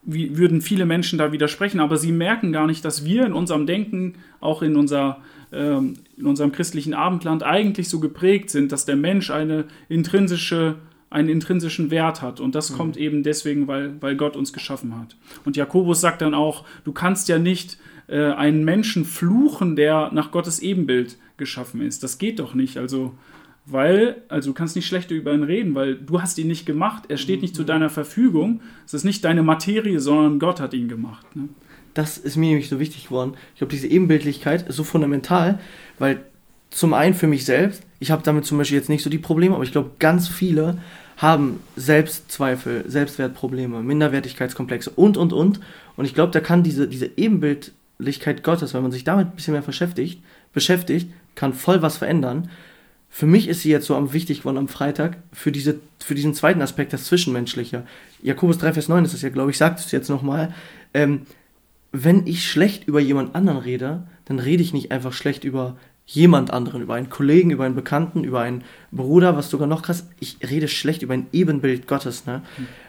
wie, 0.05 0.37
würden 0.37 0.61
viele 0.61 0.87
Menschen 0.87 1.19
da 1.19 1.33
widersprechen, 1.33 1.81
aber 1.81 1.97
sie 1.97 2.13
merken 2.13 2.53
gar 2.53 2.67
nicht, 2.67 2.85
dass 2.85 3.05
wir 3.05 3.25
in 3.25 3.33
unserem 3.33 3.67
Denken, 3.67 4.15
auch 4.41 4.63
in, 4.63 4.77
unser, 4.77 5.19
ähm, 5.55 5.95
in 6.17 6.27
unserem 6.27 6.53
christlichen 6.53 6.95
Abendland 6.95 7.43
eigentlich 7.43 7.89
so 7.89 8.01
geprägt 8.01 8.51
sind, 8.51 8.73
dass 8.73 8.85
der 8.85 8.97
Mensch 8.97 9.31
eine 9.31 9.65
intrinsische, 9.89 10.77
einen 11.11 11.29
intrinsischen 11.29 11.91
Wert 11.91 12.23
hat. 12.23 12.41
Und 12.41 12.55
das 12.55 12.73
kommt 12.73 12.97
eben 12.97 13.23
deswegen, 13.23 13.69
weil, 13.69 14.01
weil 14.01 14.17
Gott 14.17 14.37
uns 14.37 14.53
geschaffen 14.53 14.99
hat. 14.99 15.17
Und 15.45 15.57
Jakobus 15.57 16.01
sagt 16.01 16.23
dann 16.23 16.35
auch, 16.35 16.65
du 16.85 16.93
kannst 16.93 17.29
ja 17.29 17.39
nicht 17.39 17.79
äh, 18.09 18.33
einen 18.33 18.65
Menschen 18.65 19.05
fluchen, 19.05 19.77
der 19.77 20.11
nach 20.13 20.31
Gottes 20.31 20.59
Ebenbild 20.59 21.19
geschaffen 21.37 21.81
ist. 21.81 22.03
Das 22.03 22.19
geht 22.19 22.39
doch 22.39 22.55
nicht. 22.55 22.77
Also 22.77 23.15
weil, 23.67 24.23
also 24.29 24.51
du 24.51 24.55
kannst 24.55 24.77
nicht 24.77 24.87
schlecht 24.87 25.11
über 25.11 25.33
ihn 25.33 25.43
reden, 25.43 25.75
weil 25.75 25.95
du 25.95 26.21
hast 26.21 26.39
ihn 26.39 26.49
nicht 26.49 26.67
gemacht, 26.67 27.05
er 27.09 27.17
steht 27.17 27.41
nicht 27.41 27.57
zu 27.57 27.65
deiner 27.65 27.89
Verfügung, 27.89 28.61
es 28.85 28.93
ist 28.93 29.05
nicht 29.05 29.25
deine 29.25 29.43
Materie, 29.43 30.01
sondern 30.01 30.39
Gott 30.39 30.61
hat 30.61 30.75
ihn 30.75 30.89
gemacht. 30.89 31.35
Ne? 31.35 31.49
Das 31.95 32.19
ist 32.19 32.37
mir 32.37 32.49
nämlich 32.49 32.69
so 32.69 32.81
wichtig 32.81 33.05
geworden. 33.05 33.35
Ich 33.55 33.59
glaube, 33.59 33.73
diese 33.73 33.87
Ebenbildlichkeit 33.87 34.69
ist 34.69 34.77
so 34.77 34.85
fundamental, 34.85 35.61
weil 35.99 36.25
zum 36.71 36.93
einen 36.93 37.15
für 37.15 37.29
mich 37.29 37.45
selbst, 37.45 37.85
ich 38.01 38.11
habe 38.11 38.23
damit 38.25 38.45
zum 38.45 38.59
Beispiel 38.59 38.77
jetzt 38.77 38.89
nicht 38.89 39.05
so 39.05 39.11
die 39.11 39.19
Probleme, 39.19 39.55
aber 39.55 39.65
ich 39.65 39.73
glaube, 39.73 39.93
ganz 40.01 40.29
viele 40.29 40.79
haben 41.17 41.61
Selbstzweifel, 41.77 42.85
Selbstwertprobleme, 42.91 43.83
Minderwertigkeitskomplexe 43.83 44.91
und, 44.91 45.17
und, 45.17 45.33
und. 45.33 45.61
Und 45.97 46.05
ich 46.05 46.15
glaube, 46.15 46.33
da 46.33 46.41
kann 46.41 46.65
diese, 46.65 46.89
diese 46.89 47.09
Ebenbildlichkeit 47.17 48.43
Gottes, 48.43 48.75
wenn 48.75 48.83
man 48.83 48.91
sich 48.91 49.05
damit 49.05 49.29
ein 49.29 49.37
bisschen 49.37 49.53
mehr 49.53 49.63
beschäftigt, 49.63 50.21
beschäftigt, 50.53 51.09
kann 51.37 51.53
voll 51.53 51.83
was 51.83 51.97
verändern. 51.97 52.51
Für 53.09 53.27
mich 53.27 53.47
ist 53.47 53.61
sie 53.61 53.71
jetzt 53.71 53.87
so 53.87 53.95
am 53.95 54.13
wichtig 54.13 54.39
geworden 54.41 54.59
am 54.59 54.67
Freitag, 54.67 55.19
für, 55.33 55.53
diese, 55.53 55.79
für 56.05 56.17
diesen 56.17 56.35
zweiten 56.35 56.63
Aspekt, 56.63 56.93
das 56.93 57.05
Zwischenmenschliche. 57.05 57.85
Jakobus 58.21 58.59
3, 58.59 58.73
Vers 58.73 58.89
9 58.89 59.05
ist 59.05 59.15
das 59.15 59.23
ja, 59.23 59.29
glaube 59.29 59.53
ich, 59.53 59.59
sagt 59.59 59.79
es 59.79 59.93
jetzt 59.93 60.09
nochmal. 60.09 60.53
Ähm, 60.93 61.21
wenn 61.97 62.27
ich 62.27 62.51
schlecht 62.51 62.89
über 62.89 62.99
jemand 62.99 63.37
anderen 63.37 63.59
rede, 63.59 64.03
dann 64.25 64.41
rede 64.41 64.65
ich 64.65 64.73
nicht 64.73 64.91
einfach 64.91 65.13
schlecht 65.13 65.45
über 65.45 65.77
jemand 66.07 66.51
anderen, 66.51 66.83
über 66.83 66.95
einen 66.95 67.09
Kollegen, 67.09 67.51
über 67.51 67.65
einen 67.65 67.77
Bekannten, 67.77 68.25
über 68.25 68.41
einen 68.41 68.65
Bruder, 68.91 69.37
was 69.37 69.49
sogar 69.49 69.69
noch 69.69 69.83
krass, 69.83 70.09
ich 70.19 70.39
rede 70.43 70.67
schlecht 70.67 71.03
über 71.03 71.15
ein 71.15 71.29
Ebenbild 71.33 71.87
Gottes. 71.87 72.27
Ne? 72.27 72.43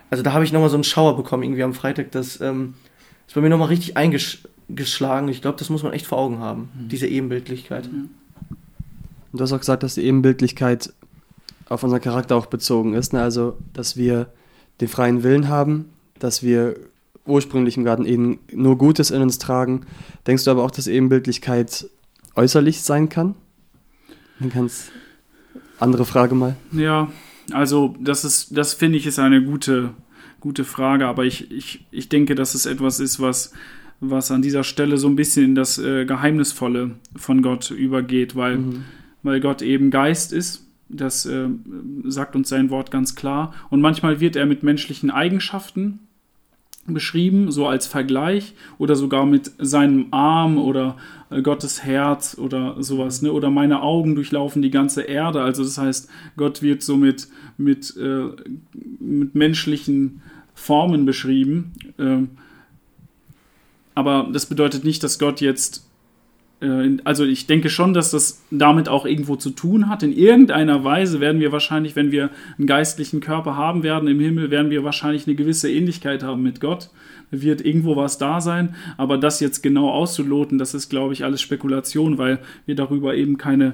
Also 0.10 0.24
da 0.24 0.34
habe 0.34 0.44
ich 0.44 0.52
nochmal 0.52 0.70
so 0.70 0.76
einen 0.76 0.84
Schauer 0.84 1.16
bekommen, 1.16 1.44
irgendwie 1.44 1.62
am 1.62 1.76
Freitag, 1.76 2.12
das 2.12 2.42
ähm, 2.42 2.74
ist 3.28 3.36
bei 3.36 3.42
mir 3.42 3.50
nochmal 3.50 3.68
richtig 3.68 3.96
eingeschlagen. 3.96 5.30
Ich 5.30 5.44
glaube, 5.44 5.60
das 5.60 5.70
muss 5.70 5.84
man 5.84 5.94
echt 5.94 6.08
vor 6.08 6.18
Augen 6.18 6.40
haben, 6.40 6.70
diese 6.90 7.06
Ebenbildlichkeit. 7.06 7.86
Und 7.86 8.10
du 9.34 9.40
hast 9.40 9.54
auch 9.54 9.60
gesagt, 9.60 9.84
dass 9.84 9.94
die 9.94 10.04
Ebenbildlichkeit 10.04 10.92
auf 11.70 11.84
unseren 11.84 12.02
Charakter 12.02 12.36
auch 12.36 12.48
bezogen 12.48 12.96
ist. 12.96 13.14
Ne? 13.14 13.22
Also, 13.22 13.56
dass 13.72 13.98
wir 13.98 14.34
den 14.82 14.88
freien 14.88 15.22
Willen 15.22 15.48
haben, 15.48 15.90
dass 16.18 16.42
wir 16.42 16.76
ursprünglich 17.26 17.78
im 17.78 17.84
Garten 17.84 18.06
Eden 18.06 18.40
nur 18.52 18.78
Gutes 18.78 19.12
in 19.12 19.22
uns 19.22 19.38
tragen. 19.38 19.82
Denkst 20.28 20.44
du 20.46 20.52
aber 20.52 20.64
auch, 20.64 20.72
dass 20.72 20.88
Ebenbildlichkeit 20.88 21.90
äußerlich 22.36 22.82
sein 22.82 23.10
kann? 23.10 23.36
Dann 24.40 24.50
kannst 24.52 24.92
andere 25.80 26.06
Frage 26.06 26.36
mal. 26.36 26.56
Ja, 26.72 27.12
also 27.52 27.96
das 28.00 28.26
ist, 28.26 28.58
das 28.58 28.74
finde 28.74 28.98
ich 28.98 29.08
ist 29.08 29.20
eine 29.20 29.44
gute, 29.44 29.92
gute 30.40 30.64
Frage, 30.64 31.08
aber 31.08 31.26
ich, 31.26 31.52
ich, 31.52 31.86
ich 31.92 32.10
denke, 32.10 32.36
dass 32.36 32.56
es 32.56 32.66
etwas 32.66 33.00
ist, 33.00 33.20
was, 33.20 33.54
was 34.00 34.32
an 34.32 34.42
dieser 34.42 34.64
Stelle 34.64 34.98
so 34.98 35.08
ein 35.08 35.16
bisschen 35.16 35.46
in 35.46 35.56
das 35.56 35.78
äh, 35.78 36.06
Geheimnisvolle 36.06 36.92
von 37.16 37.42
Gott 37.42 37.72
übergeht, 37.72 38.36
weil, 38.36 38.58
mhm. 38.58 38.86
weil 39.24 39.40
Gott 39.40 39.62
eben 39.62 39.92
Geist 39.92 40.34
ist. 40.34 40.62
Das 40.88 41.26
äh, 41.26 41.48
sagt 42.04 42.36
uns 42.36 42.50
sein 42.50 42.70
Wort 42.70 42.92
ganz 42.92 43.16
klar. 43.16 43.54
Und 43.70 43.82
manchmal 43.82 44.20
wird 44.20 44.36
er 44.36 44.46
mit 44.46 44.62
menschlichen 44.62 45.10
Eigenschaften 45.10 46.00
beschrieben, 46.88 47.52
so 47.52 47.68
als 47.68 47.88
Vergleich 47.88 48.54
oder 48.78 48.96
sogar 48.96 49.26
mit 49.26 49.52
seinem 49.58 50.08
Arm 50.12 50.58
oder 50.58 50.98
äh, 51.32 51.42
Gottes 51.42 51.84
Herz 51.84 52.38
oder 52.38 52.82
sowas, 52.84 53.22
ne? 53.22 53.32
Oder 53.32 53.50
meine 53.50 53.82
Augen 53.82 54.16
durchlaufen 54.16 54.62
die 54.62 54.70
ganze 54.70 55.02
Erde. 55.02 55.42
Also 55.42 55.64
das 55.64 55.78
heißt, 55.78 56.10
Gott 56.38 56.62
wird 56.62 56.84
so 56.84 56.96
mit, 56.96 57.28
mit, 57.58 57.96
äh, 57.98 58.28
mit 59.00 59.34
menschlichen 59.34 60.22
Formen 60.54 61.06
beschrieben. 61.06 61.74
Ähm, 61.98 62.30
aber 63.96 64.30
das 64.32 64.46
bedeutet 64.46 64.84
nicht, 64.84 65.04
dass 65.04 65.18
Gott 65.18 65.42
jetzt 65.42 65.88
also 67.04 67.26
ich 67.26 67.48
denke 67.48 67.70
schon, 67.70 67.94
dass 67.94 68.12
das 68.12 68.44
damit 68.50 68.88
auch 68.88 69.06
irgendwo 69.06 69.36
zu 69.36 69.50
tun 69.50 69.90
hat. 69.90 70.04
In 70.04 70.14
irgendeiner 70.14 70.84
Weise 70.84 71.20
werden 71.20 71.42
wir 71.42 71.52
wahrscheinlich, 71.52 71.96
wenn 71.96 72.12
wir 72.12 72.30
einen 72.58 72.66
geistlichen 72.66 73.20
Körper 73.20 73.58
haben 73.58 73.84
werden 73.84 74.08
im 74.08 74.20
Himmel, 74.20 74.52
werden 74.52 74.72
wir 74.72 74.84
wahrscheinlich 74.84 75.28
eine 75.28 75.36
gewisse 75.36 75.70
Ähnlichkeit 75.70 76.24
haben 76.24 76.44
mit 76.44 76.62
Gott. 76.62 76.90
Da 77.32 77.42
wird 77.42 77.66
irgendwo 77.66 77.96
was 77.96 78.18
da 78.18 78.40
sein, 78.40 78.76
aber 78.98 79.18
das 79.18 79.40
jetzt 79.40 79.64
genau 79.64 79.90
auszuloten, 79.90 80.58
das 80.58 80.74
ist, 80.74 80.90
glaube 80.90 81.14
ich, 81.14 81.24
alles 81.24 81.42
Spekulation, 81.42 82.18
weil 82.18 82.40
wir 82.66 82.76
darüber 82.76 83.16
eben 83.16 83.38
keine, 83.38 83.74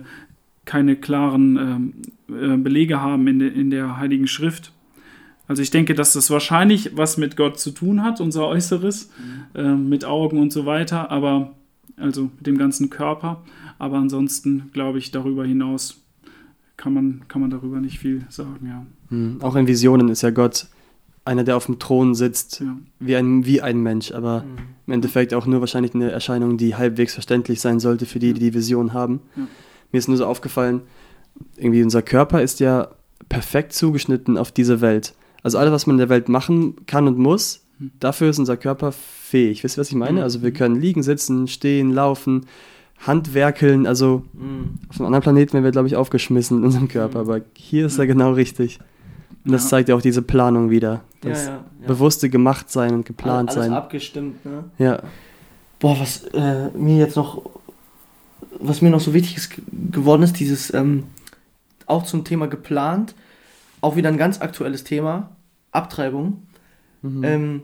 keine 0.65 0.96
klaren 0.96 1.58
ähm, 1.58 1.94
äh, 2.30 2.58
Belege 2.58 3.00
haben 3.00 3.28
in, 3.28 3.39
de, 3.39 3.50
in 3.50 3.70
der 3.70 3.98
Heiligen 3.98 4.28
Schrift. 4.28 4.72
Also 5.48 5.62
ich 5.62 5.70
denke, 5.70 5.96
dass 5.96 6.13
das 6.13 6.32
wahrscheinlich 6.32 6.96
was 6.96 7.17
mit 7.17 7.36
Gott 7.36 7.60
zu 7.60 7.72
tun 7.72 8.04
hat, 8.04 8.22
unser 8.22 8.48
Äußeres, 8.48 9.12
mhm. 9.54 9.60
äh, 9.60 9.76
mit 9.76 10.06
Augen 10.06 10.39
und 10.39 10.52
so 10.52 10.65
weiter, 10.65 11.12
aber 11.12 11.54
also 12.01 12.29
mit 12.37 12.47
dem 12.47 12.57
ganzen 12.57 12.89
Körper. 12.89 13.43
Aber 13.79 13.97
ansonsten 13.97 14.69
glaube 14.73 14.97
ich, 14.97 15.11
darüber 15.11 15.45
hinaus 15.45 16.01
kann 16.77 16.93
man, 16.93 17.21
kann 17.27 17.41
man 17.41 17.49
darüber 17.49 17.79
nicht 17.79 17.99
viel 17.99 18.25
sagen, 18.29 18.67
ja. 18.67 18.85
Mhm. 19.09 19.41
Auch 19.41 19.55
in 19.55 19.67
Visionen 19.67 20.09
ist 20.09 20.23
ja 20.23 20.31
Gott 20.31 20.67
einer, 21.23 21.43
der 21.43 21.55
auf 21.55 21.67
dem 21.67 21.77
Thron 21.77 22.15
sitzt, 22.15 22.61
ja. 22.61 22.75
wie, 22.99 23.15
ein, 23.15 23.45
wie 23.45 23.61
ein 23.61 23.81
Mensch, 23.81 24.11
aber 24.11 24.41
mhm. 24.41 24.57
im 24.87 24.93
Endeffekt 24.93 25.33
auch 25.33 25.45
nur 25.45 25.59
wahrscheinlich 25.59 25.93
eine 25.93 26.09
Erscheinung, 26.09 26.57
die 26.57 26.75
halbwegs 26.75 27.13
verständlich 27.13 27.61
sein 27.61 27.79
sollte 27.79 28.05
für 28.05 28.19
die, 28.19 28.33
die 28.33 28.39
die 28.39 28.53
Vision 28.53 28.93
haben. 28.93 29.21
Ja. 29.35 29.47
Mir 29.91 29.97
ist 29.99 30.07
nur 30.07 30.17
so 30.17 30.25
aufgefallen, 30.25 30.81
irgendwie 31.57 31.83
unser 31.83 32.01
Körper 32.01 32.41
ist 32.41 32.59
ja 32.59 32.89
perfekt 33.29 33.73
zugeschnitten 33.73 34.37
auf 34.37 34.51
diese 34.51 34.81
Welt. 34.81 35.13
Also 35.43 35.57
alles, 35.57 35.71
was 35.71 35.87
man 35.87 35.95
in 35.95 35.99
der 35.99 36.09
Welt 36.09 36.29
machen 36.29 36.85
kann 36.85 37.07
und 37.07 37.17
muss, 37.17 37.57
hm. 37.57 37.61
Dafür 38.00 38.30
ist 38.30 38.39
unser 38.39 38.58
Körper 38.58 38.91
fähig. 38.91 39.63
Wisst 39.63 39.78
ihr, 39.78 39.82
was 39.82 39.89
ich 39.89 39.96
meine? 39.96 40.20
Mhm. 40.20 40.24
Also 40.24 40.41
wir 40.41 40.52
können 40.52 40.80
liegen, 40.80 41.04
sitzen, 41.04 41.48
stehen, 41.48 41.91
laufen, 41.91 42.46
Handwerkeln. 43.00 43.88
Also 43.88 44.24
mhm. 44.34 44.80
auf 44.89 45.00
einem 45.00 45.08
anderen 45.08 45.24
Planeten 45.24 45.54
wären 45.54 45.63
wir, 45.63 45.72
glaube 45.72 45.88
ich, 45.88 45.96
aufgeschmissen 45.96 46.60
in 46.60 46.63
unserem 46.65 46.88
Körper. 46.88 47.24
Mhm. 47.24 47.30
Aber 47.30 47.41
hier 47.56 47.86
ist 47.88 47.98
er 47.98 48.08
genau 48.08 48.34
richtig. 48.34 48.80
Und 49.44 49.54
das 49.54 49.63
ja. 49.63 49.70
zeigt 49.70 49.89
ja 49.89 49.96
auch 49.96 50.02
diese 50.02 50.22
Planung 50.22 50.70
wieder. 50.70 51.02
Das 51.22 51.46
ja, 51.46 51.52
ja, 51.52 51.88
bewusste 51.88 52.30
Gemachtsein 52.30 52.94
und 52.94 53.06
geplant 53.06 53.50
alles, 53.50 53.56
sein. 53.56 53.72
Alles 53.72 53.84
abgestimmt, 53.84 54.46
ne? 54.46 54.65
Ja. 54.78 55.02
Boah, 55.80 56.00
was 56.00 56.26
äh, 56.34 56.70
mir 56.78 56.98
jetzt 56.98 57.15
noch, 57.15 57.41
was 58.60 58.84
mir 58.84 58.91
noch 58.91 59.00
so 59.00 59.13
wichtig 59.15 59.38
ist, 59.38 59.54
geworden 59.91 60.22
ist, 60.22 60.39
dieses, 60.39 60.72
ähm, 60.74 61.06
auch 61.88 62.04
zum 62.04 62.24
Thema 62.24 62.48
geplant, 62.48 63.15
auch 63.82 63.96
wieder 63.96 64.10
ein 64.10 64.17
ganz 64.17 64.41
aktuelles 64.41 64.84
Thema, 64.84 65.32
Abtreibung. 65.72 66.44
Mhm. 67.02 67.24
Ähm, 67.24 67.63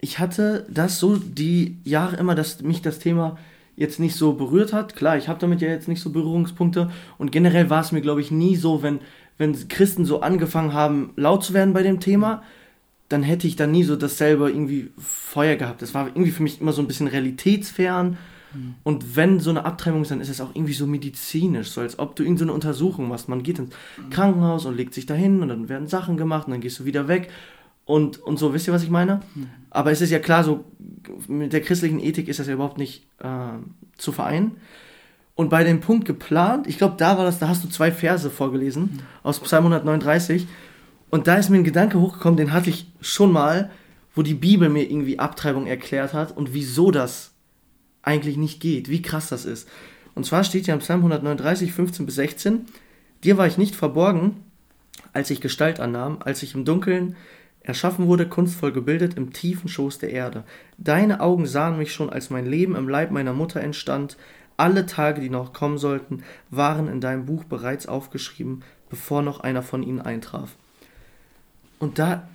ich 0.00 0.18
hatte 0.18 0.66
das 0.68 0.98
so 0.98 1.16
die 1.16 1.78
Jahre 1.84 2.16
immer, 2.16 2.34
dass 2.34 2.62
mich 2.62 2.82
das 2.82 2.98
Thema 2.98 3.38
jetzt 3.76 4.00
nicht 4.00 4.16
so 4.16 4.32
berührt 4.32 4.72
hat. 4.72 4.96
Klar, 4.96 5.16
ich 5.16 5.28
habe 5.28 5.38
damit 5.38 5.60
ja 5.60 5.68
jetzt 5.68 5.88
nicht 5.88 6.00
so 6.00 6.10
Berührungspunkte 6.10 6.90
und 7.16 7.32
generell 7.32 7.70
war 7.70 7.80
es 7.80 7.92
mir, 7.92 8.00
glaube 8.00 8.20
ich, 8.20 8.30
nie 8.30 8.56
so, 8.56 8.82
wenn, 8.82 9.00
wenn 9.38 9.68
Christen 9.68 10.04
so 10.04 10.20
angefangen 10.20 10.72
haben, 10.72 11.12
laut 11.16 11.44
zu 11.44 11.54
werden 11.54 11.74
bei 11.74 11.82
dem 11.82 12.00
Thema, 12.00 12.42
dann 13.08 13.22
hätte 13.22 13.46
ich 13.46 13.56
da 13.56 13.66
nie 13.66 13.84
so 13.84 13.96
dasselbe 13.96 14.50
irgendwie 14.50 14.90
Feuer 14.98 15.56
gehabt. 15.56 15.80
Das 15.80 15.94
war 15.94 16.08
irgendwie 16.08 16.30
für 16.30 16.42
mich 16.42 16.60
immer 16.60 16.72
so 16.72 16.82
ein 16.82 16.88
bisschen 16.88 17.06
realitätsfern. 17.06 18.18
Mhm. 18.52 18.74
Und 18.82 19.16
wenn 19.16 19.40
so 19.40 19.50
eine 19.50 19.64
Abtreibung 19.64 20.02
ist, 20.02 20.10
dann 20.10 20.20
ist 20.20 20.28
es 20.28 20.40
auch 20.40 20.54
irgendwie 20.54 20.74
so 20.74 20.86
medizinisch, 20.86 21.70
so 21.70 21.80
als 21.80 21.98
ob 21.98 22.16
du 22.16 22.24
in 22.24 22.36
so 22.36 22.44
eine 22.44 22.52
Untersuchung 22.52 23.08
machst. 23.08 23.28
Man 23.28 23.42
geht 23.42 23.58
ins 23.58 23.70
mhm. 23.96 24.10
Krankenhaus 24.10 24.66
und 24.66 24.76
legt 24.76 24.92
sich 24.92 25.06
dahin 25.06 25.40
und 25.40 25.48
dann 25.48 25.68
werden 25.68 25.86
Sachen 25.86 26.16
gemacht 26.16 26.46
und 26.46 26.52
dann 26.52 26.60
gehst 26.60 26.80
du 26.80 26.84
wieder 26.84 27.08
weg 27.08 27.30
und, 27.88 28.18
und 28.18 28.38
so, 28.38 28.52
wisst 28.52 28.66
ihr, 28.68 28.74
was 28.74 28.82
ich 28.82 28.90
meine? 28.90 29.22
Mhm. 29.34 29.46
Aber 29.70 29.90
es 29.90 30.02
ist 30.02 30.10
ja 30.10 30.18
klar, 30.18 30.44
so 30.44 30.66
mit 31.26 31.54
der 31.54 31.62
christlichen 31.62 32.00
Ethik 32.00 32.28
ist 32.28 32.38
das 32.38 32.46
ja 32.46 32.52
überhaupt 32.52 32.76
nicht 32.76 33.06
äh, 33.18 33.26
zu 33.96 34.12
vereinen. 34.12 34.58
Und 35.34 35.48
bei 35.48 35.64
dem 35.64 35.80
Punkt 35.80 36.04
geplant, 36.04 36.66
ich 36.66 36.76
glaube, 36.76 36.96
da 36.98 37.16
war 37.16 37.24
das, 37.24 37.38
da 37.38 37.48
hast 37.48 37.64
du 37.64 37.68
zwei 37.68 37.90
Verse 37.90 38.28
vorgelesen 38.28 38.82
mhm. 38.82 38.98
aus 39.22 39.40
Psalm 39.40 39.64
139. 39.64 40.46
Und 41.08 41.28
da 41.28 41.36
ist 41.36 41.48
mir 41.48 41.56
ein 41.56 41.64
Gedanke 41.64 41.98
hochgekommen, 41.98 42.36
den 42.36 42.52
hatte 42.52 42.68
ich 42.68 42.92
schon 43.00 43.32
mal, 43.32 43.70
wo 44.14 44.20
die 44.20 44.34
Bibel 44.34 44.68
mir 44.68 44.82
irgendwie 44.82 45.18
Abtreibung 45.18 45.66
erklärt 45.66 46.12
hat 46.12 46.36
und 46.36 46.52
wieso 46.52 46.90
das 46.90 47.32
eigentlich 48.02 48.36
nicht 48.36 48.60
geht, 48.60 48.90
wie 48.90 49.00
krass 49.00 49.30
das 49.30 49.46
ist. 49.46 49.66
Und 50.14 50.26
zwar 50.26 50.44
steht 50.44 50.66
ja 50.66 50.74
im 50.74 50.80
Psalm 50.80 51.00
139, 51.00 51.72
15 51.72 52.04
bis 52.04 52.16
16, 52.16 52.66
dir 53.24 53.38
war 53.38 53.46
ich 53.46 53.56
nicht 53.56 53.74
verborgen, 53.74 54.44
als 55.14 55.30
ich 55.30 55.40
Gestalt 55.40 55.80
annahm, 55.80 56.18
als 56.20 56.42
ich 56.42 56.54
im 56.54 56.66
Dunkeln 56.66 57.16
Erschaffen 57.68 58.06
wurde, 58.06 58.26
kunstvoll 58.26 58.72
gebildet 58.72 59.14
im 59.18 59.34
tiefen 59.34 59.68
Schoß 59.68 59.98
der 59.98 60.10
Erde. 60.10 60.44
Deine 60.78 61.20
Augen 61.20 61.44
sahen 61.44 61.76
mich 61.76 61.92
schon, 61.92 62.08
als 62.08 62.30
mein 62.30 62.46
Leben 62.46 62.74
im 62.74 62.88
Leib 62.88 63.10
meiner 63.10 63.34
Mutter 63.34 63.60
entstand. 63.60 64.16
Alle 64.56 64.86
Tage, 64.86 65.20
die 65.20 65.28
noch 65.28 65.52
kommen 65.52 65.76
sollten, 65.76 66.22
waren 66.48 66.88
in 66.88 67.02
deinem 67.02 67.26
Buch 67.26 67.44
bereits 67.44 67.86
aufgeschrieben, 67.86 68.64
bevor 68.88 69.20
noch 69.20 69.40
einer 69.40 69.62
von 69.62 69.82
ihnen 69.82 70.00
eintraf. 70.00 70.56
Und 71.78 71.98
da, 71.98 72.26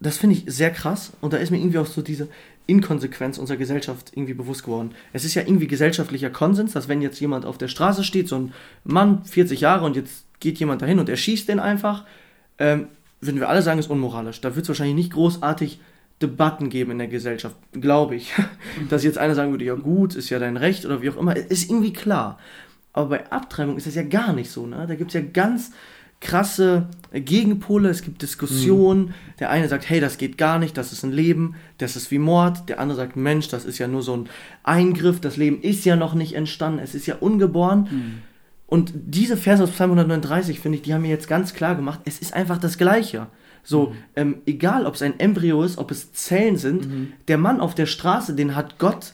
das 0.00 0.16
finde 0.16 0.36
ich 0.36 0.44
sehr 0.46 0.70
krass. 0.70 1.12
Und 1.20 1.34
da 1.34 1.36
ist 1.36 1.50
mir 1.50 1.58
irgendwie 1.58 1.78
auch 1.78 1.86
so 1.86 2.00
diese 2.00 2.28
Inkonsequenz 2.66 3.36
unserer 3.36 3.58
Gesellschaft 3.58 4.12
irgendwie 4.14 4.32
bewusst 4.32 4.64
geworden. 4.64 4.92
Es 5.12 5.26
ist 5.26 5.34
ja 5.34 5.42
irgendwie 5.42 5.66
gesellschaftlicher 5.66 6.30
Konsens, 6.30 6.72
dass 6.72 6.88
wenn 6.88 7.02
jetzt 7.02 7.20
jemand 7.20 7.44
auf 7.44 7.58
der 7.58 7.68
Straße 7.68 8.02
steht, 8.02 8.28
so 8.28 8.36
ein 8.36 8.54
Mann, 8.84 9.26
40 9.26 9.60
Jahre, 9.60 9.84
und 9.84 9.94
jetzt 9.94 10.24
geht 10.40 10.58
jemand 10.58 10.80
dahin 10.80 11.00
und 11.00 11.10
er 11.10 11.18
schießt 11.18 11.50
den 11.50 11.60
einfach, 11.60 12.06
ähm, 12.56 12.88
würden 13.20 13.40
wir 13.40 13.48
alle 13.48 13.62
sagen, 13.62 13.78
ist 13.78 13.90
unmoralisch. 13.90 14.40
Da 14.40 14.54
wird 14.54 14.64
es 14.64 14.68
wahrscheinlich 14.68 14.96
nicht 14.96 15.12
großartig 15.12 15.80
Debatten 16.22 16.68
geben 16.68 16.92
in 16.92 16.98
der 16.98 17.08
Gesellschaft, 17.08 17.56
glaube 17.72 18.16
ich. 18.16 18.32
Dass 18.88 19.04
jetzt 19.04 19.18
einer 19.18 19.34
sagen 19.34 19.52
würde, 19.52 19.64
ja 19.64 19.74
gut, 19.74 20.14
ist 20.14 20.30
ja 20.30 20.38
dein 20.38 20.56
Recht 20.56 20.84
oder 20.84 21.02
wie 21.02 21.10
auch 21.10 21.16
immer, 21.16 21.36
ist 21.36 21.70
irgendwie 21.70 21.92
klar. 21.92 22.38
Aber 22.92 23.10
bei 23.10 23.30
Abtreibung 23.30 23.76
ist 23.76 23.86
das 23.86 23.94
ja 23.94 24.02
gar 24.02 24.32
nicht 24.32 24.50
so. 24.50 24.66
Ne? 24.66 24.84
Da 24.86 24.94
gibt 24.94 25.10
es 25.10 25.14
ja 25.14 25.20
ganz 25.20 25.72
krasse 26.20 26.86
Gegenpole, 27.12 27.88
es 27.88 28.02
gibt 28.02 28.20
Diskussionen. 28.22 29.06
Mhm. 29.06 29.14
Der 29.38 29.50
eine 29.50 29.68
sagt, 29.68 29.88
hey, 29.88 30.00
das 30.00 30.18
geht 30.18 30.36
gar 30.36 30.58
nicht, 30.58 30.76
das 30.76 30.92
ist 30.92 31.02
ein 31.02 31.12
Leben, 31.12 31.54
das 31.78 31.96
ist 31.96 32.10
wie 32.10 32.18
Mord. 32.18 32.68
Der 32.68 32.78
andere 32.78 32.96
sagt, 32.96 33.16
Mensch, 33.16 33.48
das 33.48 33.64
ist 33.64 33.78
ja 33.78 33.88
nur 33.88 34.02
so 34.02 34.16
ein 34.16 34.28
Eingriff, 34.62 35.20
das 35.20 35.36
Leben 35.36 35.62
ist 35.62 35.84
ja 35.84 35.96
noch 35.96 36.14
nicht 36.14 36.34
entstanden, 36.34 36.78
es 36.78 36.94
ist 36.94 37.06
ja 37.06 37.16
ungeboren. 37.16 37.88
Mhm. 37.90 38.29
Und 38.70 38.92
diese 38.94 39.36
Verse 39.36 39.62
aus 39.62 39.72
Psalm 39.72 39.90
139, 39.90 40.60
finde 40.60 40.76
ich, 40.76 40.82
die 40.82 40.94
haben 40.94 41.02
mir 41.02 41.08
jetzt 41.08 41.28
ganz 41.28 41.54
klar 41.54 41.74
gemacht, 41.74 42.00
es 42.04 42.20
ist 42.20 42.32
einfach 42.32 42.56
das 42.56 42.78
Gleiche. 42.78 43.26
So, 43.64 43.88
mhm. 43.88 43.94
ähm, 44.16 44.34
egal 44.46 44.86
ob 44.86 44.94
es 44.94 45.02
ein 45.02 45.18
Embryo 45.18 45.64
ist, 45.64 45.76
ob 45.76 45.90
es 45.90 46.12
Zellen 46.12 46.56
sind, 46.56 46.88
mhm. 46.88 47.12
der 47.26 47.36
Mann 47.36 47.60
auf 47.60 47.74
der 47.74 47.86
Straße, 47.86 48.34
den 48.34 48.54
hat 48.54 48.78
Gott 48.78 49.12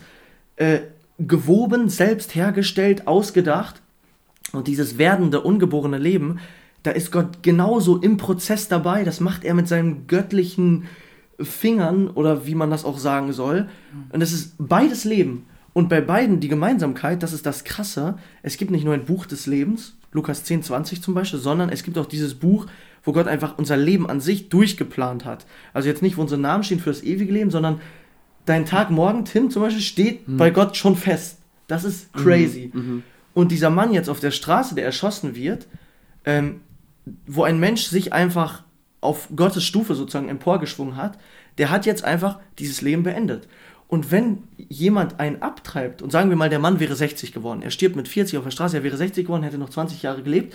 äh, 0.56 0.80
gewoben, 1.18 1.88
selbst 1.88 2.34
hergestellt, 2.34 3.06
ausgedacht. 3.08 3.80
Und 4.52 4.68
dieses 4.68 4.98
werdende, 4.98 5.40
ungeborene 5.40 5.98
Leben, 5.98 6.38
da 6.82 6.90
ist 6.90 7.10
Gott 7.10 7.42
genauso 7.42 7.96
im 7.96 8.18
Prozess 8.18 8.68
dabei. 8.68 9.04
Das 9.04 9.20
macht 9.20 9.42
er 9.42 9.54
mit 9.54 9.68
seinen 9.68 10.06
göttlichen 10.06 10.84
Fingern 11.40 12.08
oder 12.08 12.46
wie 12.46 12.54
man 12.54 12.70
das 12.70 12.84
auch 12.84 12.98
sagen 12.98 13.32
soll. 13.32 13.62
Mhm. 13.62 14.04
Und 14.12 14.20
es 14.20 14.34
ist 14.34 14.54
beides 14.58 15.04
Leben. 15.04 15.46
Und 15.76 15.90
bei 15.90 16.00
beiden 16.00 16.40
die 16.40 16.48
Gemeinsamkeit, 16.48 17.22
das 17.22 17.34
ist 17.34 17.44
das 17.44 17.62
Krasse, 17.64 18.16
es 18.42 18.56
gibt 18.56 18.70
nicht 18.70 18.86
nur 18.86 18.94
ein 18.94 19.04
Buch 19.04 19.26
des 19.26 19.44
Lebens, 19.44 19.94
Lukas 20.10 20.42
10, 20.42 20.62
20 20.62 21.02
zum 21.02 21.12
Beispiel, 21.12 21.38
sondern 21.38 21.68
es 21.68 21.82
gibt 21.82 21.98
auch 21.98 22.06
dieses 22.06 22.32
Buch, 22.32 22.64
wo 23.04 23.12
Gott 23.12 23.28
einfach 23.28 23.58
unser 23.58 23.76
Leben 23.76 24.08
an 24.08 24.22
sich 24.22 24.48
durchgeplant 24.48 25.26
hat. 25.26 25.44
Also 25.74 25.90
jetzt 25.90 26.00
nicht, 26.00 26.16
wo 26.16 26.22
unsere 26.22 26.40
Namen 26.40 26.64
stehen 26.64 26.80
für 26.80 26.88
das 26.88 27.02
ewige 27.02 27.30
Leben, 27.30 27.50
sondern 27.50 27.82
dein 28.46 28.64
Tag 28.64 28.90
morgen, 28.90 29.26
Tim 29.26 29.50
zum 29.50 29.60
Beispiel, 29.60 29.82
steht 29.82 30.26
mhm. 30.26 30.38
bei 30.38 30.48
Gott 30.48 30.78
schon 30.78 30.96
fest. 30.96 31.40
Das 31.66 31.84
ist 31.84 32.10
crazy. 32.14 32.70
Mhm. 32.72 32.80
Mhm. 32.80 33.02
Und 33.34 33.52
dieser 33.52 33.68
Mann 33.68 33.92
jetzt 33.92 34.08
auf 34.08 34.20
der 34.20 34.30
Straße, 34.30 34.74
der 34.76 34.86
erschossen 34.86 35.36
wird, 35.36 35.66
ähm, 36.24 36.62
wo 37.26 37.44
ein 37.44 37.60
Mensch 37.60 37.82
sich 37.82 38.14
einfach 38.14 38.62
auf 39.02 39.28
Gottes 39.36 39.64
Stufe 39.64 39.94
sozusagen 39.94 40.30
emporgeschwungen 40.30 40.96
hat, 40.96 41.18
der 41.58 41.68
hat 41.68 41.84
jetzt 41.84 42.02
einfach 42.02 42.38
dieses 42.58 42.80
Leben 42.80 43.02
beendet. 43.02 43.46
Und 43.88 44.10
wenn 44.10 44.44
jemand 44.56 45.20
einen 45.20 45.42
abtreibt, 45.42 46.02
und 46.02 46.10
sagen 46.10 46.28
wir 46.30 46.36
mal, 46.36 46.50
der 46.50 46.58
Mann 46.58 46.80
wäre 46.80 46.96
60 46.96 47.32
geworden, 47.32 47.62
er 47.62 47.70
stirbt 47.70 47.96
mit 47.96 48.08
40 48.08 48.38
auf 48.38 48.44
der 48.44 48.50
Straße, 48.50 48.76
er 48.76 48.82
wäre 48.82 48.96
60 48.96 49.26
geworden, 49.26 49.44
hätte 49.44 49.58
noch 49.58 49.70
20 49.70 50.02
Jahre 50.02 50.22
gelebt, 50.22 50.54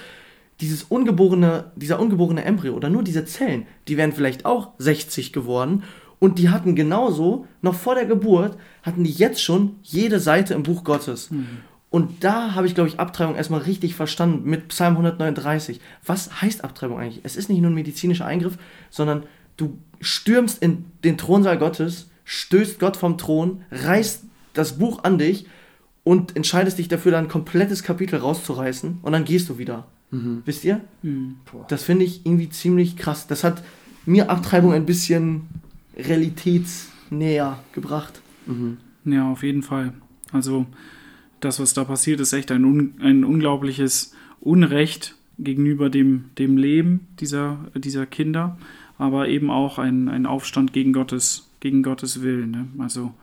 dieses 0.60 0.84
ungeborene, 0.84 1.72
dieser 1.76 2.00
ungeborene 2.00 2.44
Embryo 2.44 2.74
oder 2.74 2.90
nur 2.90 3.04
diese 3.04 3.26
Zellen, 3.26 3.66
die 3.88 3.98
wären 3.98 4.12
vielleicht 4.12 4.46
auch 4.46 4.72
60 4.78 5.34
geworden 5.34 5.84
Und 6.24 6.38
die 6.38 6.50
hatten 6.50 6.76
genauso, 6.76 7.48
noch 7.64 7.74
vor 7.74 7.96
der 7.96 8.06
Geburt, 8.06 8.56
hatten 8.84 9.04
die 9.04 9.12
jetzt 9.12 9.42
schon 9.42 9.78
jede 9.82 10.20
Seite 10.20 10.54
im 10.54 10.62
Buch 10.62 10.84
Gottes. 10.84 11.32
Mhm. 11.32 11.48
Und 11.90 12.24
da 12.24 12.54
habe 12.54 12.68
ich, 12.68 12.76
glaube 12.76 12.90
ich, 12.90 13.00
Abtreibung 13.00 13.36
erstmal 13.36 13.62
richtig 13.62 13.96
verstanden 13.96 14.48
mit 14.48 14.68
Psalm 14.68 14.94
139. 14.94 15.82
Was 16.06 16.40
heißt 16.40 16.64
Abtreibung 16.64 17.00
eigentlich? 17.00 17.22
Es 17.24 17.36
ist 17.36 17.50
nicht 17.50 17.60
nur 17.60 17.72
ein 17.72 17.76
medizinischer 17.76 18.28
Eingriff, 18.28 18.60
sondern 18.92 19.24
du 19.58 19.80
stürmst 20.00 20.62
in 20.62 20.86
den 21.04 21.18
Thronsaal 21.18 21.58
Gottes, 21.58 22.11
stößt 22.32 22.80
Gott 22.80 22.96
vom 22.96 23.18
Thron, 23.18 23.64
reißt 23.72 24.24
das 24.54 24.78
Buch 24.78 25.04
an 25.04 25.18
dich 25.18 25.48
und 26.06 26.38
entscheidest 26.38 26.78
dich 26.78 26.88
dafür, 26.88 27.12
dann 27.12 27.26
ein 27.26 27.30
komplettes 27.30 27.84
Kapitel 27.84 28.20
rauszureißen 28.20 29.00
und 29.02 29.12
dann 29.12 29.26
gehst 29.26 29.50
du 29.50 29.58
wieder. 29.58 29.86
Mhm. 30.12 30.42
Wisst 30.46 30.64
ihr? 30.64 30.80
Mhm. 31.02 31.36
Das 31.68 31.84
finde 31.84 32.06
ich 32.06 32.26
irgendwie 32.26 32.48
ziemlich 32.48 32.96
krass. 32.96 33.28
Das 33.28 33.44
hat 33.44 33.62
mir 34.06 34.30
Abtreibung 34.30 34.72
ein 34.72 34.86
bisschen 34.86 35.50
realitätsnäher 35.98 37.60
gebracht. 37.74 38.22
Mhm. 38.46 38.78
Ja, 39.04 39.30
auf 39.30 39.44
jeden 39.44 39.62
Fall. 39.62 39.92
Also 40.32 40.68
das, 41.42 41.60
was 41.60 41.74
da 41.74 41.84
passiert, 41.84 42.22
ist 42.22 42.32
echt 42.32 42.50
ein, 42.54 42.64
un 42.64 42.94
ein 43.02 43.26
unglaubliches 43.26 44.14
Unrecht 44.40 45.16
gegenüber 45.38 45.90
dem, 45.90 46.30
dem 46.38 46.56
Leben 46.56 47.08
dieser, 47.20 47.58
dieser 47.76 48.06
Kinder, 48.06 48.58
aber 48.98 49.28
eben 49.28 49.52
auch 49.52 49.80
ein, 49.80 50.08
ein 50.08 50.26
Aufstand 50.26 50.72
gegen 50.72 50.94
Gottes, 50.94 51.51
gegen 51.62 51.82
Gottes 51.82 52.22
Willen. 52.22 52.52
Ne? 52.52 52.68
Also 52.80 53.14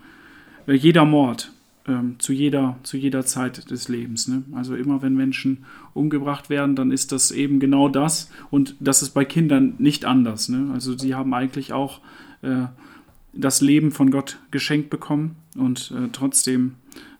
äh, 0.66 0.72
jeder 0.72 1.04
Mord 1.04 1.52
ähm, 1.86 2.16
zu, 2.18 2.32
jeder, 2.32 2.78
zu 2.82 2.96
jeder 2.96 3.26
Zeit 3.26 3.70
des 3.70 3.88
Lebens. 3.88 4.28
Ne? 4.28 4.42
Also 4.54 4.74
immer 4.74 5.02
wenn 5.02 5.14
Menschen 5.14 5.64
umgebracht 5.94 6.48
werden, 6.48 6.76
dann 6.76 6.90
ist 6.90 7.12
das 7.12 7.30
eben 7.30 7.60
genau 7.60 7.88
das 7.88 8.30
und 8.50 8.76
das 8.80 9.02
ist 9.02 9.10
bei 9.10 9.24
Kindern 9.24 9.74
nicht 9.78 10.04
anders. 10.04 10.48
Ne? 10.48 10.70
Also 10.72 10.96
sie 10.96 11.14
haben 11.14 11.34
eigentlich 11.34 11.72
auch 11.72 12.00
äh, 12.42 12.66
das 13.32 13.60
Leben 13.60 13.90
von 13.90 14.10
Gott 14.10 14.38
geschenkt 14.50 14.90
bekommen 14.90 15.36
und 15.56 15.92
äh, 15.96 16.08
trotzdem 16.12 16.74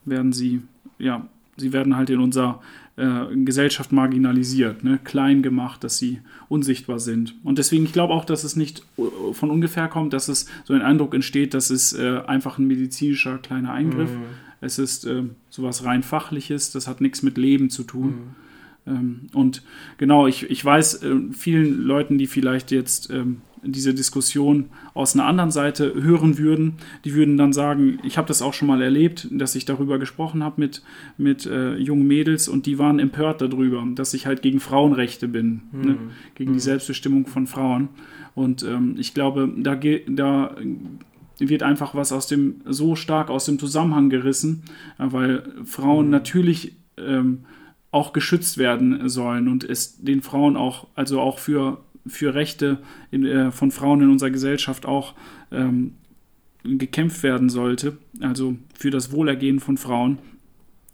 werden 0.04 0.32
sie, 0.32 0.62
ja, 0.98 1.26
sie 1.56 1.72
werden 1.72 1.96
halt 1.96 2.10
in 2.10 2.20
unserer 2.20 2.60
äh, 2.60 2.87
Gesellschaft 3.44 3.92
marginalisiert, 3.92 4.82
ne? 4.82 4.98
klein 5.04 5.42
gemacht, 5.42 5.84
dass 5.84 5.98
sie 5.98 6.20
unsichtbar 6.48 6.98
sind. 6.98 7.34
Und 7.44 7.58
deswegen, 7.58 7.84
ich 7.84 7.92
glaube 7.92 8.12
auch, 8.12 8.24
dass 8.24 8.44
es 8.44 8.56
nicht 8.56 8.82
äh, 8.98 9.32
von 9.32 9.50
ungefähr 9.50 9.88
kommt, 9.88 10.12
dass 10.12 10.28
es 10.28 10.46
so 10.64 10.74
ein 10.74 10.82
Eindruck 10.82 11.14
entsteht, 11.14 11.54
dass 11.54 11.70
es 11.70 11.92
äh, 11.92 12.20
einfach 12.26 12.58
ein 12.58 12.66
medizinischer 12.66 13.38
kleiner 13.38 13.72
Eingriff. 13.72 14.10
Mhm. 14.10 14.22
Es 14.60 14.78
ist 14.78 15.04
äh, 15.06 15.22
sowas 15.50 15.84
rein 15.84 16.02
fachliches, 16.02 16.72
das 16.72 16.88
hat 16.88 17.00
nichts 17.00 17.22
mit 17.22 17.38
Leben 17.38 17.70
zu 17.70 17.84
tun. 17.84 18.34
Ähm, 18.88 19.28
und 19.32 19.62
genau, 19.98 20.26
ich, 20.26 20.50
ich 20.50 20.64
weiß, 20.64 21.02
äh, 21.02 21.16
vielen 21.32 21.82
Leuten, 21.82 22.18
die 22.18 22.26
vielleicht 22.26 22.70
jetzt 22.70 23.10
ähm, 23.10 23.42
diese 23.62 23.94
Diskussion 23.94 24.66
aus 24.94 25.14
einer 25.14 25.26
anderen 25.26 25.50
Seite 25.50 25.94
hören 25.94 26.38
würden, 26.38 26.74
die 27.04 27.14
würden 27.14 27.36
dann 27.36 27.52
sagen, 27.52 27.98
ich 28.02 28.18
habe 28.18 28.28
das 28.28 28.42
auch 28.42 28.54
schon 28.54 28.68
mal 28.68 28.82
erlebt, 28.82 29.28
dass 29.30 29.54
ich 29.54 29.64
darüber 29.64 29.98
gesprochen 29.98 30.42
habe 30.42 30.60
mit, 30.60 30.82
mit 31.16 31.46
äh, 31.46 31.76
jungen 31.76 32.06
Mädels 32.06 32.48
und 32.48 32.66
die 32.66 32.78
waren 32.78 32.98
empört 32.98 33.40
darüber, 33.40 33.86
dass 33.94 34.14
ich 34.14 34.26
halt 34.26 34.42
gegen 34.42 34.60
Frauenrechte 34.60 35.28
bin, 35.28 35.62
ne? 35.72 35.96
gegen 36.34 36.52
die 36.52 36.60
Selbstbestimmung 36.60 37.26
von 37.26 37.46
Frauen. 37.46 37.88
Und 38.34 38.62
ähm, 38.62 38.96
ich 38.98 39.14
glaube, 39.14 39.52
da, 39.56 39.74
da 39.74 40.56
wird 41.38 41.62
einfach 41.62 41.94
was 41.94 42.12
aus 42.12 42.26
dem 42.26 42.60
so 42.64 42.96
stark 42.96 43.30
aus 43.30 43.44
dem 43.44 43.58
Zusammenhang 43.58 44.10
gerissen, 44.10 44.64
weil 44.98 45.44
Frauen 45.64 46.10
natürlich 46.10 46.76
ähm, 46.96 47.44
auch 47.90 48.12
geschützt 48.12 48.58
werden 48.58 49.08
sollen 49.08 49.48
und 49.48 49.64
es 49.64 50.02
den 50.02 50.20
Frauen 50.20 50.56
auch, 50.56 50.88
also 50.94 51.20
auch 51.20 51.38
für, 51.38 51.78
für 52.08 52.34
Rechte 52.34 52.78
in, 53.10 53.24
äh, 53.24 53.50
von 53.50 53.70
Frauen 53.70 54.02
in 54.02 54.10
unserer 54.10 54.30
Gesellschaft 54.30 54.86
auch 54.86 55.14
ähm, 55.52 55.94
gekämpft 56.64 57.22
werden 57.22 57.48
sollte, 57.48 57.98
also 58.20 58.56
für 58.74 58.90
das 58.90 59.12
Wohlergehen 59.12 59.60
von 59.60 59.76
Frauen. 59.76 60.18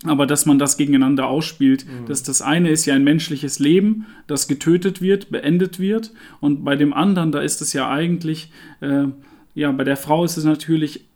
Aber 0.05 0.27
dass 0.27 0.45
man 0.45 0.59
das 0.59 0.77
gegeneinander 0.77 1.27
ausspielt, 1.29 1.87
dass 2.07 2.23
das 2.23 2.43
eine 2.43 2.69
ist 2.69 2.85
ja 2.85 2.95
ein 2.95 3.05
menschliches 3.05 3.59
Leben, 3.59 4.07
das 4.27 4.49
getötet 4.49 5.01
wird, 5.01 5.31
beendet 5.31 5.81
wird. 5.81 6.13
Und 6.41 6.63
bei 6.63 6.77
dem 6.77 6.93
anderen, 6.93 7.33
da 7.33 7.41
ist 7.41 7.63
es 7.63 7.73
ja 7.73 7.89
eigentlich, 7.89 8.53
äh, 8.81 9.07
ja, 9.55 9.73
bei 9.73 9.85
der 9.85 9.97
Frau 9.97 10.25
ist 10.25 10.37
es 10.37 10.45
natürlich, 10.45 11.07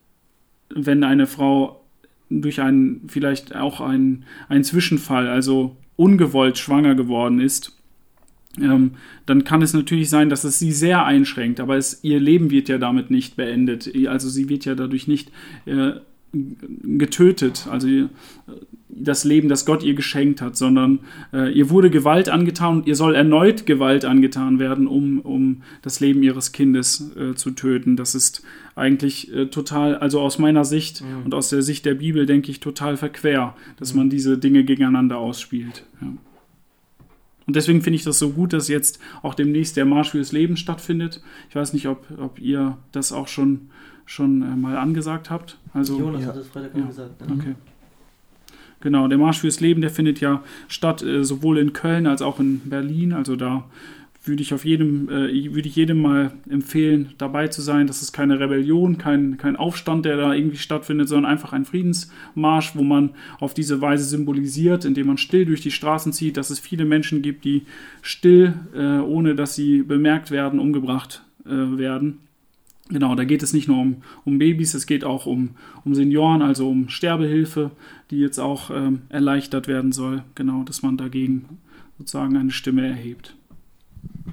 wenn 0.71 1.05
eine 1.05 1.27
Frau 1.27 1.85
durch 2.31 2.61
einen, 2.63 3.03
vielleicht 3.09 3.55
auch 3.55 3.81
einen, 3.81 4.25
einen 4.49 4.65
Zwischenfall, 4.65 5.29
also 5.29 5.77
ungewollt 5.97 6.57
schwanger 6.57 6.95
geworden 6.95 7.41
ist, 7.41 7.78
ähm, 8.63 8.91
dann 9.27 9.45
kann 9.45 9.63
es 9.63 9.73
natürlich 9.75 10.11
sein, 10.11 10.29
dass 10.29 10.45
es 10.45 10.59
sie 10.59 10.73
sehr 10.73 11.05
einschränkt, 11.05 11.61
aber 11.61 11.77
es, 11.77 12.03
ihr 12.03 12.21
Leben 12.21 12.51
wird 12.51 12.69
ja 12.69 12.79
damit 12.79 13.11
nicht 13.11 13.37
beendet. 13.37 13.91
Also 14.07 14.29
sie 14.29 14.49
wird 14.49 14.65
ja 14.65 14.75
dadurch 14.75 15.09
nicht 15.09 15.31
äh, 15.67 15.93
getötet, 16.83 17.67
also 17.71 17.87
ihr, 17.89 18.11
das 18.91 19.25
Leben, 19.25 19.49
das 19.49 19.65
Gott 19.65 19.83
ihr 19.83 19.95
geschenkt 19.95 20.41
hat, 20.43 20.57
sondern 20.57 21.01
äh, 21.33 21.53
ihr 21.53 21.71
wurde 21.71 21.89
Gewalt 21.91 22.29
angetan 22.29 22.79
und 22.79 22.87
ihr 22.87 22.97
soll 22.97 23.15
erneut 23.15 23.65
Gewalt 23.67 24.05
angetan 24.05 24.59
werden, 24.59 24.87
um, 24.87 25.21
um 25.21 25.63
das 25.83 26.01
Leben 26.01 26.23
ihres 26.23 26.53
Kindes 26.53 27.13
äh, 27.17 27.35
zu 27.35 27.53
töten. 27.53 27.97
Das 27.97 28.15
ist 28.15 28.43
eigentlich 28.75 29.33
äh, 29.33 29.47
total, 29.47 29.97
also 29.97 30.21
aus 30.21 30.39
meiner 30.39 30.65
Sicht 30.65 31.03
Mhm. 31.03 31.27
und 31.27 31.35
aus 31.35 31.51
der 31.51 31.63
Sicht 31.63 31.85
der 31.87 31.95
Bibel, 31.95 32.27
denke 32.27 32.51
ich, 32.51 32.61
total 32.61 32.97
verquer, 32.97 33.55
dass 33.79 33.95
man 33.95 34.11
diese 34.11 34.37
Dinge 34.39 34.65
gegeneinander 34.65 35.19
ausspielt. 35.19 35.85
Ja. 36.01 36.09
Und 37.49 37.57
deswegen 37.57 37.81
finde 37.81 37.97
ich 37.97 38.05
das 38.05 38.19
so 38.19 38.29
gut, 38.29 38.53
dass 38.53 38.69
jetzt 38.69 39.01
auch 39.23 39.33
demnächst 39.33 39.79
der 39.79 39.87
Marsch 39.87 40.11
fürs 40.11 40.33
Leben 40.33 40.59
stattfindet. 40.59 41.23
Ich 41.49 41.57
weiß 41.57 41.73
nicht, 41.73 41.89
ob, 41.89 42.07
ob 42.19 42.39
ihr 42.39 42.77
das 42.93 43.11
auch 43.11 43.27
schon, 43.27 43.71
schon 44.05 44.43
äh, 44.43 44.55
mal 44.55 44.77
angesagt 44.77 45.31
habt. 45.31 45.57
Also, 45.73 45.99
Jonas 45.99 46.21
ja. 46.23 46.29
hat 46.29 46.37
das 46.37 46.47
Freitag 46.47 46.77
Ja. 46.77 46.85
auch 46.85 46.89
gesagt. 46.89 47.27
Ne? 47.27 47.35
Okay. 47.35 47.55
Genau, 48.81 49.09
der 49.09 49.17
Marsch 49.17 49.41
fürs 49.41 49.61
Leben, 49.61 49.81
der 49.81 49.89
findet 49.89 50.21
ja 50.21 50.43
statt, 50.69 51.03
äh, 51.03 51.25
sowohl 51.25 51.57
in 51.57 51.73
Köln 51.73 52.07
als 52.07 52.21
auch 52.21 52.39
in 52.39 52.61
Berlin. 52.69 53.15
Also 53.15 53.35
da 53.35 53.65
würde 54.29 54.43
ich 54.43 54.55
auf 54.55 54.65
jedem, 54.65 55.09
äh, 55.09 55.55
würde 55.55 55.69
ich 55.69 55.77
jedem 55.77 56.01
mal 56.01 56.33
empfehlen, 56.49 57.11
dabei 57.19 57.49
zu 57.49 57.63
sein. 57.63 57.87
Das 57.87 58.03
ist 58.03 58.13
keine 58.13 58.39
Rebellion, 58.39 58.99
kein, 58.99 59.39
kein 59.39 59.57
Aufstand, 59.57 60.05
der 60.05 60.17
da 60.17 60.35
irgendwie 60.35 60.59
stattfindet, 60.59 61.09
sondern 61.09 61.31
einfach 61.31 61.53
ein 61.53 61.65
Friedensmarsch, 61.65 62.77
wo 62.77 62.83
man 62.83 63.11
auf 63.41 63.55
diese 63.55 63.81
Weise 63.81 64.05
symbolisiert, 64.05 64.85
indem 64.85 65.09
man 65.09 65.19
still 65.19 65.45
durch 65.45 65.61
die 65.61 65.71
Straßen 65.71 66.13
zieht, 66.13 66.37
dass 66.37 66.51
es 66.51 66.59
viele 66.59 66.85
Menschen 66.85 67.23
gibt, 67.23 67.45
die 67.45 67.63
still, 68.03 68.55
äh, 68.75 68.99
ohne 68.99 69.35
dass 69.35 69.55
sie 69.55 69.83
bemerkt 69.83 70.31
werden, 70.31 70.61
umgebracht 70.61 71.23
äh, 71.45 71.51
werden. 71.51 72.21
Genau, 72.91 73.15
da 73.15 73.25
geht 73.25 73.43
es 73.43 73.53
nicht 73.53 73.69
nur 73.69 73.79
um, 73.79 73.97
um 74.25 74.39
Babys, 74.39 74.73
es 74.73 74.87
geht 74.87 75.05
auch 75.05 75.27
um, 75.27 75.51
um 75.85 75.95
Senioren, 75.95 76.41
also 76.41 76.71
um 76.71 76.89
Sterbehilfe, 76.89 77.71
die 78.11 78.19
jetzt 78.19 78.39
auch 78.39 78.71
ähm, 78.71 79.03
erleichtert 79.11 79.69
werden 79.69 79.93
soll. 79.93 80.25
Genau, 80.35 80.63
dass 80.63 80.83
man 80.83 80.97
dagegen 80.97 81.59
sozusagen 81.99 82.37
eine 82.37 82.51
Stimme 82.51 82.87
erhebt. 82.87 83.35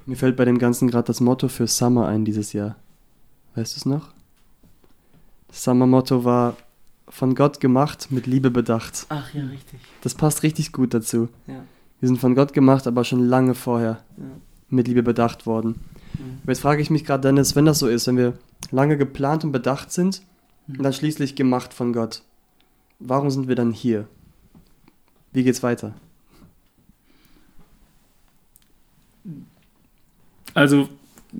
Mir 0.05 0.15
fällt 0.15 0.35
bei 0.35 0.45
dem 0.45 0.57
Ganzen 0.59 0.89
gerade 0.89 1.07
das 1.07 1.19
Motto 1.21 1.47
für 1.47 1.67
Summer 1.67 2.07
ein 2.07 2.25
dieses 2.25 2.53
Jahr. 2.53 2.75
Weißt 3.55 3.75
du 3.75 3.79
es 3.79 3.85
noch? 3.85 4.09
Das 5.47 5.63
Summer-Motto 5.63 6.23
war 6.25 6.55
von 7.07 7.35
Gott 7.35 7.59
gemacht, 7.59 8.07
mit 8.11 8.27
Liebe 8.27 8.51
bedacht. 8.51 9.05
Ach 9.09 9.33
ja, 9.33 9.45
richtig. 9.45 9.79
Das 10.01 10.15
passt 10.15 10.43
richtig 10.43 10.71
gut 10.71 10.93
dazu. 10.93 11.29
Ja. 11.47 11.63
Wir 11.99 12.07
sind 12.09 12.17
von 12.19 12.35
Gott 12.35 12.53
gemacht, 12.53 12.87
aber 12.87 13.03
schon 13.03 13.25
lange 13.25 13.55
vorher 13.55 14.01
Ja. 14.17 14.23
mit 14.69 14.87
Liebe 14.87 15.03
bedacht 15.03 15.45
worden. 15.45 15.79
Mhm. 16.15 16.39
Jetzt 16.47 16.59
frage 16.61 16.81
ich 16.81 16.89
mich 16.89 17.05
gerade, 17.05 17.21
Dennis, 17.21 17.55
wenn 17.55 17.65
das 17.65 17.79
so 17.79 17.87
ist, 17.87 18.07
wenn 18.07 18.17
wir 18.17 18.33
lange 18.71 18.97
geplant 18.97 19.43
und 19.43 19.51
bedacht 19.51 19.91
sind 19.91 20.21
und 20.67 20.83
dann 20.83 20.93
schließlich 20.93 21.35
gemacht 21.35 21.73
von 21.73 21.93
Gott, 21.93 22.23
warum 22.99 23.29
sind 23.29 23.47
wir 23.47 23.55
dann 23.55 23.71
hier? 23.71 24.07
Wie 25.31 25.43
geht's 25.43 25.63
weiter? 25.63 25.93
Also 30.55 30.89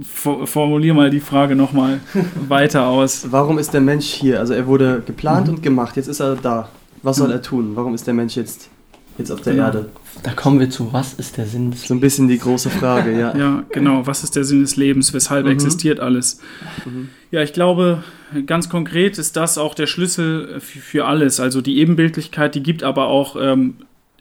for 0.04 0.46
formulier 0.46 0.94
mal 0.94 1.10
die 1.10 1.20
Frage 1.22 1.56
nochmal 1.56 2.02
weiter 2.48 2.86
aus. 2.88 3.28
Warum 3.32 3.58
ist 3.58 3.74
der 3.74 3.82
Mensch 3.82 4.06
hier? 4.06 4.40
Also 4.40 4.54
er 4.54 4.68
wurde 4.68 5.02
geplant 5.06 5.50
und 5.50 5.64
gemacht, 5.64 5.96
jetzt 5.96 6.08
ist 6.08 6.20
er 6.20 6.36
da. 6.36 6.70
Was 7.02 7.18
soll 7.18 7.32
er 7.32 7.42
tun? 7.42 7.72
Warum 7.76 7.94
ist 7.96 8.06
der 8.08 8.14
Mensch 8.14 8.36
jetzt, 8.36 8.70
jetzt 9.18 9.32
auf 9.32 9.42
der 9.42 9.54
Genau. 9.54 9.66
Erde? 9.68 9.90
Da 10.24 10.32
kommen 10.32 10.60
wir 10.60 10.70
zu, 10.70 10.92
was 10.92 11.14
ist 11.14 11.38
der 11.38 11.46
Sinn 11.46 11.72
des 11.72 11.88
So 11.88 11.94
ein 11.94 12.00
bisschen 12.00 12.28
die 12.28 12.40
große 12.40 12.70
Frage, 12.70 13.18
ja. 13.18 13.36
Ja, 13.38 13.64
genau. 13.72 14.06
Was 14.08 14.24
ist 14.24 14.36
der 14.36 14.44
Sinn 14.44 14.62
des 14.62 14.76
Lebens? 14.76 15.14
Weshalb 15.14 15.46
Mhm. 15.46 15.52
existiert 15.52 16.00
alles? 16.00 16.40
Mhm. 16.86 17.10
Ja, 17.32 17.42
ich 17.44 17.54
glaube, 17.54 18.04
ganz 18.48 18.70
konkret 18.70 19.18
ist 19.18 19.36
das 19.38 19.58
auch 19.58 19.76
der 19.76 19.88
Schlüssel 19.88 20.60
für, 20.60 20.80
für 20.80 21.06
alles. 21.06 21.40
Also 21.40 21.62
die 21.62 21.78
Ebenbildlichkeit, 21.78 22.56
die 22.56 22.64
gibt 22.64 22.84
aber 22.84 23.08
auch, 23.08 23.36
ähm, 23.40 23.76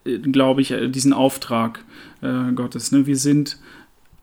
äh, 0.05 0.19
glaube 0.19 0.61
ich, 0.61 0.71
äh, 0.73 0.89
diesen 0.89 1.13
Auftrag 1.13 1.81
äh, 2.23 2.53
Gottes. 2.55 2.93
Ne? 2.93 3.07
Wir 3.07 3.17
sind 3.17 3.59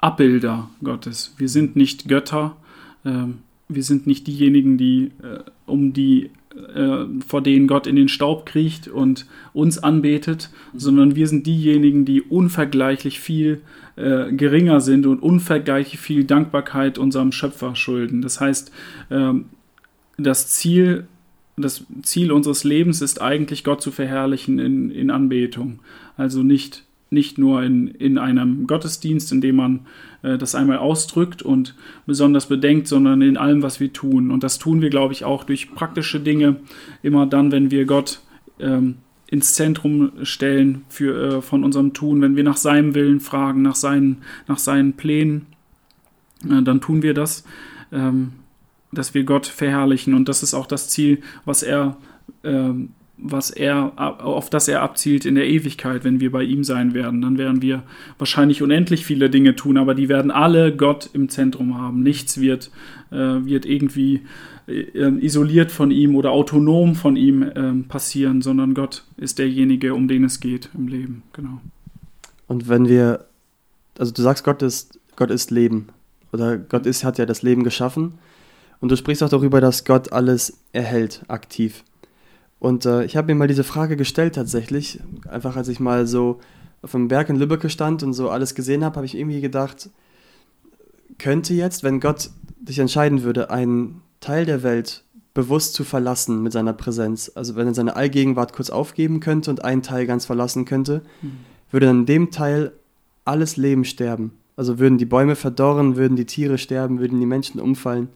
Abbilder 0.01 0.69
Gottes. 0.83 1.33
Wir 1.37 1.47
sind 1.47 1.75
nicht 1.75 2.07
Götter. 2.07 2.57
Ähm, 3.05 3.39
wir 3.69 3.83
sind 3.83 4.07
nicht 4.07 4.27
diejenigen, 4.27 4.77
die 4.77 5.11
äh, 5.23 5.39
um 5.65 5.93
die 5.93 6.31
äh, 6.75 7.05
vor 7.25 7.41
denen 7.41 7.67
Gott 7.67 7.87
in 7.87 7.95
den 7.95 8.09
Staub 8.09 8.45
kriecht 8.45 8.87
und 8.89 9.25
uns 9.53 9.77
anbetet, 9.77 10.49
sondern 10.73 11.15
wir 11.15 11.27
sind 11.27 11.47
diejenigen, 11.47 12.03
die 12.03 12.21
unvergleichlich 12.21 13.19
viel 13.21 13.61
äh, 13.95 14.33
geringer 14.33 14.81
sind 14.81 15.05
und 15.05 15.21
unvergleichlich 15.21 15.99
viel 16.01 16.25
Dankbarkeit 16.25 16.97
unserem 16.97 17.31
Schöpfer 17.31 17.75
schulden. 17.75 18.21
Das 18.21 18.41
heißt, 18.41 18.71
ähm, 19.09 19.45
das 20.17 20.49
Ziel 20.49 21.07
das 21.57 21.85
Ziel 22.01 22.31
unseres 22.31 22.63
Lebens 22.63 23.01
ist 23.01 23.21
eigentlich, 23.21 23.63
Gott 23.63 23.81
zu 23.81 23.91
verherrlichen 23.91 24.59
in, 24.59 24.89
in 24.89 25.11
Anbetung. 25.11 25.79
Also 26.17 26.43
nicht, 26.43 26.83
nicht 27.12 27.38
nur 27.38 27.62
in, 27.62 27.88
in 27.88 28.18
einem 28.18 28.68
Gottesdienst, 28.68 29.32
in 29.32 29.41
dem 29.41 29.57
man 29.57 29.80
äh, 30.24 30.38
das 30.38 30.55
einmal 30.55 30.78
ausdrückt 30.78 31.41
und 31.41 31.76
besonders 32.05 32.47
bedenkt, 32.47 32.88
sondern 32.88 33.22
in 33.22 33.38
allem, 33.38 33.62
was 33.62 33.80
wir 33.80 33.93
tun. 33.93 34.32
Und 34.32 34.43
das 34.43 34.57
tun 34.57 34.82
wir, 34.82 34.89
glaube 34.89 35.14
ich, 35.14 35.26
auch 35.26 35.43
durch 35.43 35.74
praktische 35.76 36.20
Dinge, 36.20 36.57
immer 37.03 37.26
dann, 37.26 37.51
wenn 37.51 37.70
wir 37.70 37.86
Gott 37.86 38.22
ähm, 38.59 38.95
ins 39.28 39.53
Zentrum 39.53 40.12
stellen 40.24 40.84
für, 40.89 41.38
äh, 41.38 41.41
von 41.41 41.64
unserem 41.64 41.93
Tun, 41.93 42.22
wenn 42.22 42.36
wir 42.36 42.43
nach 42.43 42.57
seinem 42.57 42.95
Willen 42.95 43.20
fragen, 43.20 43.62
nach 43.62 43.76
seinen, 43.76 44.24
nach 44.47 44.57
seinen 44.57 44.93
Plänen, 44.93 45.47
äh, 46.49 46.62
dann 46.64 46.82
tun 46.82 47.03
wir 47.03 47.14
das. 47.14 47.43
Ähm, 47.91 48.34
dass 48.91 49.14
wir 49.14 49.24
Gott 49.24 49.47
verherrlichen. 49.47 50.14
Und 50.14 50.30
das 50.30 50.43
ist 50.43 50.53
auch 50.53 50.68
das 50.68 50.89
Ziel, 50.89 51.22
was 51.45 51.64
er, 51.64 51.97
ähm, 52.43 52.89
was 53.22 53.51
er, 53.51 53.93
auf 53.97 54.49
das 54.49 54.67
er 54.67 54.82
abzielt 54.82 55.26
in 55.26 55.36
der 55.36 55.47
Ewigkeit, 55.47 56.03
wenn 56.03 56.19
wir 56.19 56.32
bei 56.32 56.43
ihm 56.43 56.63
sein 56.63 56.93
werden. 56.93 57.22
Dann 57.22 57.38
werden 57.38 57.61
wir 57.61 57.84
wahrscheinlich 58.17 58.61
unendlich 58.61 59.05
viele 59.05 59.30
Dinge 59.30 59.55
tun, 59.55 59.78
aber 59.78 59.93
die 59.93 60.09
werden 60.09 60.32
alle 60.32 60.76
Gott 60.76 61.09
im 61.13 61.30
Zentrum 61.30 61.78
haben. 61.78 62.01
Nichts 62.01 62.39
wird, 62.39 62.72
äh, 63.11 63.15
wird 63.15 63.65
irgendwie 63.65 64.22
äh, 64.67 65.09
isoliert 65.24 65.72
von 65.72 65.91
ihm 65.91 66.15
oder 66.15 66.32
autonom 66.32 66.95
von 66.95 67.15
ihm 67.15 67.43
äh, 67.43 67.74
passieren, 67.88 68.41
sondern 68.41 68.74
Gott 68.74 69.03
ist 69.17 69.39
derjenige, 69.39 69.93
um 69.93 70.07
den 70.07 70.24
es 70.24 70.39
geht 70.39 70.69
im 70.74 70.88
Leben. 70.88 71.24
Genau. 71.34 71.61
Und 72.47 72.67
wenn 72.67 72.88
wir, 72.88 73.26
also 73.97 74.11
du 74.11 74.22
sagst, 74.22 74.43
Gott 74.43 74.61
ist, 74.61 74.99
Gott 75.15 75.30
ist 75.30 75.51
Leben. 75.51 75.88
Oder 76.34 76.57
Gott 76.57 76.86
ist, 76.86 77.03
hat 77.03 77.17
ja 77.17 77.26
das 77.26 77.43
Leben 77.43 77.63
geschaffen. 77.63 78.13
Und 78.80 78.89
du 78.89 78.95
sprichst 78.95 79.22
auch 79.22 79.30
darüber, 79.30 79.61
dass 79.61 79.86
Gott 79.86 80.11
alles 80.11 80.57
erhält, 80.74 81.24
aktiv. 81.28 81.84
Und 82.62 82.86
äh, 82.86 83.03
ich 83.05 83.18
habe 83.18 83.34
mir 83.34 83.39
mal 83.39 83.47
diese 83.47 83.64
Frage 83.64 83.97
gestellt 83.97 84.36
tatsächlich, 84.36 84.99
einfach 85.28 85.55
als 85.55 85.68
ich 85.68 85.80
mal 85.80 86.05
so 86.05 86.39
auf 86.84 86.93
einem 86.93 87.07
Berg 87.07 87.30
in 87.30 87.36
Lübbecke 87.36 87.72
stand 87.72 88.03
und 88.03 88.14
so 88.14 88.30
alles 88.30 88.53
gesehen 88.53 88.86
habe, 88.86 88.97
habe 88.97 89.05
ich 89.07 89.18
irgendwie 89.18 89.41
gedacht, 89.41 89.89
könnte 91.18 91.55
jetzt, 91.55 91.82
wenn 91.82 91.99
Gott 91.99 92.30
sich 92.64 92.78
entscheiden 92.78 93.24
würde, 93.24 93.49
einen 93.49 94.03
Teil 94.20 94.45
der 94.45 94.62
Welt 94.62 95.03
bewusst 95.34 95.74
zu 95.74 95.84
verlassen 95.84 96.43
mit 96.43 96.53
seiner 96.53 96.74
Präsenz, 96.74 97.32
also 97.34 97.55
wenn 97.55 97.66
er 97.66 97.74
seine 97.74 97.95
Allgegenwart 97.95 98.53
kurz 98.53 98.70
aufgeben 98.70 99.22
könnte 99.22 99.49
und 99.49 99.66
einen 99.66 99.82
Teil 99.82 100.05
ganz 100.05 100.28
verlassen 100.28 100.66
könnte, 100.66 101.01
mhm. 101.24 101.38
würde 101.72 101.88
dann 101.88 102.01
in 102.01 102.05
dem 102.05 102.30
Teil 102.30 102.74
alles 103.26 103.57
Leben 103.57 103.86
sterben. 103.86 104.34
Also 104.55 104.78
würden 104.78 104.99
die 104.99 105.05
Bäume 105.05 105.36
verdorren, 105.36 105.95
würden 105.95 106.16
die 106.16 106.28
Tiere 106.28 106.59
sterben, 106.59 106.99
würden 106.99 107.20
die 107.20 107.26
Menschen 107.26 107.59
umfallen. 107.59 108.09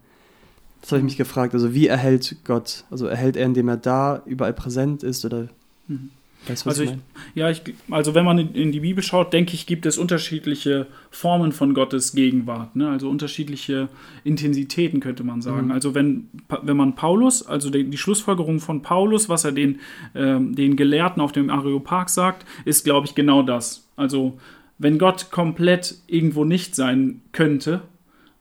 Das 0.85 0.91
habe 0.91 0.99
ich 0.99 1.05
mich 1.05 1.17
gefragt. 1.17 1.55
Also 1.55 1.73
wie 1.73 1.87
erhält 1.87 2.35
Gott? 2.43 2.83
Also 2.91 3.07
erhält 3.07 3.37
er, 3.37 3.47
indem 3.47 3.69
er 3.69 3.77
da 3.77 4.21
überall 4.27 4.53
präsent 4.53 5.01
ist 5.01 5.25
oder? 5.25 5.47
Mhm. 5.87 6.11
Weißt 6.47 6.67
also 6.67 6.83
ich, 6.83 6.91
ja, 7.33 7.49
ich, 7.49 7.63
also 7.89 8.13
wenn 8.13 8.23
man 8.23 8.37
in 8.37 8.71
die 8.71 8.81
Bibel 8.81 9.03
schaut, 9.03 9.33
denke 9.33 9.55
ich, 9.55 9.65
gibt 9.65 9.87
es 9.87 9.97
unterschiedliche 9.97 10.85
Formen 11.09 11.53
von 11.53 11.73
Gottes 11.73 12.13
Gegenwart, 12.13 12.75
ne? 12.75 12.87
also 12.87 13.09
unterschiedliche 13.09 13.89
Intensitäten 14.23 14.99
könnte 14.99 15.23
man 15.23 15.41
sagen. 15.41 15.65
Mhm. 15.65 15.71
Also 15.71 15.95
wenn, 15.95 16.29
wenn 16.61 16.77
man 16.77 16.93
Paulus, 16.93 17.47
also 17.47 17.71
die, 17.71 17.85
die 17.85 17.97
Schlussfolgerung 17.97 18.59
von 18.59 18.83
Paulus, 18.83 19.27
was 19.27 19.43
er 19.43 19.53
den, 19.53 19.79
äh, 20.13 20.39
den 20.39 20.75
Gelehrten 20.75 21.19
auf 21.19 21.31
dem 21.31 21.49
Areopag 21.49 22.09
sagt, 22.09 22.45
ist, 22.63 22.83
glaube 22.83 23.07
ich, 23.07 23.15
genau 23.15 23.41
das. 23.41 23.87
Also 23.95 24.37
wenn 24.77 24.99
Gott 24.99 25.31
komplett 25.31 25.95
irgendwo 26.05 26.45
nicht 26.45 26.75
sein 26.75 27.21
könnte, 27.31 27.81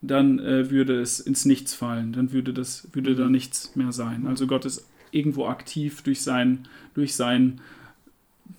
dann 0.07 0.39
äh, 0.39 0.71
würde 0.71 1.01
es 1.01 1.21
ins 1.21 1.45
Nichts 1.45 1.75
fallen. 1.75 2.13
Dann 2.13 2.33
würde, 2.33 2.53
das, 2.53 2.89
würde 2.93 3.15
da 3.15 3.27
mhm. 3.27 3.33
nichts 3.33 3.75
mehr 3.77 3.93
sein. 3.93 4.27
Also 4.27 4.47
Gott 4.47 4.65
ist 4.65 4.87
irgendwo 5.11 5.47
aktiv 5.47 6.03
durch 6.03 6.23
sein, 6.23 6.67
durch 6.95 7.15
sein 7.15 7.61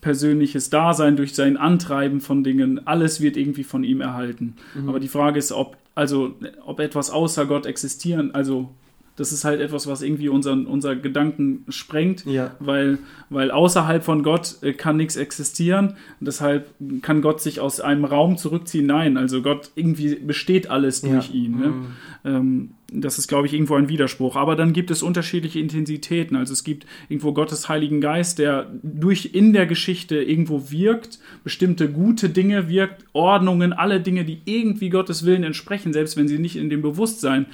persönliches 0.01 0.69
Dasein, 0.69 1.17
durch 1.17 1.33
sein 1.33 1.57
Antreiben 1.57 2.21
von 2.21 2.43
Dingen. 2.43 2.85
Alles 2.87 3.21
wird 3.21 3.37
irgendwie 3.37 3.63
von 3.63 3.83
ihm 3.83 4.01
erhalten. 4.01 4.55
Mhm. 4.73 4.89
Aber 4.89 4.99
die 4.99 5.07
Frage 5.07 5.39
ist, 5.39 5.51
ob, 5.51 5.77
also, 5.95 6.35
ob 6.65 6.79
etwas 6.79 7.09
außer 7.09 7.45
Gott 7.45 7.65
existieren, 7.65 8.33
also 8.33 8.69
das 9.15 9.31
ist 9.31 9.45
halt 9.45 9.61
etwas, 9.61 9.87
was 9.87 10.01
irgendwie 10.01 10.29
unseren, 10.29 10.65
unser 10.65 10.95
Gedanken 10.95 11.65
sprengt, 11.69 12.25
ja. 12.25 12.51
weil, 12.59 12.97
weil 13.29 13.49
außerhalb 13.49 14.03
von 14.03 14.23
Gott 14.23 14.57
äh, 14.61 14.73
kann 14.73 14.97
nichts 14.97 15.15
existieren. 15.15 15.95
deshalb 16.19 16.69
kann 17.01 17.21
Gott 17.21 17.41
sich 17.41 17.59
aus 17.59 17.79
einem 17.79 18.05
Raum 18.05 18.37
zurückziehen. 18.37 18.85
Nein, 18.85 19.17
also 19.17 19.41
Gott 19.41 19.71
irgendwie 19.75 20.15
besteht 20.15 20.69
alles 20.69 21.01
durch 21.01 21.29
ja. 21.29 21.35
ihn. 21.35 21.59
Ne? 21.59 21.67
Mhm. 21.67 21.85
Ähm, 22.25 22.69
das 22.91 23.17
ist, 23.17 23.27
glaube 23.27 23.47
ich, 23.47 23.53
irgendwo 23.53 23.75
ein 23.75 23.89
Widerspruch. 23.89 24.35
Aber 24.35 24.55
dann 24.55 24.71
gibt 24.71 24.91
es 24.91 25.01
unterschiedliche 25.01 25.59
Intensitäten. 25.59 26.35
Also 26.35 26.53
es 26.53 26.63
gibt 26.63 26.85
irgendwo 27.09 27.33
Gottes 27.33 27.67
Heiligen 27.67 27.99
Geist, 27.99 28.37
der 28.37 28.71
durch 28.83 29.31
in 29.33 29.53
der 29.53 29.65
Geschichte 29.65 30.17
irgendwo 30.17 30.69
wirkt, 30.69 31.19
bestimmte 31.43 31.89
gute 31.91 32.29
Dinge 32.29 32.69
wirkt, 32.69 33.05
Ordnungen, 33.13 33.73
alle 33.73 34.01
Dinge, 34.01 34.23
die 34.23 34.39
irgendwie 34.45 34.89
Gottes 34.89 35.25
Willen 35.25 35.43
entsprechen, 35.43 35.93
selbst 35.93 36.15
wenn 36.15 36.27
sie 36.27 36.37
nicht 36.37 36.57
in 36.57 36.69
dem 36.69 36.81
Bewusstsein 36.81 37.47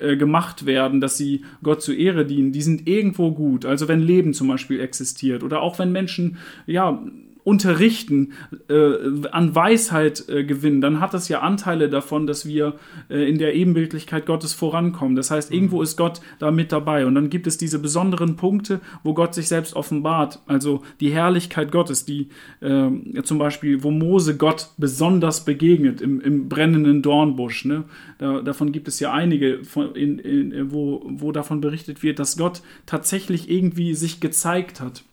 äh, 0.00 0.16
gemacht 0.16 0.66
werden, 0.66 1.00
dass 1.00 1.16
sie 1.16 1.42
Gott 1.62 1.82
zur 1.82 1.96
Ehre 1.96 2.26
dienen, 2.26 2.52
die 2.52 2.62
sind 2.62 2.88
irgendwo 2.88 3.30
gut. 3.30 3.64
Also 3.64 3.86
wenn 3.86 4.00
Leben 4.00 4.34
zum 4.34 4.48
Beispiel 4.48 4.80
existiert 4.80 5.44
oder 5.44 5.62
auch 5.62 5.78
wenn 5.78 5.92
Menschen, 5.92 6.38
ja, 6.66 7.02
unterrichten, 7.44 8.32
äh, 8.68 9.26
an 9.32 9.54
Weisheit 9.54 10.28
äh, 10.28 10.44
gewinnen, 10.44 10.80
dann 10.80 11.00
hat 11.00 11.12
das 11.12 11.28
ja 11.28 11.40
Anteile 11.40 11.88
davon, 11.88 12.26
dass 12.26 12.46
wir 12.46 12.74
äh, 13.10 13.28
in 13.28 13.38
der 13.38 13.54
Ebenbildlichkeit 13.54 14.26
Gottes 14.26 14.52
vorankommen. 14.52 15.16
Das 15.16 15.30
heißt, 15.30 15.52
irgendwo 15.52 15.78
mhm. 15.78 15.82
ist 15.82 15.96
Gott 15.96 16.20
da 16.38 16.50
mit 16.50 16.70
dabei. 16.70 17.04
Und 17.04 17.14
dann 17.16 17.30
gibt 17.30 17.46
es 17.46 17.58
diese 17.58 17.80
besonderen 17.80 18.36
Punkte, 18.36 18.80
wo 19.02 19.14
Gott 19.14 19.34
sich 19.34 19.48
selbst 19.48 19.74
offenbart. 19.74 20.40
Also 20.46 20.82
die 21.00 21.10
Herrlichkeit 21.10 21.72
Gottes, 21.72 22.04
die 22.04 22.28
ähm, 22.60 23.12
zum 23.24 23.38
Beispiel, 23.38 23.82
wo 23.82 23.90
Mose 23.90 24.36
Gott 24.36 24.68
besonders 24.78 25.44
begegnet, 25.44 26.00
im, 26.00 26.20
im 26.20 26.48
brennenden 26.48 27.02
Dornbusch. 27.02 27.64
Ne? 27.64 27.84
Da, 28.18 28.40
davon 28.40 28.70
gibt 28.70 28.86
es 28.86 29.00
ja 29.00 29.12
einige, 29.12 29.64
von, 29.64 29.96
in, 29.96 30.18
in, 30.20 30.72
wo, 30.72 31.04
wo 31.06 31.32
davon 31.32 31.60
berichtet 31.60 32.04
wird, 32.04 32.20
dass 32.20 32.36
Gott 32.36 32.62
tatsächlich 32.86 33.50
irgendwie 33.50 33.94
sich 33.94 34.20
gezeigt 34.20 34.80
hat. 34.80 35.04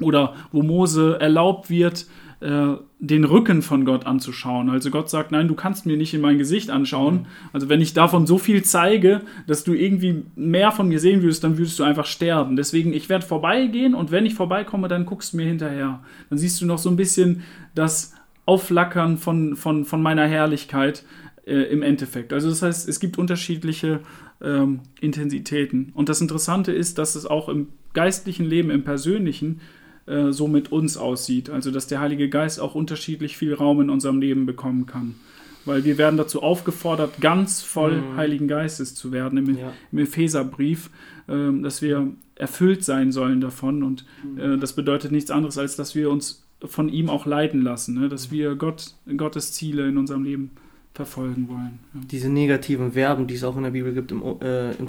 Oder 0.00 0.34
wo 0.52 0.62
Mose 0.62 1.18
erlaubt 1.20 1.70
wird, 1.70 2.06
äh, 2.40 2.74
den 2.98 3.24
Rücken 3.24 3.62
von 3.62 3.84
Gott 3.84 4.06
anzuschauen. 4.06 4.68
Also 4.68 4.90
Gott 4.90 5.08
sagt, 5.08 5.32
nein, 5.32 5.48
du 5.48 5.54
kannst 5.54 5.86
mir 5.86 5.96
nicht 5.96 6.12
in 6.12 6.20
mein 6.20 6.38
Gesicht 6.38 6.70
anschauen. 6.70 7.14
Mhm. 7.14 7.26
Also 7.52 7.68
wenn 7.68 7.80
ich 7.80 7.94
davon 7.94 8.26
so 8.26 8.36
viel 8.38 8.62
zeige, 8.62 9.22
dass 9.46 9.64
du 9.64 9.72
irgendwie 9.72 10.22
mehr 10.34 10.72
von 10.72 10.88
mir 10.88 10.98
sehen 10.98 11.22
würdest, 11.22 11.44
dann 11.44 11.56
würdest 11.56 11.78
du 11.78 11.84
einfach 11.84 12.06
sterben. 12.06 12.56
Deswegen, 12.56 12.92
ich 12.92 13.08
werde 13.08 13.24
vorbeigehen 13.24 13.94
und 13.94 14.10
wenn 14.10 14.26
ich 14.26 14.34
vorbeikomme, 14.34 14.88
dann 14.88 15.06
guckst 15.06 15.32
du 15.32 15.38
mir 15.38 15.46
hinterher. 15.46 16.00
Dann 16.28 16.38
siehst 16.38 16.60
du 16.60 16.66
noch 16.66 16.78
so 16.78 16.90
ein 16.90 16.96
bisschen 16.96 17.42
das 17.74 18.14
Aufflackern 18.44 19.18
von, 19.18 19.56
von, 19.56 19.84
von 19.84 20.02
meiner 20.02 20.26
Herrlichkeit 20.26 21.04
äh, 21.46 21.54
im 21.54 21.82
Endeffekt. 21.82 22.32
Also 22.32 22.50
das 22.50 22.62
heißt, 22.62 22.88
es 22.88 23.00
gibt 23.00 23.18
unterschiedliche 23.18 24.00
ähm, 24.42 24.80
Intensitäten. 25.00 25.90
Und 25.94 26.08
das 26.08 26.20
Interessante 26.20 26.72
ist, 26.72 26.98
dass 26.98 27.14
es 27.14 27.24
auch 27.24 27.48
im 27.48 27.68
geistlichen 27.96 28.44
Leben, 28.44 28.70
im 28.70 28.84
persönlichen, 28.84 29.60
äh, 30.06 30.30
so 30.30 30.46
mit 30.46 30.70
uns 30.70 30.96
aussieht. 30.96 31.50
Also 31.50 31.72
dass 31.72 31.88
der 31.88 32.00
Heilige 32.00 32.28
Geist 32.28 32.60
auch 32.60 32.76
unterschiedlich 32.76 33.36
viel 33.36 33.54
Raum 33.54 33.80
in 33.80 33.90
unserem 33.90 34.20
Leben 34.20 34.46
bekommen 34.46 34.86
kann. 34.86 35.16
Weil 35.64 35.84
wir 35.84 35.98
werden 35.98 36.16
dazu 36.16 36.42
aufgefordert, 36.42 37.20
ganz 37.20 37.62
voll 37.62 37.96
mhm. 37.96 38.16
Heiligen 38.16 38.46
Geistes 38.46 38.94
zu 38.94 39.10
werden 39.10 39.38
im, 39.38 39.58
ja. 39.58 39.72
im 39.90 39.98
Epheserbrief, 39.98 40.90
äh, 41.26 41.50
dass 41.62 41.82
wir 41.82 42.12
erfüllt 42.36 42.84
sein 42.84 43.10
sollen 43.10 43.40
davon. 43.40 43.82
Und 43.82 44.04
mhm. 44.22 44.38
äh, 44.38 44.58
das 44.58 44.74
bedeutet 44.74 45.10
nichts 45.10 45.32
anderes, 45.32 45.58
als 45.58 45.74
dass 45.74 45.94
wir 45.94 46.10
uns 46.10 46.46
von 46.64 46.88
ihm 46.88 47.10
auch 47.10 47.26
leiten 47.26 47.62
lassen, 47.62 48.00
ne? 48.00 48.08
dass 48.08 48.30
wir 48.30 48.54
Gott, 48.54 48.94
Gottes 49.16 49.52
Ziele 49.52 49.88
in 49.88 49.96
unserem 49.98 50.22
Leben 50.22 50.50
verfolgen 50.94 51.48
wollen. 51.48 51.78
Ja. 51.94 52.00
Diese 52.10 52.28
negativen 52.28 52.92
Verben, 52.92 53.26
die 53.26 53.34
es 53.34 53.44
auch 53.44 53.56
in 53.56 53.64
der 53.64 53.70
Bibel 53.70 53.92
gibt, 53.92 54.12
im, 54.12 54.22
äh, 54.40 54.72
im, 54.72 54.86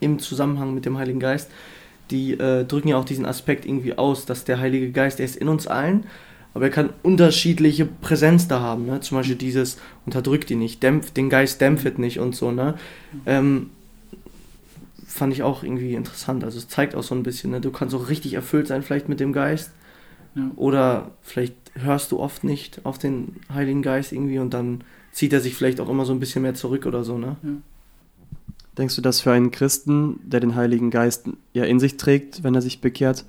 im 0.00 0.18
Zusammenhang 0.18 0.74
mit 0.74 0.86
dem 0.86 0.96
Heiligen 0.96 1.20
Geist, 1.20 1.50
die 2.10 2.32
äh, 2.32 2.64
drücken 2.64 2.88
ja 2.88 2.96
auch 2.96 3.04
diesen 3.04 3.26
Aspekt 3.26 3.66
irgendwie 3.66 3.96
aus, 3.96 4.26
dass 4.26 4.44
der 4.44 4.60
Heilige 4.60 4.90
Geist, 4.90 5.20
er 5.20 5.26
ist 5.26 5.36
in 5.36 5.48
uns 5.48 5.66
allen, 5.66 6.04
aber 6.54 6.64
er 6.64 6.70
kann 6.70 6.90
unterschiedliche 7.02 7.86
Präsenz 7.86 8.48
da 8.48 8.60
haben. 8.60 8.86
Ne? 8.86 9.00
Zum 9.00 9.18
Beispiel 9.18 9.36
dieses 9.36 9.78
unterdrückt 10.04 10.50
ihn 10.50 10.58
nicht, 10.58 10.82
dämpft, 10.82 11.16
den 11.16 11.30
Geist 11.30 11.60
dämpft 11.60 11.98
nicht 11.98 12.18
und 12.18 12.34
so. 12.34 12.50
Ne? 12.50 12.74
Ähm, 13.26 13.70
fand 15.06 15.32
ich 15.32 15.42
auch 15.42 15.62
irgendwie 15.62 15.94
interessant. 15.94 16.44
Also 16.44 16.58
es 16.58 16.68
zeigt 16.68 16.94
auch 16.94 17.02
so 17.02 17.14
ein 17.14 17.22
bisschen, 17.22 17.52
ne? 17.52 17.60
du 17.60 17.70
kannst 17.70 17.94
auch 17.94 18.08
richtig 18.08 18.34
erfüllt 18.34 18.66
sein 18.66 18.82
vielleicht 18.82 19.08
mit 19.08 19.20
dem 19.20 19.32
Geist. 19.32 19.70
Ja. 20.34 20.50
Oder 20.56 21.10
vielleicht 21.22 21.54
hörst 21.74 22.12
du 22.12 22.18
oft 22.18 22.44
nicht 22.44 22.84
auf 22.84 22.98
den 22.98 23.36
Heiligen 23.52 23.82
Geist 23.82 24.12
irgendwie 24.12 24.38
und 24.38 24.54
dann 24.54 24.82
zieht 25.12 25.32
er 25.32 25.40
sich 25.40 25.54
vielleicht 25.54 25.80
auch 25.80 25.88
immer 25.88 26.04
so 26.04 26.12
ein 26.12 26.20
bisschen 26.20 26.42
mehr 26.42 26.54
zurück 26.54 26.86
oder 26.86 27.04
so. 27.04 27.18
Ne? 27.18 27.36
Ja. 27.42 27.50
Denkst 28.78 28.96
du, 28.96 29.02
dass 29.02 29.20
für 29.20 29.32
einen 29.32 29.50
Christen, 29.50 30.20
der 30.24 30.40
den 30.40 30.54
Heiligen 30.54 30.90
Geist 30.90 31.28
ja 31.52 31.64
in 31.64 31.80
sich 31.80 31.96
trägt, 31.96 32.42
wenn 32.42 32.54
er 32.54 32.62
sich 32.62 32.80
bekehrt, 32.80 33.24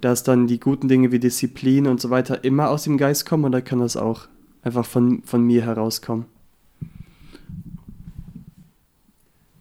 dass 0.00 0.22
dann 0.22 0.46
die 0.46 0.60
guten 0.60 0.88
Dinge 0.88 1.12
wie 1.12 1.18
Disziplin 1.18 1.86
und 1.86 2.00
so 2.00 2.10
weiter 2.10 2.44
immer 2.44 2.70
aus 2.70 2.84
dem 2.84 2.98
Geist 2.98 3.26
kommen 3.26 3.44
oder 3.44 3.62
kann 3.62 3.80
das 3.80 3.96
auch 3.96 4.28
einfach 4.62 4.86
von, 4.86 5.22
von 5.22 5.42
mir 5.42 5.62
herauskommen? 5.62 6.26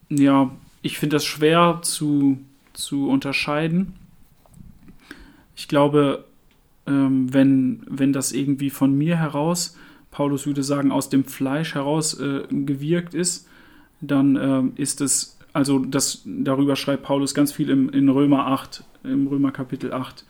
Ja, 0.09 0.51
ich 0.81 0.99
finde 0.99 1.17
das 1.17 1.25
schwer 1.25 1.79
zu, 1.81 2.37
zu 2.73 3.09
unterscheiden. 3.09 3.93
Ich 5.55 5.67
glaube, 5.67 6.25
ähm, 6.85 7.33
wenn, 7.33 7.81
wenn 7.87 8.13
das 8.13 8.31
irgendwie 8.31 8.69
von 8.69 8.97
mir 8.97 9.17
heraus, 9.17 9.75
Paulus 10.11 10.45
würde 10.45 10.63
sagen, 10.63 10.91
aus 10.91 11.09
dem 11.09 11.25
Fleisch 11.25 11.75
heraus 11.75 12.19
äh, 12.19 12.43
gewirkt 12.49 13.13
ist, 13.13 13.46
dann 14.01 14.35
äh, 14.35 14.81
ist 14.81 15.01
es, 15.01 15.37
also 15.53 15.79
das, 15.79 16.21
darüber 16.25 16.75
schreibt 16.75 17.03
Paulus 17.03 17.33
ganz 17.33 17.51
viel 17.51 17.69
im, 17.69 17.89
in 17.89 18.09
Römer 18.09 18.47
8, 18.47 18.83
im 19.03 19.27
Römer 19.27 19.51
Kapitel 19.51 19.93
8. 19.93 20.25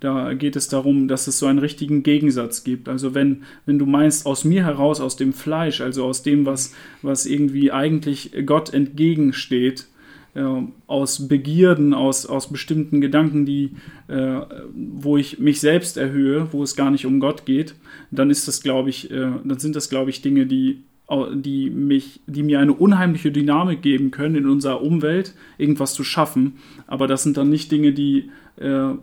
Da 0.00 0.34
geht 0.34 0.56
es 0.56 0.66
darum, 0.66 1.06
dass 1.06 1.28
es 1.28 1.38
so 1.38 1.46
einen 1.46 1.60
richtigen 1.60 2.02
Gegensatz 2.02 2.64
gibt. 2.64 2.88
Also 2.88 3.14
wenn, 3.14 3.44
wenn 3.66 3.78
du 3.78 3.86
meinst, 3.86 4.26
aus 4.26 4.44
mir 4.44 4.64
heraus, 4.64 5.00
aus 5.00 5.14
dem 5.14 5.32
Fleisch, 5.32 5.80
also 5.80 6.04
aus 6.04 6.24
dem, 6.24 6.44
was, 6.44 6.74
was 7.02 7.24
irgendwie 7.24 7.70
eigentlich 7.70 8.32
Gott 8.44 8.74
entgegensteht, 8.74 9.86
äh, 10.34 10.62
aus 10.88 11.28
Begierden, 11.28 11.94
aus, 11.94 12.26
aus 12.26 12.50
bestimmten 12.50 13.00
Gedanken, 13.00 13.46
die, 13.46 13.76
äh, 14.08 14.40
wo 14.74 15.16
ich 15.16 15.38
mich 15.38 15.60
selbst 15.60 15.96
erhöhe, 15.96 16.48
wo 16.50 16.64
es 16.64 16.74
gar 16.74 16.90
nicht 16.90 17.06
um 17.06 17.20
Gott 17.20 17.44
geht, 17.46 17.76
dann 18.10 18.28
ist 18.28 18.48
das, 18.48 18.60
glaube 18.60 18.90
ich, 18.90 19.08
äh, 19.10 19.30
dann 19.44 19.58
sind 19.60 19.76
das, 19.76 19.88
glaube 19.88 20.10
ich, 20.10 20.20
Dinge, 20.20 20.46
die 20.46 20.82
die, 21.34 21.70
mich, 21.70 22.20
die 22.26 22.42
mir 22.42 22.60
eine 22.60 22.72
unheimliche 22.72 23.30
Dynamik 23.30 23.82
geben 23.82 24.10
können 24.10 24.34
in 24.36 24.46
unserer 24.46 24.82
Umwelt, 24.82 25.34
irgendwas 25.58 25.94
zu 25.94 26.04
schaffen. 26.04 26.54
Aber 26.86 27.06
das 27.06 27.22
sind 27.22 27.36
dann 27.36 27.50
nicht 27.50 27.70
Dinge, 27.70 27.92
die 27.92 28.30
äh, 28.56 28.94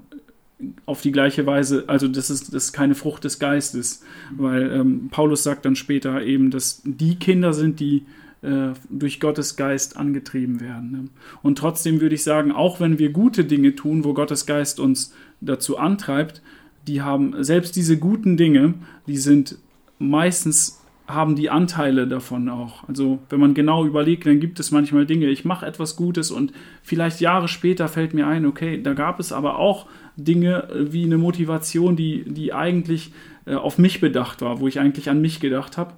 auf 0.85 1.01
die 1.01 1.11
gleiche 1.11 1.45
Weise, 1.45 1.85
also 1.87 2.07
das 2.07 2.29
ist, 2.29 2.53
das 2.53 2.65
ist 2.65 2.73
keine 2.73 2.95
Frucht 2.95 3.23
des 3.23 3.39
Geistes, 3.39 4.03
weil 4.35 4.71
ähm, 4.71 5.07
Paulus 5.09 5.43
sagt 5.43 5.65
dann 5.65 5.75
später 5.75 6.21
eben, 6.21 6.51
dass 6.51 6.81
die 6.83 7.15
Kinder 7.15 7.53
sind, 7.53 7.79
die 7.79 8.03
äh, 8.41 8.73
durch 8.89 9.19
Gottes 9.19 9.55
Geist 9.55 9.95
angetrieben 9.97 10.59
werden. 10.59 10.91
Ne? 10.91 11.05
Und 11.41 11.57
trotzdem 11.57 12.01
würde 12.01 12.15
ich 12.15 12.23
sagen, 12.23 12.51
auch 12.51 12.79
wenn 12.79 12.99
wir 12.99 13.11
gute 13.11 13.45
Dinge 13.45 13.75
tun, 13.75 14.03
wo 14.03 14.13
Gottes 14.13 14.45
Geist 14.45 14.79
uns 14.79 15.13
dazu 15.39 15.77
antreibt, 15.77 16.41
die 16.87 17.01
haben 17.01 17.43
selbst 17.43 17.75
diese 17.75 17.97
guten 17.97 18.35
Dinge, 18.35 18.73
die 19.07 19.17
sind 19.17 19.57
meistens 19.97 20.78
haben 21.09 21.35
die 21.35 21.49
Anteile 21.49 22.07
davon 22.07 22.47
auch. 22.49 22.87
Also 22.87 23.19
wenn 23.29 23.39
man 23.39 23.55
genau 23.55 23.83
überlegt, 23.83 24.27
dann 24.27 24.39
gibt 24.39 24.59
es 24.59 24.69
manchmal 24.69 25.07
Dinge, 25.07 25.25
ich 25.27 25.43
mache 25.43 25.65
etwas 25.65 25.95
Gutes 25.95 26.29
und 26.29 26.53
vielleicht 26.83 27.19
Jahre 27.19 27.47
später 27.47 27.87
fällt 27.87 28.13
mir 28.13 28.27
ein, 28.27 28.45
okay, 28.45 28.81
da 28.81 28.93
gab 28.93 29.19
es 29.19 29.31
aber 29.31 29.57
auch 29.57 29.87
Dinge 30.15 30.69
äh, 30.69 30.93
wie 30.93 31.05
eine 31.05 31.17
Motivation, 31.17 31.95
die, 31.95 32.23
die 32.27 32.53
eigentlich 32.53 33.11
äh, 33.45 33.55
auf 33.55 33.79
mich 33.79 33.99
bedacht 33.99 34.41
war, 34.41 34.59
wo 34.59 34.67
ich 34.67 34.79
eigentlich 34.79 35.09
an 35.09 35.19
mich 35.19 35.39
gedacht 35.39 35.77
habe. 35.77 35.93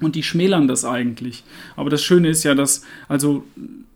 Und 0.00 0.16
die 0.16 0.24
schmälern 0.24 0.66
das 0.66 0.84
eigentlich. 0.84 1.44
Aber 1.76 1.88
das 1.88 2.02
Schöne 2.02 2.28
ist 2.28 2.42
ja, 2.42 2.56
dass, 2.56 2.84
also 3.06 3.44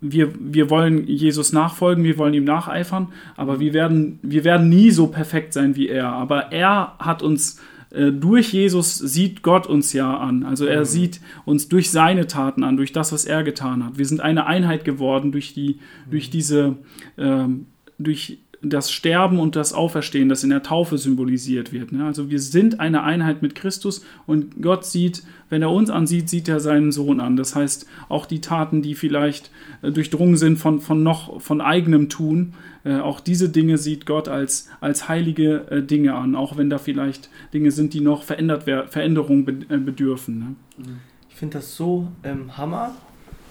wir, 0.01 0.33
wir 0.39 0.71
wollen 0.71 1.09
Jesus 1.09 1.53
nachfolgen, 1.53 2.05
wir 2.05 2.19
wollen 2.19 2.35
ihm 2.35 2.45
nacheifern, 2.45 3.09
aber 3.37 3.59
wir 3.59 3.73
werden, 3.73 4.21
wir 4.23 4.45
werden 4.45 4.69
nie 4.69 4.93
so 4.93 5.09
perfekt 5.09 5.53
sein 5.53 5.75
wie 5.75 5.89
er. 5.89 6.13
Aber 6.13 6.53
er 6.53 6.95
hat 7.01 7.25
uns 7.25 7.61
durch 7.91 8.53
Jesus 8.53 8.99
sieht 8.99 9.43
Gott 9.43 9.67
uns 9.67 9.93
ja 9.93 10.17
an. 10.17 10.43
Also 10.43 10.67
er 10.67 10.81
mhm. 10.81 10.85
sieht 10.87 11.21
uns 11.45 11.69
durch 11.69 11.91
seine 11.91 12.27
Taten 12.27 12.65
an, 12.65 12.77
durch 12.77 12.93
das, 12.93 13.13
was 13.13 13.25
er 13.25 13.45
getan 13.45 13.85
hat. 13.85 13.99
Wir 13.99 14.07
sind 14.07 14.21
eine 14.21 14.47
Einheit 14.47 14.85
geworden 14.85 15.33
durch 15.33 15.55
die, 15.55 15.79
durch 16.11 16.31
diese, 16.31 16.77
ähm, 17.17 17.67
durch 17.99 18.39
das 18.69 18.91
Sterben 18.91 19.39
und 19.39 19.57
das 19.57 19.73
Auferstehen, 19.73 20.29
das 20.29 20.45
in 20.45 20.51
der 20.51 20.63
Taufe 20.63 20.99
symbolisiert 20.99 21.73
wird. 21.73 21.93
Ne? 21.93 22.05
Also 22.05 22.31
wir 22.31 22.41
sind 22.41 22.81
eine 22.81 23.03
Einheit 23.03 23.43
mit 23.43 23.55
Christus 23.55 24.05
und 24.27 24.63
Gott 24.63 24.85
sieht, 24.85 25.23
wenn 25.49 25.63
er 25.63 25.71
uns 25.71 25.91
ansieht, 25.91 26.29
sieht 26.29 26.49
er 26.49 26.61
seinen 26.61 26.93
Sohn 26.93 27.21
an. 27.21 27.37
Das 27.37 27.55
heißt, 27.55 27.87
auch 28.09 28.27
die 28.27 28.41
Taten, 28.41 28.83
die 28.83 28.95
vielleicht 28.95 29.51
äh, 29.83 29.91
durchdrungen 29.91 30.37
sind 30.37 30.59
von, 30.59 30.81
von 30.81 31.03
noch 31.03 31.41
von 31.41 31.61
eigenem 31.61 32.09
Tun, 32.09 32.55
äh, 32.85 32.99
auch 32.99 33.21
diese 33.21 33.49
Dinge 33.49 33.79
sieht 33.79 34.07
Gott 34.07 34.29
als, 34.29 34.69
als 34.81 35.09
heilige 35.09 35.71
äh, 35.71 35.83
Dinge 35.83 36.15
an, 36.15 36.35
auch 36.35 36.57
wenn 36.57 36.71
da 36.71 36.79
vielleicht 36.79 37.31
Dinge 37.53 37.71
sind, 37.71 37.95
die 37.95 38.01
noch 38.01 38.23
verändert 38.23 38.65
Veränderung 38.65 39.45
bedürfen. 39.45 40.39
Ne? 40.39 40.87
Ich 41.29 41.37
finde 41.37 41.59
das 41.59 41.77
so 41.77 42.09
ähm, 42.25 42.57
Hammer, 42.57 42.95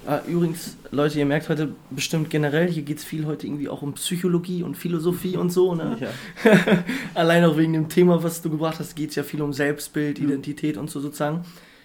Ah, 0.07 0.21
übrigens, 0.27 0.77
Leute, 0.91 1.17
ihr 1.17 1.25
merkt 1.25 1.49
heute 1.49 1.73
bestimmt 1.89 2.29
generell, 2.29 2.71
hier 2.71 2.83
geht 2.83 2.99
es 2.99 3.03
viel 3.03 3.25
heute 3.25 3.47
irgendwie 3.47 3.69
auch 3.69 3.81
um 3.81 3.93
Psychologie 3.93 4.61
und 4.61 4.75
Philosophie 4.75 5.35
und 5.35 5.49
so. 5.51 5.73
Ne? 5.73 5.97
Ja. 5.99 6.09
Allein 7.15 7.43
auch 7.43 7.57
wegen 7.57 7.73
dem 7.73 7.89
Thema, 7.89 8.21
was 8.21 8.43
du 8.43 8.51
gebracht 8.51 8.77
hast, 8.79 8.95
geht 8.95 9.09
es 9.09 9.15
ja 9.15 9.23
viel 9.23 9.41
um 9.41 9.51
Selbstbild, 9.51 10.19
mhm. 10.19 10.27
Identität 10.27 10.77
und 10.77 10.91
so 10.91 10.99
sozusagen. 10.99 11.43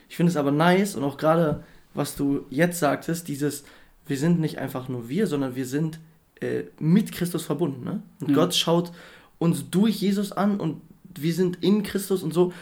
Ich 0.09 0.17
finde 0.17 0.31
es 0.31 0.37
aber 0.37 0.51
nice 0.51 0.97
und 0.97 1.05
auch 1.05 1.17
gerade, 1.17 1.65
was 1.95 2.15
du 2.15 2.45
jetzt 2.51 2.79
sagtest, 2.79 3.27
dieses, 3.29 3.65
wir 4.07 4.19
sind 4.19 4.39
nicht 4.39 4.59
einfach 4.59 4.89
nur 4.89 5.09
wir, 5.09 5.27
sondern 5.27 5.57
wir 5.57 5.67
sind 5.67 5.99
äh, 6.41 6.65
mit 6.79 7.13
Christus 7.13 7.45
verbunden. 7.45 7.85
Ne? 7.85 8.03
Und 8.21 8.31
ja. 8.31 8.35
Gott 8.35 8.55
schaut 8.55 8.93
uns 9.39 9.71
durch 9.71 9.97
Jesus 9.97 10.33
an 10.33 10.61
und 10.61 10.83
wir 11.19 11.33
sind 11.33 11.63
in 11.63 11.83
Christus 11.83 12.23
und 12.23 12.35
so 12.35 12.53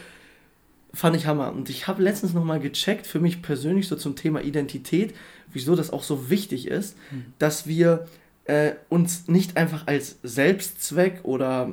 fand 0.93 1.15
ich 1.15 1.25
Hammer. 1.25 1.51
Und 1.51 1.69
ich 1.69 1.87
habe 1.87 2.01
letztens 2.01 2.33
nochmal 2.33 2.59
gecheckt, 2.59 3.07
für 3.07 3.19
mich 3.19 3.41
persönlich 3.41 3.87
so 3.87 3.95
zum 3.95 4.15
Thema 4.15 4.41
Identität, 4.41 5.13
wieso 5.51 5.75
das 5.75 5.91
auch 5.91 6.03
so 6.03 6.29
wichtig 6.29 6.67
ist, 6.67 6.97
mhm. 7.11 7.33
dass 7.37 7.67
wir 7.67 8.07
äh, 8.45 8.73
uns 8.89 9.27
nicht 9.27 9.57
einfach 9.57 9.87
als 9.87 10.17
Selbstzweck 10.23 11.19
oder 11.23 11.71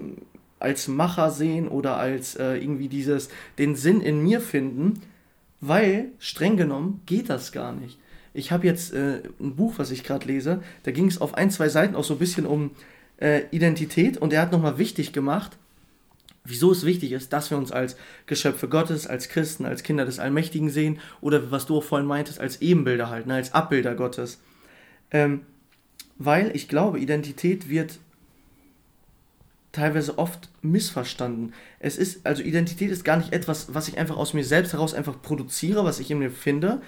als 0.58 0.88
Macher 0.88 1.30
sehen 1.30 1.68
oder 1.68 1.96
als 1.96 2.34
äh, 2.36 2.56
irgendwie 2.56 2.88
dieses, 2.88 3.28
den 3.58 3.74
Sinn 3.74 4.00
in 4.00 4.22
mir 4.22 4.40
finden, 4.40 5.00
weil 5.60 6.08
streng 6.18 6.56
genommen 6.56 7.02
geht 7.06 7.30
das 7.30 7.52
gar 7.52 7.72
nicht. 7.72 7.98
Ich 8.34 8.52
habe 8.52 8.66
jetzt 8.66 8.92
äh, 8.92 9.22
ein 9.40 9.56
Buch, 9.56 9.74
was 9.76 9.90
ich 9.90 10.04
gerade 10.04 10.26
lese, 10.26 10.62
da 10.82 10.90
ging 10.90 11.06
es 11.06 11.20
auf 11.20 11.34
ein, 11.34 11.50
zwei 11.50 11.68
Seiten 11.68 11.94
auch 11.94 12.04
so 12.04 12.14
ein 12.14 12.18
bisschen 12.18 12.46
um 12.46 12.70
äh, 13.18 13.42
Identität 13.50 14.18
und 14.18 14.32
er 14.32 14.42
hat 14.42 14.52
nochmal 14.52 14.78
wichtig 14.78 15.12
gemacht, 15.12 15.56
wieso 16.46 16.72
es 16.72 16.84
wichtig 16.84 17.12
ist, 17.12 17.32
dass 17.32 17.50
wir 17.50 17.58
uns 17.58 17.72
als 17.72 17.96
Geschöpfe 18.26 18.68
Gottes, 18.68 19.06
als 19.06 19.28
Christen, 19.28 19.66
als 19.66 19.82
Kinder 19.82 20.04
des 20.04 20.18
Allmächtigen 20.18 20.70
sehen 20.70 20.98
oder 21.20 21.50
was 21.50 21.66
du 21.66 21.78
auch 21.78 21.84
vorhin 21.84 22.06
meintest, 22.06 22.40
als 22.40 22.60
Ebenbilder 22.62 23.10
halten, 23.10 23.30
als 23.30 23.54
Abbilder 23.54 23.94
Gottes. 23.94 24.40
Ähm, 25.10 25.42
weil 26.18 26.54
ich 26.54 26.68
glaube, 26.68 26.98
Identität 26.98 27.68
wird 27.68 27.98
teilweise 29.72 30.18
oft 30.18 30.48
missverstanden. 30.62 31.52
Es 31.78 31.98
ist, 31.98 32.26
also 32.26 32.42
Identität 32.42 32.90
ist 32.90 33.04
gar 33.04 33.18
nicht 33.18 33.32
etwas, 33.32 33.74
was 33.74 33.88
ich 33.88 33.98
einfach 33.98 34.16
aus 34.16 34.32
mir 34.32 34.44
selbst 34.44 34.72
heraus 34.72 34.94
einfach 34.94 35.20
produziere, 35.20 35.84
was 35.84 36.00
ich 36.00 36.10
in 36.10 36.18
mir 36.18 36.30
finde, 36.30 36.80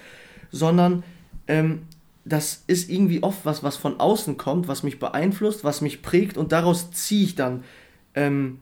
sondern 0.51 1.05
ähm, 1.49 1.83
das 2.25 2.65
ist 2.67 2.91
irgendwie 2.91 3.23
oft 3.23 3.45
was, 3.45 3.63
was 3.63 3.77
von 3.77 4.01
außen 4.01 4.39
kommt, 4.39 4.69
was 4.69 4.83
mich 4.83 4.99
beeinflusst, 4.99 5.65
was 5.65 5.83
mich 5.83 6.01
prägt 6.03 6.39
und 6.39 6.53
daraus 6.53 6.91
ziehe 6.91 7.25
ich 7.25 7.35
dann 7.35 7.63
ähm, 8.15 8.61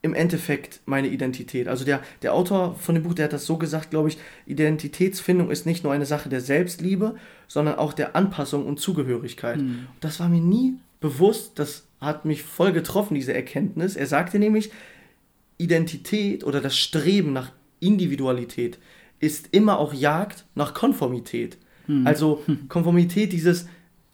im 0.00 0.14
Endeffekt 0.14 0.80
meine 0.86 1.08
Identität. 1.08 1.66
Also 1.66 1.84
der, 1.84 2.00
der 2.22 2.32
Autor 2.32 2.76
von 2.76 2.94
dem 2.94 3.04
Buch, 3.04 3.14
der 3.14 3.24
hat 3.24 3.32
das 3.32 3.46
so 3.46 3.56
gesagt, 3.56 3.90
glaube 3.90 4.08
ich, 4.08 4.18
Identitätsfindung 4.46 5.50
ist 5.50 5.66
nicht 5.66 5.82
nur 5.82 5.92
eine 5.92 6.06
Sache 6.06 6.28
der 6.28 6.40
Selbstliebe, 6.40 7.16
sondern 7.48 7.76
auch 7.76 7.92
der 7.92 8.14
Anpassung 8.14 8.64
und 8.66 8.78
Zugehörigkeit. 8.78 9.58
Mhm. 9.58 9.86
Das 10.00 10.20
war 10.20 10.28
mir 10.28 10.40
nie 10.40 10.74
bewusst, 11.00 11.58
das 11.58 11.84
hat 12.00 12.24
mich 12.24 12.42
voll 12.44 12.72
getroffen, 12.72 13.14
diese 13.14 13.34
Erkenntnis. 13.34 13.96
Er 13.96 14.06
sagte 14.06 14.38
nämlich, 14.38 14.70
Identität 15.56 16.44
oder 16.44 16.60
das 16.60 16.76
Streben 16.78 17.32
nach 17.32 17.50
Individualität 17.80 18.78
ist 19.18 19.48
immer 19.50 19.80
auch 19.80 19.92
Jagd 19.92 20.44
nach 20.54 20.74
Konformität. 20.74 21.58
Mhm. 21.88 22.06
Also 22.06 22.44
Konformität, 22.68 23.32
dieses 23.32 23.66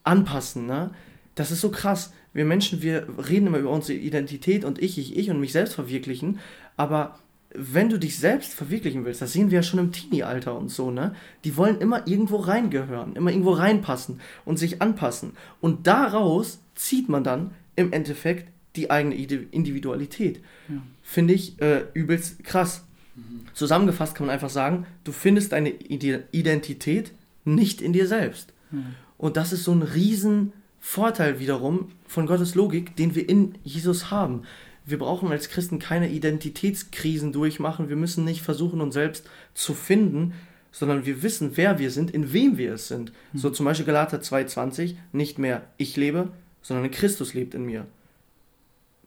Anpassen, 0.03 0.67
ne? 0.67 0.93
das 1.35 1.51
ist 1.51 1.61
so 1.61 1.71
krass 1.71 2.13
wir 2.35 2.45
Menschen, 2.45 2.83
wir 2.83 3.07
reden 3.29 3.47
immer 3.47 3.59
über 3.59 3.71
unsere 3.71 3.99
Identität 3.99 4.65
und 4.65 4.83
ich, 4.83 4.99
ich, 4.99 5.17
ich 5.17 5.31
und 5.31 5.41
mich 5.41 5.53
selbst 5.53 5.75
verwirklichen, 5.75 6.41
aber 6.77 7.19
wenn 7.57 7.89
du 7.89 7.99
dich 7.99 8.19
selbst 8.19 8.53
verwirklichen 8.53 9.05
willst, 9.05 9.23
das 9.23 9.33
sehen 9.33 9.51
wir 9.51 9.57
ja 9.57 9.63
schon 9.63 9.79
im 9.79 9.93
Teenie-Alter 9.93 10.59
und 10.59 10.71
so, 10.71 10.91
ne? 10.91 11.15
Die 11.45 11.57
wollen 11.57 11.79
immer 11.81 12.07
irgendwo 12.09 12.37
reingehören, 12.37 13.15
immer 13.15 13.31
irgendwo 13.31 13.53
reinpassen 13.53 14.21
und 14.45 14.59
sich 14.59 14.83
anpassen. 14.83 15.35
Und 15.61 15.87
daraus 15.87 16.59
zieht 16.75 17.09
man 17.09 17.23
dann 17.23 17.53
im 17.77 17.93
Endeffekt 17.93 18.51
die 18.75 18.91
eigene 18.91 19.15
Individualität. 19.15 20.41
Ja. 20.69 20.83
Finde 21.05 21.35
ich 21.35 21.61
äh, 21.63 21.85
übelst 21.95 22.43
krass. 22.43 22.85
Mhm. 23.15 23.43
Zusammengefasst 23.55 24.17
kann 24.17 24.27
man 24.27 24.35
einfach 24.35 24.51
sagen, 24.51 24.87
du 25.05 25.13
findest 25.13 25.53
deine 25.53 25.71
Identität 25.71 27.13
nicht 27.45 27.81
in 27.81 27.93
dir 27.93 28.09
selbst. 28.09 28.53
Mhm. 28.73 28.97
Und 29.17 29.37
das 29.37 29.53
ist 29.53 29.63
so 29.63 29.73
ein 29.73 29.83
riesen 29.83 30.53
Vorteil 30.87 31.41
wiederum 31.41 31.89
von 32.07 32.27
Gottes 32.27 32.55
Logik, 32.55 32.95
den 32.97 33.15
wir 33.15 33.27
in 33.27 33.55
Jesus 33.65 34.11
haben. 34.11 34.43
Wir 34.85 34.99
brauchen 34.99 35.31
als 35.31 35.49
Christen 35.49 35.79
keine 35.79 36.11
Identitätskrisen 36.11 37.33
durchmachen. 37.33 37.89
Wir 37.89 37.97
müssen 37.97 38.23
nicht 38.27 38.43
versuchen, 38.43 38.83
uns 38.83 38.93
selbst 38.93 39.27
zu 39.55 39.73
finden, 39.73 40.35
sondern 40.73 41.07
wir 41.07 41.23
wissen, 41.23 41.53
wer 41.55 41.79
wir 41.79 41.91
sind, 41.91 42.11
in 42.11 42.35
wem 42.35 42.59
wir 42.59 42.75
es 42.75 42.89
sind. 42.89 43.13
Mhm. 43.33 43.39
So 43.39 43.49
zum 43.49 43.65
Beispiel 43.65 43.87
Galater 43.87 44.19
2,20, 44.21 44.95
nicht 45.13 45.39
mehr 45.39 45.63
ich 45.79 45.97
lebe, 45.97 46.29
sondern 46.61 46.91
Christus 46.91 47.33
lebt 47.33 47.55
in 47.55 47.65
mir. 47.65 47.87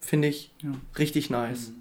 Finde 0.01 0.29
ich 0.29 0.49
Ja. 0.63 0.71
richtig 0.97 1.29
nice. 1.29 1.73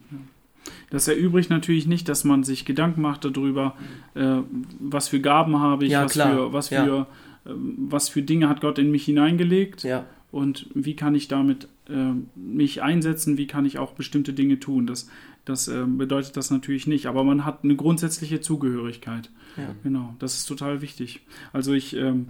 Das 0.90 1.08
erübrigt 1.08 1.48
natürlich 1.48 1.86
nicht, 1.86 2.06
dass 2.10 2.22
man 2.22 2.44
sich 2.44 2.66
Gedanken 2.66 3.00
macht 3.00 3.24
darüber, 3.24 3.76
äh, 4.14 4.40
was 4.78 5.08
für 5.08 5.20
Gaben 5.20 5.58
habe 5.58 5.86
ich, 5.86 5.92
Ja, 5.92 6.04
was, 6.04 6.12
klar. 6.12 6.34
für, 6.34 6.52
was, 6.52 6.68
Ja. 6.68 6.84
für, 6.84 7.06
was 7.54 8.08
für 8.08 8.22
Dinge 8.22 8.48
hat 8.48 8.60
Gott 8.60 8.78
in 8.78 8.90
mich 8.90 9.04
hineingelegt 9.04 9.84
Ja, 9.84 10.06
und 10.30 10.68
wie 10.74 10.96
kann 10.96 11.14
ich 11.14 11.28
damit 11.28 11.68
äh, 11.88 12.12
mich 12.34 12.82
einsetzen, 12.82 13.38
wie 13.38 13.46
kann 13.46 13.64
ich 13.64 13.78
auch 13.78 13.92
bestimmte 13.92 14.32
Dinge 14.32 14.58
tun. 14.58 14.86
Das, 14.86 15.08
das 15.44 15.68
äh, 15.68 15.84
bedeutet 15.86 16.36
das 16.36 16.50
natürlich 16.50 16.86
nicht, 16.86 17.06
aber 17.06 17.24
man 17.24 17.44
hat 17.44 17.64
eine 17.64 17.76
grundsätzliche 17.76 18.40
Zugehörigkeit. 18.40 19.30
ja. 19.56 19.74
Genau, 19.82 20.14
das 20.18 20.36
ist 20.36 20.46
total 20.46 20.82
wichtig. 20.82 21.20
Also 21.52 21.72
ich 21.72 21.96
ähm, 21.96 22.28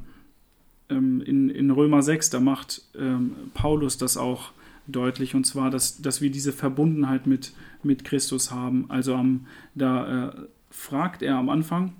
ähm, 0.88 1.20
in, 1.20 1.50
in 1.50 1.70
Römer 1.70 2.02
6, 2.02 2.30
da 2.30 2.40
macht 2.40 2.82
ähm, 2.98 3.32
Paulus 3.54 3.98
das 3.98 4.16
auch 4.16 4.52
deutlich, 4.86 5.34
und 5.34 5.44
zwar, 5.44 5.70
dass, 5.70 6.00
dass 6.00 6.20
wir 6.20 6.30
diese 6.30 6.52
Verbundenheit 6.52 7.26
mit, 7.26 7.52
mit 7.82 8.04
Christus 8.04 8.50
haben. 8.50 8.86
Also 8.88 9.14
am, 9.14 9.46
da 9.74 10.28
äh, 10.28 10.32
fragt 10.70 11.22
er 11.22 11.36
am 11.36 11.48
Anfang, 11.48 11.94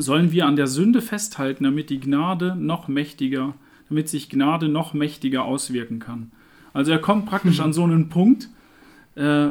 sollen 0.00 0.32
wir 0.32 0.46
an 0.46 0.56
der 0.56 0.66
Sünde 0.66 1.02
festhalten, 1.02 1.64
damit 1.64 1.90
die 1.90 2.00
Gnade 2.00 2.56
noch 2.56 2.88
mächtiger, 2.88 3.54
damit 3.88 4.08
sich 4.08 4.28
Gnade 4.28 4.68
noch 4.68 4.94
mächtiger 4.94 5.44
auswirken 5.44 5.98
kann. 5.98 6.32
Also 6.72 6.92
er 6.92 6.98
kommt 6.98 7.26
praktisch 7.26 7.60
an 7.60 7.72
so 7.72 7.84
einen 7.84 8.08
Punkt, 8.08 8.48
äh, 9.14 9.48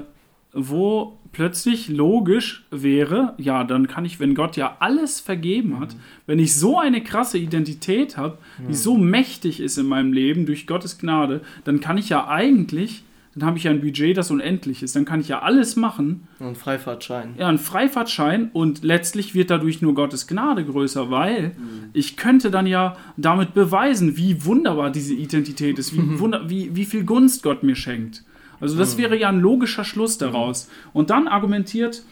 wo 0.53 1.17
plötzlich 1.33 1.89
logisch 1.89 2.65
wäre, 2.71 3.33
ja, 3.37 3.65
dann 3.65 3.87
kann 3.87 4.05
ich, 4.05 4.21
wenn 4.21 4.35
Gott 4.35 4.55
ja 4.55 4.77
alles 4.79 5.19
vergeben 5.19 5.81
hat, 5.81 5.95
wenn 6.27 6.39
ich 6.39 6.55
so 6.55 6.79
eine 6.79 7.03
krasse 7.03 7.37
Identität 7.37 8.15
habe, 8.15 8.37
die 8.69 8.73
so 8.73 8.97
mächtig 8.97 9.59
ist 9.59 9.77
in 9.77 9.85
meinem 9.85 10.13
Leben 10.13 10.45
durch 10.45 10.65
Gottes 10.65 10.97
Gnade, 10.97 11.41
dann 11.65 11.81
kann 11.81 11.97
ich 11.97 12.07
ja 12.07 12.29
eigentlich, 12.29 13.03
dann 13.35 13.47
habe 13.47 13.57
ich 13.57 13.65
ja 13.65 13.71
ein 13.71 13.81
Budget, 13.81 14.15
das 14.17 14.31
unendlich 14.31 14.81
ist, 14.81 14.95
dann 14.95 15.03
kann 15.03 15.19
ich 15.19 15.27
ja 15.27 15.41
alles 15.41 15.75
machen, 15.75 16.27
Und 16.39 16.57
Freifahrtschein. 16.57 17.35
ja, 17.37 17.47
ein 17.49 17.57
Freifahrtschein. 17.59 18.49
Und 18.53 18.83
letztlich 18.83 19.35
wird 19.35 19.49
dadurch 19.49 19.81
nur 19.81 19.93
Gottes 19.93 20.25
Gnade 20.27 20.63
größer, 20.63 21.11
weil 21.11 21.51
ich 21.93 22.15
könnte 22.15 22.49
dann 22.49 22.65
ja 22.65 22.95
damit 23.17 23.53
beweisen, 23.53 24.15
wie 24.17 24.45
wunderbar 24.45 24.89
diese 24.89 25.13
Identität 25.13 25.77
ist, 25.79 25.93
wie, 25.93 26.19
wunder 26.19 26.49
wie, 26.49 26.75
wie 26.75 26.85
viel 26.85 27.03
Gunst 27.03 27.43
Gott 27.43 27.61
mir 27.63 27.75
schenkt. 27.75 28.23
Also 28.61 28.77
das 28.77 28.97
wäre 28.97 29.17
ja 29.17 29.27
ein 29.29 29.41
logischer 29.41 29.83
Schluss 29.83 30.17
daraus. 30.17 30.69
Und 30.93 31.09
dann 31.09 31.27
argumentiert 31.27 32.03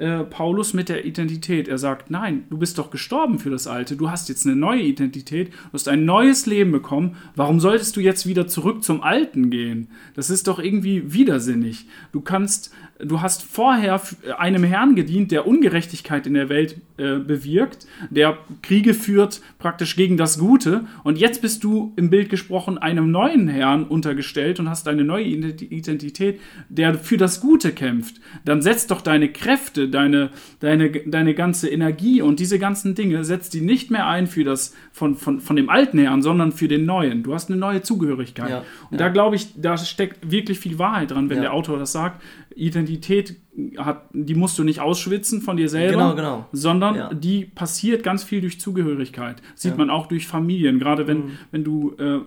äh, 0.00 0.24
Paulus 0.24 0.72
mit 0.72 0.88
der 0.88 1.04
Identität. 1.04 1.68
Er 1.68 1.78
sagt, 1.78 2.10
nein, 2.10 2.44
du 2.48 2.58
bist 2.58 2.78
doch 2.78 2.90
gestorben 2.90 3.38
für 3.38 3.50
das 3.50 3.66
Alte, 3.66 3.96
du 3.96 4.10
hast 4.10 4.28
jetzt 4.28 4.46
eine 4.46 4.56
neue 4.56 4.82
Identität, 4.82 5.50
du 5.50 5.74
hast 5.74 5.88
ein 5.88 6.04
neues 6.04 6.46
Leben 6.46 6.72
bekommen, 6.72 7.16
warum 7.36 7.60
solltest 7.60 7.96
du 7.96 8.00
jetzt 8.00 8.26
wieder 8.26 8.48
zurück 8.48 8.82
zum 8.82 9.02
Alten 9.02 9.50
gehen? 9.50 9.88
Das 10.14 10.30
ist 10.30 10.48
doch 10.48 10.58
irgendwie 10.58 11.12
widersinnig. 11.12 11.86
Du 12.12 12.20
kannst, 12.20 12.72
du 13.04 13.20
hast 13.20 13.42
vorher 13.42 14.00
einem 14.38 14.64
Herrn 14.64 14.94
gedient, 14.94 15.32
der 15.32 15.46
Ungerechtigkeit 15.46 16.26
in 16.26 16.34
der 16.34 16.48
Welt 16.48 16.76
äh, 16.96 17.16
bewirkt, 17.16 17.86
der 18.10 18.38
Kriege 18.62 18.94
führt 18.94 19.40
praktisch 19.58 19.96
gegen 19.96 20.16
das 20.16 20.38
Gute 20.38 20.84
und 21.04 21.18
jetzt 21.18 21.42
bist 21.42 21.64
du 21.64 21.92
im 21.96 22.10
Bild 22.10 22.28
gesprochen 22.30 22.78
einem 22.78 23.10
neuen 23.10 23.48
Herrn 23.48 23.84
untergestellt 23.84 24.60
und 24.60 24.68
hast 24.68 24.88
eine 24.88 25.04
neue 25.04 25.24
Identi- 25.24 25.70
Identität, 25.70 26.40
der 26.68 26.94
für 26.94 27.16
das 27.16 27.40
Gute 27.40 27.72
kämpft. 27.72 28.20
Dann 28.44 28.62
setz 28.62 28.86
doch 28.86 29.00
deine 29.00 29.30
Kräfte, 29.30 29.88
deine, 29.88 30.30
deine, 30.60 30.90
deine 30.90 31.34
ganze 31.34 31.68
Energie 31.68 32.22
und 32.22 32.40
diese 32.40 32.58
ganzen 32.58 32.94
Dinge, 32.94 33.24
setz 33.24 33.50
die 33.50 33.60
nicht 33.60 33.90
mehr 33.90 34.06
ein 34.06 34.26
für 34.26 34.44
das 34.44 34.74
von, 34.92 35.16
von, 35.16 35.40
von 35.40 35.56
dem 35.56 35.68
alten 35.68 35.98
Herrn, 35.98 36.22
sondern 36.22 36.52
für 36.52 36.68
den 36.68 36.84
neuen. 36.84 37.22
Du 37.22 37.34
hast 37.34 37.50
eine 37.50 37.58
neue 37.58 37.82
Zugehörigkeit. 37.82 38.50
Ja, 38.50 38.58
und 38.90 38.98
ja. 39.00 39.06
da 39.06 39.08
glaube 39.08 39.36
ich, 39.36 39.48
da 39.60 39.76
steckt 39.78 40.30
wirklich 40.30 40.58
viel 40.58 40.78
Wahrheit 40.78 41.10
dran, 41.10 41.30
wenn 41.30 41.38
Ja. 41.38 41.42
der 41.44 41.52
Autor 41.54 41.78
das 41.78 41.92
sagt. 41.92 42.22
Identität 42.54 43.36
hat, 43.78 44.08
die 44.12 44.34
musst 44.34 44.58
du 44.58 44.64
nicht 44.64 44.80
ausschwitzen 44.80 45.42
von 45.42 45.56
dir 45.56 45.68
selber, 45.68 45.92
Genau, 45.92 46.14
genau. 46.14 46.48
sondern 46.52 46.94
Ja. 46.94 47.14
die 47.14 47.44
passiert 47.44 48.02
ganz 48.02 48.24
viel 48.24 48.40
durch 48.40 48.60
Zugehörigkeit. 48.60 49.42
Sieht 49.54 49.72
Ja. 49.72 49.76
man 49.76 49.90
auch 49.90 50.06
durch 50.06 50.26
Familien, 50.26 50.78
gerade 50.78 51.06
wenn, 51.06 51.18
Mhm. 51.18 51.30
wenn 51.50 51.64
du, 51.64 51.94
äh, 51.98 52.20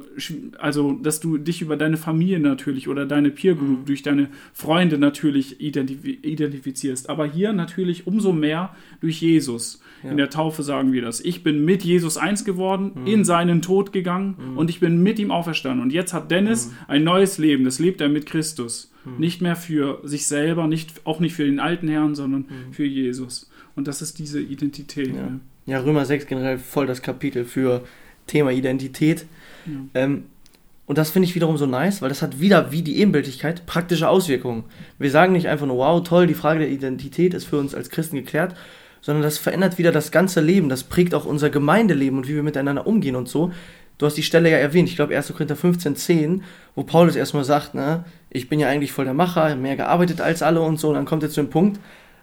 also 0.59 0.93
dass 0.93 1.19
du 1.19 1.37
dich 1.37 1.61
über 1.61 1.75
deine 1.77 1.97
Familie 1.97 2.39
natürlich 2.39 2.87
oder 2.87 3.05
deine 3.05 3.29
Peer 3.31 3.55
Group, 3.55 3.81
Mhm. 3.81 3.85
durch 3.85 4.01
deine 4.03 4.29
Freunde 4.53 4.97
natürlich 4.97 5.59
identif 5.61 6.03
identifizierst. 6.05 7.09
Aber 7.09 7.25
hier 7.25 7.53
natürlich 7.53 8.05
umso 8.07 8.31
mehr 8.33 8.75
durch 9.01 9.21
Jesus. 9.21 9.81
Ja. 10.03 10.11
In 10.11 10.17
der 10.17 10.29
Taufe 10.29 10.63
sagen 10.63 10.91
wir 10.93 11.01
das. 11.01 11.21
Ich 11.21 11.43
bin 11.43 11.63
mit 11.65 11.83
Jesus 11.83 12.17
eins 12.17 12.43
geworden, 12.45 12.91
Mhm. 12.95 13.07
in 13.07 13.25
seinen 13.25 13.61
Tod 13.61 13.93
gegangen 13.93 14.35
und 14.57 14.69
ich 14.69 14.79
bin 14.79 15.01
mit 15.01 15.17
ihm 15.19 15.31
auferstanden. 15.31 15.81
Und 15.81 15.93
jetzt 15.93 16.13
hat 16.13 16.29
Dennis 16.29 16.67
Mhm. 16.67 16.71
ein 16.87 17.03
neues 17.03 17.37
Leben. 17.37 17.63
Das 17.63 17.79
lebt 17.79 18.01
er 18.01 18.09
mit 18.09 18.25
Christus. 18.25 18.91
Nicht 19.17 19.41
mehr 19.41 19.55
für 19.55 19.99
sich 20.03 20.27
selber, 20.27 20.67
nicht, 20.67 21.01
auch 21.05 21.19
nicht 21.19 21.33
für 21.35 21.43
den 21.45 21.59
alten 21.59 21.87
Herrn, 21.89 22.15
sondern 22.15 22.45
für 22.71 22.85
Jesus. 22.85 23.49
Und 23.75 23.87
das 23.87 24.01
ist 24.01 24.19
diese 24.19 24.39
Identität. 24.39 25.09
Mhm. 25.13 25.15
Ja. 25.17 25.21
Ne? 25.23 25.39
Ja, 25.65 25.79
Römer 25.79 26.05
6 26.05 26.27
generell 26.27 26.57
voll 26.57 26.87
das 26.87 27.01
Kapitel 27.01 27.45
für 27.45 27.83
Thema 28.27 28.51
Identität. 28.51 29.25
Ja. 29.65 29.71
Ähm, 29.93 30.23
und 30.85 30.97
das 30.97 31.09
finde 31.11 31.27
ich 31.29 31.35
wiederum 31.35 31.55
so 31.57 31.65
nice, 31.65 32.01
weil 32.01 32.09
das 32.09 32.21
hat 32.21 32.41
wieder 32.41 32.71
wie 32.73 32.81
die 32.81 32.97
Ebenbildlichkeit 32.97 33.65
praktische 33.65 34.09
Auswirkungen. 34.09 34.65
Wir 34.99 35.09
sagen 35.11 35.31
nicht 35.33 35.47
einfach 35.47 35.65
nur, 35.65 35.77
wow, 35.77 36.03
toll, 36.03 36.27
die 36.27 36.33
Frage 36.33 36.59
der 36.59 36.69
Identität 36.69 37.33
ist 37.33 37.45
für 37.45 37.57
uns 37.57 37.73
als 37.73 37.89
Christen 37.89 38.17
geklärt, 38.17 38.55
sondern 39.03 39.21
das 39.21 39.37
verändert 39.37 39.77
wieder 39.77 39.91
das 39.91 40.11
ganze 40.11 40.39
Leben. 40.39 40.69
Das 40.69 40.85
prägt 40.85 41.13
auch 41.13 41.25
unser 41.25 41.49
Gemeindeleben 41.49 42.17
und 42.17 42.27
wie 42.29 42.35
wir 42.35 42.41
miteinander 42.41 42.87
umgehen 42.87 43.17
und 43.17 43.27
so. 43.27 43.51
Du 43.97 44.05
hast 44.05 44.15
die 44.15 44.23
Stelle 44.23 44.49
ja 44.49 44.57
erwähnt, 44.57 44.87
ich 44.87 44.95
glaube 44.95 45.15
1. 45.15 45.33
Korinther 45.33 45.57
15, 45.57 45.97
10, 45.97 46.43
wo 46.73 46.83
Paulus 46.83 47.17
erstmal 47.17 47.43
sagt, 47.43 47.75
ne, 47.75 48.05
ich 48.29 48.47
bin 48.47 48.61
ja 48.61 48.69
eigentlich 48.69 48.93
voll 48.93 49.03
der 49.03 49.13
Macher, 49.13 49.57
mehr 49.57 49.75
gearbeitet 49.75 50.21
als 50.21 50.41
alle 50.41 50.61
und 50.61 50.79
so, 50.79 50.87
und 50.87 50.95
dann 50.95 51.05
kommt 51.05 51.21
er 51.21 51.29
zu 51.29 51.41
dem 51.41 51.49
Punkt, 51.49 51.81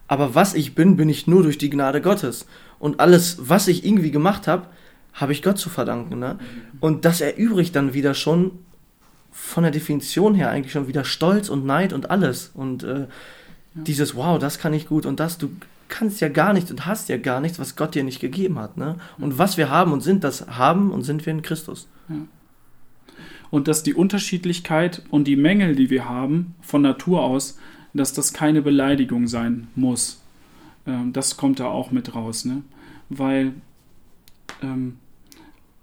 aber 0.09 0.35
was 0.35 0.55
ich 0.55 0.75
bin, 0.75 0.97
bin 0.97 1.11
ich 1.11 1.27
nur 1.27 1.43
durch 1.43 1.59
die 1.59 1.69
Gnade 1.69 2.01
Gottes. 2.01 2.47
Und 2.79 2.99
alles, 2.99 3.37
was 3.41 3.69
ich 3.69 3.85
irgendwie 3.85 4.11
gemacht 4.11 4.49
habe, 4.49 4.67
habe 5.13 5.33
ich 5.33 5.43
Gott 5.43 5.59
zu 5.59 5.69
verdanken. 5.69 6.19
Ne? 6.19 6.39
Und 6.81 7.05
das 7.05 7.21
erübrigt 7.21 7.77
dann 7.77 7.93
wieder 7.93 8.15
schon 8.15 8.53
von 9.31 9.65
der 9.65 9.71
Definition 9.71 10.35
her 10.35 10.51
eigentlich 10.51 10.73
schon 10.73 10.89
wieder 10.89 11.05
Stolz 11.05 11.51
und 11.51 11.67
Neid 11.67 11.93
und 11.93 12.11
alles. 12.11 12.51
Und 12.55 12.85
äh, 12.85 13.07
dieses, 13.75 14.17
wow, 14.17 14.39
das 14.39 14.59
kann 14.59 14.73
ich 14.73 14.89
gut 14.89 15.05
und 15.05 15.21
das, 15.21 15.37
du 15.37 15.51
kannst 15.91 16.23
ja 16.23 16.29
gar 16.29 16.55
nichts 16.55 16.71
und 16.71 16.87
hast 16.87 17.11
ja 17.11 17.19
gar 17.19 17.41
nichts, 17.41 17.59
was 17.59 17.77
Gott 17.77 17.95
dir 17.95 18.05
nicht 18.05 18.21
gegeben 18.21 18.59
hat. 18.59 18.79
Ne? 18.79 18.97
Und 19.19 19.37
was 19.37 19.59
wir 19.59 19.69
haben 19.69 19.93
und 19.93 20.01
sind, 20.01 20.25
das 20.25 20.47
haben 20.49 20.91
und 20.91 21.03
sind 21.03 21.27
wir 21.27 21.33
in 21.33 21.43
Christus. 21.43 21.89
Und 23.51 23.69
dass 23.69 23.83
die 23.83 23.95
Unterschiedlichkeit 23.95 25.03
und 25.11 25.25
die 25.25 25.37
Mängel, 25.37 25.75
die 25.75 25.91
wir 25.91 26.09
haben, 26.09 26.55
von 26.63 26.83
Natur 26.83 27.23
aus, 27.23 27.59
dass 27.93 28.13
das 28.13 28.33
keine 28.33 28.63
Beleidigung 28.63 29.27
sein 29.27 29.69
muss. 29.75 30.23
Ähm, 30.87 31.13
das 31.13 31.37
kommt 31.37 31.61
da 31.61 31.67
auch 31.67 31.91
mit 31.91 32.15
raus, 32.15 32.45
ne? 32.45 32.63
Weil 33.09 33.55
ähm, 34.63 34.97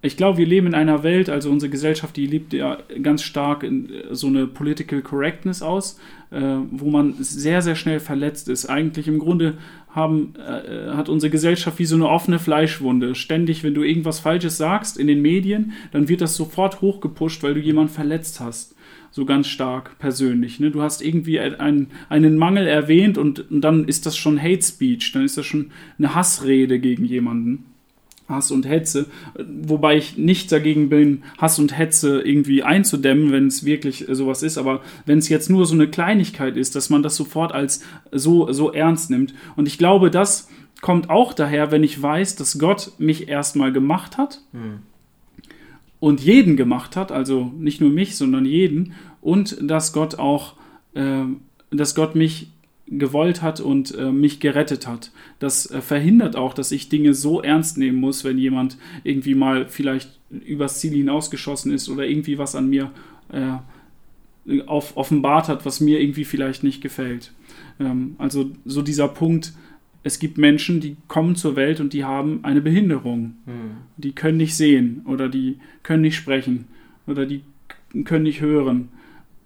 ich 0.01 0.15
glaube, 0.15 0.37
wir 0.37 0.45
leben 0.45 0.67
in 0.67 0.75
einer 0.75 1.03
Welt, 1.03 1.29
also 1.29 1.49
unsere 1.49 1.69
Gesellschaft, 1.69 2.15
die 2.15 2.27
liebt 2.27 2.53
ja 2.53 2.77
ganz 3.01 3.23
stark 3.23 3.63
in 3.63 3.89
äh, 3.89 4.15
so 4.15 4.27
eine 4.27 4.47
Political 4.47 5.01
Correctness 5.01 5.61
aus, 5.61 5.99
äh, 6.31 6.39
wo 6.71 6.89
man 6.89 7.15
sehr, 7.19 7.61
sehr 7.61 7.75
schnell 7.75 7.99
verletzt 7.99 8.47
ist. 8.47 8.67
Eigentlich 8.67 9.07
im 9.07 9.19
Grunde 9.19 9.57
haben, 9.97 10.35
äh, 10.37 10.91
hat 10.91 11.09
unsere 11.09 11.29
Gesellschaft 11.29 11.79
wie 11.79 11.85
so 11.85 11.95
eine 11.95 12.07
offene 12.07 12.39
Fleischwunde. 12.39 13.15
Ständig, 13.15 13.63
wenn 13.63 13.73
du 13.73 13.83
irgendwas 13.83 14.19
Falsches 14.21 14.55
sagst 14.55 14.97
in 14.97 15.07
den 15.07 15.21
Medien, 15.21 15.73
dann 15.91 16.07
wird 16.07 16.21
das 16.21 16.37
sofort 16.37 16.79
hochgepusht, 16.79 17.43
weil 17.43 17.55
du 17.55 17.59
jemanden 17.59 17.91
verletzt 17.91 18.39
hast. 18.39 18.75
So 19.11 19.25
ganz 19.25 19.47
stark 19.47 19.97
persönlich. 19.99 20.59
Ne? 20.59 20.71
Du 20.71 20.81
hast 20.81 21.01
irgendwie 21.01 21.39
ein, 21.39 21.87
einen 22.07 22.37
Mangel 22.37 22.67
erwähnt 22.67 23.17
und, 23.17 23.51
und 23.51 23.61
dann 23.61 23.85
ist 23.85 24.05
das 24.05 24.15
schon 24.15 24.41
Hate 24.41 24.61
Speech, 24.61 25.11
dann 25.11 25.25
ist 25.25 25.37
das 25.37 25.45
schon 25.45 25.71
eine 25.97 26.15
Hassrede 26.15 26.79
gegen 26.79 27.03
jemanden. 27.03 27.65
Hass 28.27 28.51
und 28.51 28.67
Hetze, 28.67 29.05
wobei 29.37 29.97
ich 29.97 30.17
nicht 30.17 30.51
dagegen 30.51 30.89
bin, 30.89 31.23
Hass 31.37 31.59
und 31.59 31.77
Hetze 31.77 32.21
irgendwie 32.21 32.63
einzudämmen, 32.63 33.31
wenn 33.31 33.47
es 33.47 33.65
wirklich 33.65 34.05
sowas 34.09 34.43
ist, 34.43 34.57
aber 34.57 34.81
wenn 35.05 35.19
es 35.19 35.29
jetzt 35.29 35.49
nur 35.49 35.65
so 35.65 35.75
eine 35.75 35.87
Kleinigkeit 35.87 36.57
ist, 36.57 36.75
dass 36.75 36.89
man 36.89 37.03
das 37.03 37.15
sofort 37.15 37.53
als 37.53 37.81
so, 38.11 38.51
so 38.51 38.71
ernst 38.71 39.09
nimmt. 39.09 39.33
Und 39.55 39.67
ich 39.67 39.77
glaube, 39.77 40.11
das 40.11 40.49
kommt 40.81 41.09
auch 41.09 41.33
daher, 41.33 41.71
wenn 41.71 41.83
ich 41.83 42.01
weiß, 42.01 42.35
dass 42.35 42.59
Gott 42.59 42.91
mich 42.97 43.29
erstmal 43.29 43.71
gemacht 43.71 44.17
hat 44.17 44.41
und 45.99 46.21
jeden 46.21 46.57
gemacht 46.57 46.95
hat, 46.95 47.11
also 47.11 47.51
nicht 47.57 47.81
nur 47.81 47.89
mich, 47.89 48.17
sondern 48.17 48.45
jeden, 48.45 48.93
und 49.21 49.57
dass 49.61 49.93
Gott 49.93 50.19
auch, 50.19 50.53
äh, 50.93 51.23
dass 51.71 51.95
Gott 51.95 52.15
mich 52.15 52.51
gewollt 52.89 53.41
hat 53.41 53.59
und 53.59 53.93
äh, 53.95 54.11
mich 54.11 54.39
gerettet 54.39 54.87
hat. 54.87 55.11
Das 55.39 55.69
äh, 55.69 55.81
verhindert 55.81 56.35
auch, 56.35 56.53
dass 56.53 56.71
ich 56.71 56.89
Dinge 56.89 57.13
so 57.13 57.41
ernst 57.41 57.77
nehmen 57.77 57.99
muss, 57.99 58.23
wenn 58.23 58.37
jemand 58.37 58.77
irgendwie 59.03 59.35
mal 59.35 59.67
vielleicht 59.67 60.19
übers 60.29 60.79
Ziel 60.79 60.93
hinausgeschossen 60.93 61.71
ist 61.73 61.89
oder 61.89 62.05
irgendwie 62.05 62.37
was 62.37 62.55
an 62.55 62.69
mir 62.69 62.91
äh, 63.31 64.61
auf, 64.65 64.95
offenbart 64.95 65.49
hat, 65.49 65.65
was 65.65 65.81
mir 65.81 65.99
irgendwie 65.99 66.25
vielleicht 66.25 66.63
nicht 66.63 66.81
gefällt. 66.81 67.33
Ähm, 67.79 68.15
also 68.17 68.51
so 68.65 68.81
dieser 68.81 69.09
Punkt, 69.09 69.53
es 70.03 70.19
gibt 70.19 70.37
Menschen, 70.37 70.79
die 70.79 70.95
kommen 71.07 71.35
zur 71.35 71.55
Welt 71.55 71.81
und 71.81 71.91
die 71.91 72.05
haben 72.05 72.39
eine 72.43 72.61
Behinderung. 72.61 73.35
Mhm. 73.45 73.77
Die 73.97 74.13
können 74.13 74.37
nicht 74.37 74.55
sehen 74.55 75.01
oder 75.05 75.27
die 75.27 75.57
können 75.83 76.01
nicht 76.01 76.15
sprechen 76.15 76.67
oder 77.05 77.25
die 77.25 77.41
können 78.05 78.23
nicht 78.23 78.39
hören. 78.39 78.89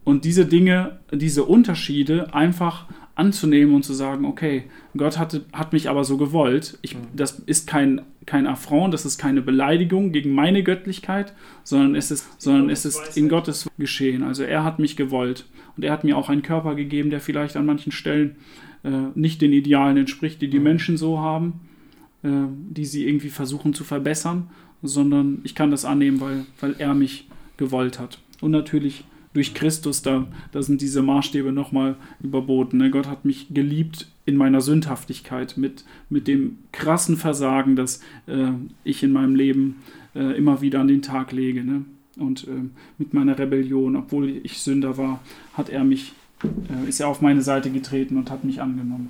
Und 0.03 0.25
diese 0.25 0.45
Dinge, 0.45 0.99
diese 1.11 1.43
Unterschiede 1.43 2.33
einfach 2.33 2.85
anzunehmen 3.15 3.75
und 3.75 3.83
zu 3.83 3.93
sagen, 3.93 4.25
okay, 4.25 4.63
Gott 4.95 5.17
hatte, 5.17 5.45
hat 5.53 5.73
mich 5.73 5.89
aber 5.89 6.03
so 6.03 6.17
gewollt. 6.17 6.77
Ich, 6.81 6.95
das 7.13 7.39
ist 7.39 7.67
kein, 7.67 8.01
kein 8.25 8.47
Affront, 8.47 8.93
das 8.93 9.05
ist 9.05 9.17
keine 9.17 9.41
Beleidigung 9.41 10.11
gegen 10.11 10.33
meine 10.33 10.63
Göttlichkeit, 10.63 11.33
sondern 11.63 11.95
es 11.95 12.11
ist, 12.11 12.41
sondern 12.41 12.69
es 12.69 12.85
ist 12.85 13.17
in 13.17 13.29
Gottes 13.29 13.69
geschehen. 13.77 14.23
Also 14.23 14.43
er 14.43 14.63
hat 14.63 14.79
mich 14.79 14.95
gewollt. 14.95 15.45
Und 15.75 15.83
er 15.83 15.91
hat 15.91 16.03
mir 16.03 16.17
auch 16.17 16.29
einen 16.29 16.41
Körper 16.41 16.75
gegeben, 16.75 17.09
der 17.09 17.19
vielleicht 17.19 17.55
an 17.55 17.65
manchen 17.65 17.91
Stellen 17.91 18.35
äh, 18.83 18.89
nicht 19.15 19.41
den 19.41 19.53
Idealen 19.53 19.97
entspricht, 19.97 20.41
die 20.41 20.49
die 20.49 20.59
Menschen 20.59 20.97
so 20.97 21.19
haben, 21.19 21.61
äh, 22.23 22.29
die 22.69 22.85
sie 22.85 23.07
irgendwie 23.07 23.29
versuchen 23.29 23.73
zu 23.73 23.83
verbessern, 23.83 24.49
sondern 24.81 25.39
ich 25.43 25.55
kann 25.55 25.71
das 25.71 25.85
annehmen, 25.85 26.19
weil, 26.21 26.45
weil 26.59 26.75
er 26.79 26.93
mich 26.93 27.27
gewollt 27.57 27.99
hat. 27.99 28.19
Und 28.41 28.51
natürlich 28.51 29.05
durch 29.33 29.53
Christus, 29.53 30.01
da, 30.01 30.27
da 30.51 30.61
sind 30.61 30.81
diese 30.81 31.01
Maßstäbe 31.01 31.51
nochmal 31.51 31.95
überboten. 32.21 32.77
Ne? 32.77 32.91
Gott 32.91 33.07
hat 33.07 33.25
mich 33.25 33.53
geliebt 33.53 34.07
in 34.25 34.35
meiner 34.35 34.61
Sündhaftigkeit, 34.61 35.57
mit, 35.57 35.85
mit 36.09 36.27
dem 36.27 36.57
krassen 36.71 37.17
Versagen, 37.17 37.75
das 37.75 38.01
äh, 38.27 38.51
ich 38.83 39.03
in 39.03 39.11
meinem 39.11 39.35
Leben 39.35 39.77
äh, 40.15 40.37
immer 40.37 40.61
wieder 40.61 40.81
an 40.81 40.87
den 40.87 41.01
Tag 41.01 41.31
lege. 41.31 41.63
Ne? 41.63 41.85
Und 42.17 42.47
äh, 42.47 42.69
mit 42.97 43.13
meiner 43.13 43.39
Rebellion, 43.39 43.95
obwohl 43.95 44.29
ich 44.43 44.59
Sünder 44.59 44.97
war, 44.97 45.21
hat 45.53 45.69
er 45.69 45.83
mich, 45.83 46.13
äh, 46.43 46.89
ist 46.89 46.99
er 46.99 47.07
auf 47.07 47.21
meine 47.21 47.41
Seite 47.41 47.69
getreten 47.71 48.17
und 48.17 48.29
hat 48.29 48.43
mich 48.43 48.61
angenommen. 48.61 49.09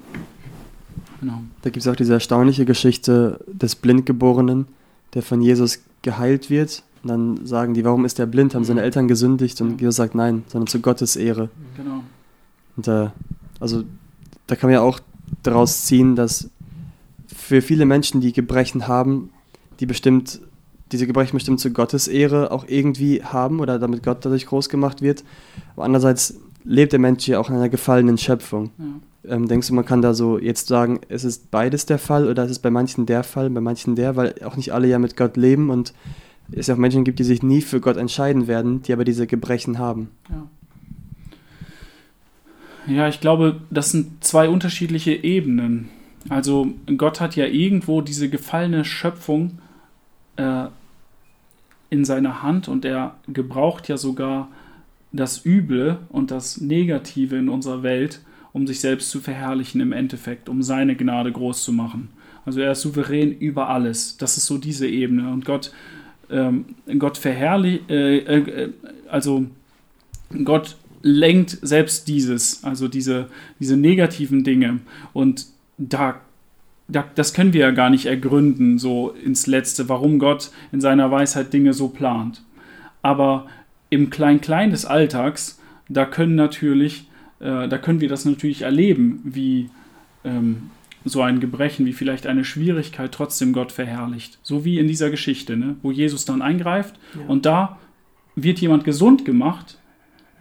Genau. 1.20 1.42
Da 1.62 1.70
gibt 1.70 1.84
es 1.84 1.88
auch 1.88 1.96
diese 1.96 2.14
erstaunliche 2.14 2.66
Geschichte 2.66 3.44
des 3.48 3.76
Blindgeborenen, 3.76 4.66
der 5.14 5.22
von 5.22 5.42
Jesus 5.42 5.84
geheilt 6.02 6.50
wird. 6.50 6.84
Und 7.04 7.10
dann 7.10 7.46
sagen 7.46 7.74
die, 7.74 7.84
warum 7.84 8.06
ist 8.06 8.20
der 8.20 8.26
blind? 8.26 8.54
Haben 8.54 8.64
seine 8.64 8.82
Eltern 8.82 9.08
gesündigt? 9.08 9.60
Und 9.62 9.82
Jesus 9.82 9.96
sagt, 9.96 10.16
nein, 10.16 10.44
sondern 10.48 10.68
zu 10.68 10.82
Gottes 10.82 11.16
Ehre. 11.16 11.50
Genau. 11.76 12.04
Und 12.78 12.88
äh, 12.88 13.10
also 13.60 13.84
da 14.48 14.56
kann 14.56 14.70
man 14.70 14.76
ja 14.76 14.82
auch 14.82 15.00
daraus 15.44 15.86
ziehen, 15.86 16.16
dass 16.16 16.50
für 17.28 17.62
viele 17.62 17.86
Menschen, 17.86 18.22
die 18.22 18.34
Gebrechen 18.34 18.88
haben, 18.88 19.30
die 19.80 19.86
bestimmt, 19.86 20.42
diese 20.92 21.08
Gebrechen 21.08 21.34
bestimmt 21.36 21.60
zu 21.60 21.72
Gottes 21.72 22.08
Ehre 22.08 22.52
auch 22.52 22.66
irgendwie 22.68 23.24
haben 23.24 23.60
oder 23.60 23.80
damit 23.80 24.04
Gott 24.04 24.24
dadurch 24.24 24.46
groß 24.46 24.70
gemacht 24.70 25.02
wird. 25.02 25.24
Aber 25.76 25.86
andererseits 25.86 26.36
lebt 26.64 26.92
der 26.92 27.00
Mensch 27.00 27.28
ja 27.28 27.40
auch 27.40 27.50
in 27.50 27.56
einer 27.56 27.70
gefallenen 27.70 28.18
Schöpfung. 28.18 28.72
Ja. 28.78 29.36
Ähm, 29.36 29.48
denkst 29.48 29.68
du, 29.68 29.74
man 29.74 29.86
kann 29.86 30.02
da 30.02 30.14
so 30.14 30.40
jetzt 30.40 30.68
sagen, 30.68 31.00
es 31.08 31.24
ist 31.24 31.52
beides 31.52 31.86
der 31.86 32.00
Fall 32.00 32.28
oder 32.28 32.46
ist 32.46 32.52
es 32.52 32.60
bei 32.60 32.72
manchen 32.72 33.06
der 33.06 33.24
Fall, 33.24 33.50
bei 33.50 33.62
manchen 33.62 33.96
der, 33.96 34.16
weil 34.16 34.36
auch 34.44 34.56
nicht 34.56 34.74
alle 34.74 34.88
ja 34.88 35.00
mit 35.00 35.16
Gott 35.16 35.38
leben 35.38 35.70
und 35.70 35.94
es 36.52 36.70
auch 36.70 36.78
Menschen 36.78 37.04
gibt, 37.04 37.20
die 37.20 37.24
sich 37.24 37.44
nie 37.44 37.62
für 37.62 37.80
Gott 37.80 37.98
entscheiden 37.98 38.48
werden, 38.48 38.82
die 38.82 38.94
aber 38.94 39.06
diese 39.06 39.28
Gebrechen 39.28 39.80
haben. 39.80 40.10
Ja. 40.30 40.48
Ja, 42.88 43.08
ich 43.08 43.20
glaube, 43.20 43.62
das 43.70 43.92
sind 43.92 44.24
zwei 44.24 44.50
unterschiedliche 44.50 45.12
Ebenen. 45.12 45.90
Also 46.30 46.74
Gott 46.98 47.20
hat 47.20 47.36
ja 47.36 47.46
irgendwo 47.46 48.02
diese 48.02 48.30
gefallene 48.30 48.86
Schöpfung 48.86 49.60
äh, 50.36 50.66
in 51.90 52.06
seiner 52.06 52.42
Hand 52.42 52.68
und 52.68 52.86
er 52.86 53.16
gebraucht 53.28 53.88
ja 53.88 53.98
sogar 53.98 54.48
das 55.12 55.46
Üble 55.46 56.00
und 56.10 56.32
das 56.32 56.62
Negative 56.62 57.36
in 57.36 57.50
unserer 57.50 57.84
Welt, 57.84 58.22
um 58.54 58.66
sich 58.66 58.80
selbst 58.80 59.10
zu 59.10 59.20
verherrlichen 59.20 59.82
im 59.82 59.92
Endeffekt, 59.92 60.50
um 60.50 60.64
seine 60.64 60.96
Gnade 60.96 61.32
groß 61.32 61.64
zu 61.64 61.74
machen. 61.74 62.10
Also 62.46 62.62
er 62.62 62.72
ist 62.72 62.82
souverän 62.82 63.32
über 63.32 63.70
alles. 63.70 64.18
Das 64.18 64.38
ist 64.38 64.48
so 64.48 64.58
diese 64.58 64.88
Ebene. 64.88 65.32
Und 65.32 65.46
Gott, 65.46 65.72
ähm, 66.32 66.66
Gott 66.98 67.18
verherrlicht, 67.18 67.90
äh, 67.90 68.18
äh, 68.18 68.70
also 69.10 69.46
Gott 70.44 70.78
lenkt 71.04 71.58
selbst 71.62 72.08
dieses, 72.08 72.64
also 72.64 72.88
diese, 72.88 73.28
diese 73.60 73.78
negativen 73.78 74.44
Dinge. 74.44 74.80
Und 75.14 75.48
da, 75.78 76.22
da, 76.88 77.06
das 77.16 77.34
können 77.34 77.54
wir 77.54 77.62
ja 77.62 77.72
gar 77.72 77.90
nicht 77.90 78.06
ergründen, 78.06 78.78
so 78.78 79.10
ins 79.10 79.48
Letzte, 79.48 79.90
warum 79.90 80.20
Gott 80.20 80.52
in 80.72 80.82
seiner 80.82 81.12
Weisheit 81.12 81.54
Dinge 81.54 81.74
so 81.74 81.90
plant. 81.90 82.44
Aber 83.02 83.48
im 83.90 84.10
Klein-Klein 84.10 84.72
des 84.72 84.86
Alltags, 84.86 85.60
da 85.90 86.06
können 86.06 86.36
natürlich, 86.36 87.08
äh, 87.40 87.68
da 87.68 87.78
können 87.78 88.00
wir 88.00 88.10
das 88.10 88.26
natürlich 88.26 88.62
erleben, 88.62 89.22
wie 89.24 89.70
ähm, 90.24 90.70
so 91.06 91.22
ein 91.22 91.40
Gebrechen, 91.40 91.86
wie 91.86 91.94
vielleicht 91.94 92.28
eine 92.28 92.44
Schwierigkeit 92.46 93.12
trotzdem 93.12 93.54
Gott 93.54 93.72
verherrlicht. 93.72 94.38
So 94.44 94.66
wie 94.66 94.78
in 94.80 94.88
dieser 94.88 95.10
Geschichte, 95.10 95.58
ne? 95.58 95.76
wo 95.82 95.92
Jesus 95.92 96.26
dann 96.26 96.42
eingreift 96.42 96.96
Ja. 97.16 97.22
und 97.28 97.46
da 97.46 97.78
wird 98.36 98.60
jemand 98.60 98.84
gesund 98.84 99.26
gemacht, 99.26 99.78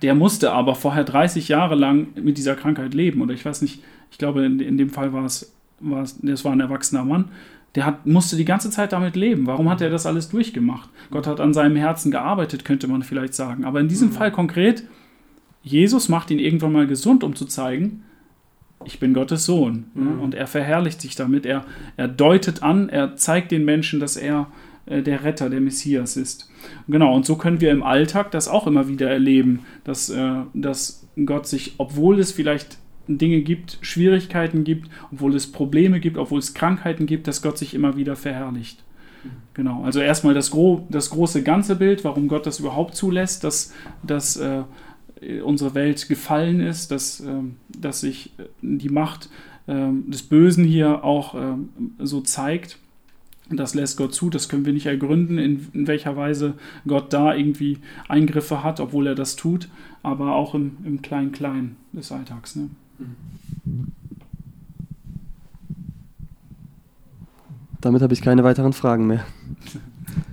der 0.02 0.14
musste 0.14 0.52
aber 0.52 0.74
vorher 0.74 1.04
30 1.04 1.48
Jahre 1.48 1.74
lang 1.74 2.08
mit 2.14 2.38
dieser 2.38 2.54
Krankheit 2.56 2.94
leben. 2.94 3.20
Oder 3.20 3.34
ich 3.34 3.44
weiß 3.44 3.62
nicht, 3.62 3.82
ich 4.10 4.18
glaube, 4.18 4.44
in, 4.44 4.60
in 4.60 4.78
dem 4.78 4.90
Fall 4.90 5.12
war 5.12 5.24
es, 5.24 5.52
war 5.80 6.02
es, 6.02 6.18
das 6.22 6.44
war 6.44 6.52
ein 6.52 6.60
erwachsener 6.60 7.04
Mann, 7.04 7.26
der 7.74 7.86
hat, 7.86 8.06
musste 8.06 8.36
die 8.36 8.44
ganze 8.44 8.70
Zeit 8.70 8.92
damit 8.92 9.14
leben. 9.16 9.46
Warum 9.46 9.68
hat 9.70 9.80
er 9.80 9.90
das 9.90 10.04
alles 10.06 10.28
durchgemacht? 10.30 10.88
Gott 11.10 11.26
hat 11.26 11.38
an 11.40 11.54
seinem 11.54 11.76
Herzen 11.76 12.10
gearbeitet, 12.10 12.64
könnte 12.64 12.88
man 12.88 13.02
vielleicht 13.02 13.34
sagen. 13.34 13.64
Aber 13.64 13.80
in 13.80 13.88
diesem 13.88 14.08
Mhm. 14.08 14.12
Fall 14.12 14.30
konkret, 14.32 14.84
Jesus 15.62 16.08
macht 16.08 16.30
ihn 16.30 16.38
irgendwann 16.38 16.72
mal 16.72 16.86
gesund, 16.86 17.22
um 17.22 17.34
zu 17.36 17.44
zeigen, 17.46 18.02
ich 18.84 18.98
bin 18.98 19.14
Gottes 19.14 19.44
Sohn. 19.44 19.90
Mhm. 19.94 20.20
Und 20.20 20.34
er 20.34 20.46
verherrlicht 20.46 21.00
sich 21.00 21.14
damit. 21.14 21.46
Er, 21.46 21.64
er 21.96 22.08
deutet 22.08 22.62
an, 22.62 22.88
er 22.88 23.16
zeigt 23.16 23.50
den 23.52 23.64
Menschen, 23.64 24.00
dass 24.00 24.16
er 24.16 24.48
äh, 24.86 25.02
der 25.02 25.24
Retter, 25.24 25.50
der 25.50 25.60
Messias 25.60 26.16
ist. 26.16 26.50
Genau, 26.88 27.14
und 27.14 27.26
so 27.26 27.36
können 27.36 27.60
wir 27.60 27.70
im 27.70 27.82
Alltag 27.82 28.30
das 28.30 28.48
auch 28.48 28.66
immer 28.66 28.88
wieder 28.88 29.10
erleben, 29.10 29.60
dass, 29.84 30.10
äh, 30.10 30.32
dass 30.54 31.06
Gott 31.26 31.46
sich, 31.46 31.74
obwohl 31.78 32.18
es 32.18 32.32
vielleicht 32.32 32.78
Dinge 33.06 33.40
gibt, 33.40 33.78
Schwierigkeiten 33.80 34.64
gibt, 34.64 34.88
obwohl 35.12 35.34
es 35.34 35.50
Probleme 35.50 36.00
gibt, 36.00 36.16
obwohl 36.16 36.38
es 36.38 36.54
Krankheiten 36.54 37.06
gibt, 37.06 37.26
dass 37.26 37.42
Gott 37.42 37.58
sich 37.58 37.74
immer 37.74 37.96
wieder 37.96 38.16
verherrlicht. 38.16 38.84
Genau, 39.52 39.82
also 39.82 40.00
erstmal 40.00 40.32
das, 40.32 40.50
gro 40.50 40.86
das 40.88 41.10
große 41.10 41.42
ganze 41.42 41.76
Bild, 41.76 42.04
warum 42.04 42.28
Gott 42.28 42.46
das 42.46 42.60
überhaupt 42.60 42.94
zulässt, 42.94 43.44
dass, 43.44 43.74
dass 44.02 44.36
äh, 44.36 44.62
unsere 45.44 45.74
Welt 45.74 46.08
gefallen 46.08 46.60
ist, 46.60 46.90
dass, 46.90 47.20
ähm, 47.20 47.56
dass 47.68 48.00
sich 48.00 48.32
äh, 48.38 48.44
die 48.62 48.88
Macht 48.88 49.28
ähm, 49.68 50.10
des 50.10 50.22
Bösen 50.22 50.64
hier 50.64 51.04
auch 51.04 51.34
ähm, 51.34 51.68
so 51.98 52.20
zeigt. 52.20 52.78
Das 53.52 53.74
lässt 53.74 53.96
Gott 53.96 54.14
zu, 54.14 54.30
das 54.30 54.48
können 54.48 54.64
wir 54.64 54.72
nicht 54.72 54.86
ergründen, 54.86 55.36
in, 55.38 55.66
in 55.72 55.86
welcher 55.88 56.16
Weise 56.16 56.54
Gott 56.86 57.12
da 57.12 57.34
irgendwie 57.34 57.78
Eingriffe 58.08 58.62
hat, 58.62 58.78
obwohl 58.78 59.08
er 59.08 59.16
das 59.16 59.34
tut, 59.34 59.68
aber 60.04 60.36
auch 60.36 60.54
im, 60.54 60.76
im 60.84 61.02
Klein-Klein 61.02 61.74
des 61.92 62.12
Alltags. 62.12 62.54
Ne? 62.54 62.70
Damit 67.80 68.02
habe 68.02 68.12
ich 68.12 68.20
keine 68.22 68.44
weiteren 68.44 68.72
Fragen 68.72 69.06
mehr. 69.06 69.24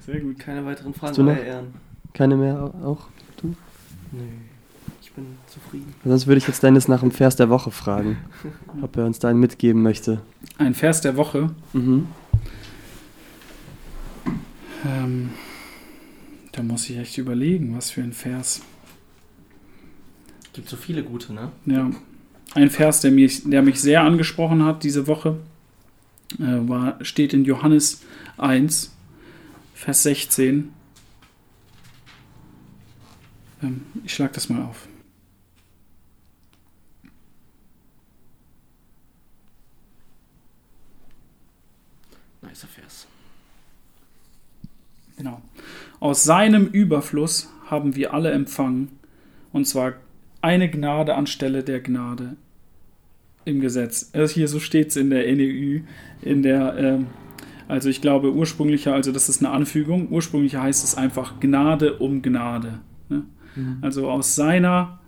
Sehr 0.06 0.20
gut. 0.20 0.38
Keine 0.40 0.66
weiteren 0.66 0.94
Fragen, 0.94 1.16
du 1.16 1.24
noch? 1.24 1.32
euer 1.32 1.40
Ehren. 1.44 1.68
Keine 2.14 2.36
mehr 2.36 2.62
au- 2.62 2.86
auch? 2.86 3.08
Ich 3.36 3.42
bin 3.42 3.56
zufrieden. 5.68 5.94
Sonst 6.04 6.28
würde 6.28 6.38
ich 6.38 6.48
jetzt 6.48 6.64
Dennis 6.64 6.88
nach 6.88 7.02
dem 7.02 7.12
Vers 7.12 7.36
der 7.36 7.50
Woche 7.50 7.72
fragen, 7.72 8.18
ob 8.82 8.98
er 8.98 9.06
uns 9.06 9.20
da 9.20 9.30
einen 9.30 9.40
mitgeben 9.40 9.82
möchte. 9.82 10.22
Ein 10.58 10.74
Vers 10.74 11.02
der 11.02 11.16
Woche. 11.18 11.52
Mhm. 11.74 12.08
Ähm, 14.86 15.30
da 16.52 16.64
muss 16.64 16.90
ich 16.90 16.98
echt 16.98 17.18
überlegen, 17.18 17.76
was 17.76 17.92
für 17.92 18.02
ein 18.02 18.14
Vers. 18.14 18.62
Gibt 20.54 20.70
so 20.70 20.78
viele 20.78 21.04
gute, 21.04 21.34
ne? 21.34 21.52
Ja, 21.66 21.92
ein 22.54 22.70
Vers, 22.70 23.02
der 23.02 23.12
mich, 23.12 23.44
der 23.44 23.62
mich 23.62 23.80
sehr 23.80 24.02
angesprochen 24.02 24.64
hat 24.64 24.84
diese 24.84 25.06
Woche, 25.08 25.38
äh, 26.40 26.68
war, 26.68 27.04
steht 27.04 27.34
in 27.34 27.46
Johannes 27.46 28.02
1, 28.38 28.94
Vers 29.76 30.04
16. 30.04 30.72
Ähm, 33.62 33.82
ich 34.04 34.14
schlage 34.14 34.34
das 34.34 34.50
mal 34.50 34.64
auf. 34.64 34.88
Nicer 42.58 42.68
Vers. 42.68 43.06
Genau. 45.16 45.44
Aus 46.00 46.24
seinem 46.24 46.66
Überfluss 46.66 47.50
haben 47.68 47.96
wir 47.96 48.16
alle 48.16 48.32
empfangen, 48.32 48.90
und 49.54 49.68
zwar 49.68 49.94
eine 50.42 50.68
Gnade 50.68 51.14
anstelle 51.14 51.64
der 51.64 51.82
Gnade 51.82 52.36
im 53.46 53.62
Gesetz. 53.62 54.10
Also 54.14 54.34
hier 54.34 54.48
so 54.48 54.60
steht 54.60 54.88
es 54.88 54.96
in 54.96 55.12
der 55.12 55.24
NEU, 55.36 55.82
in 56.24 56.42
der, 56.42 56.76
ähm, 56.78 57.08
also 57.68 57.90
ich 57.90 58.02
glaube 58.02 58.34
ursprünglicher, 58.34 58.92
also 58.92 59.12
das 59.12 59.30
ist 59.30 59.44
eine 59.44 59.54
Anfügung, 59.54 60.10
ursprünglicher 60.10 60.64
heißt 60.64 60.84
es 60.84 60.96
einfach 60.96 61.40
Gnade 61.40 62.00
um 62.00 62.24
Gnade. 62.24 62.80
Ne? 63.10 63.24
Also 63.82 64.10
aus 64.10 64.34
seiner, 64.34 65.00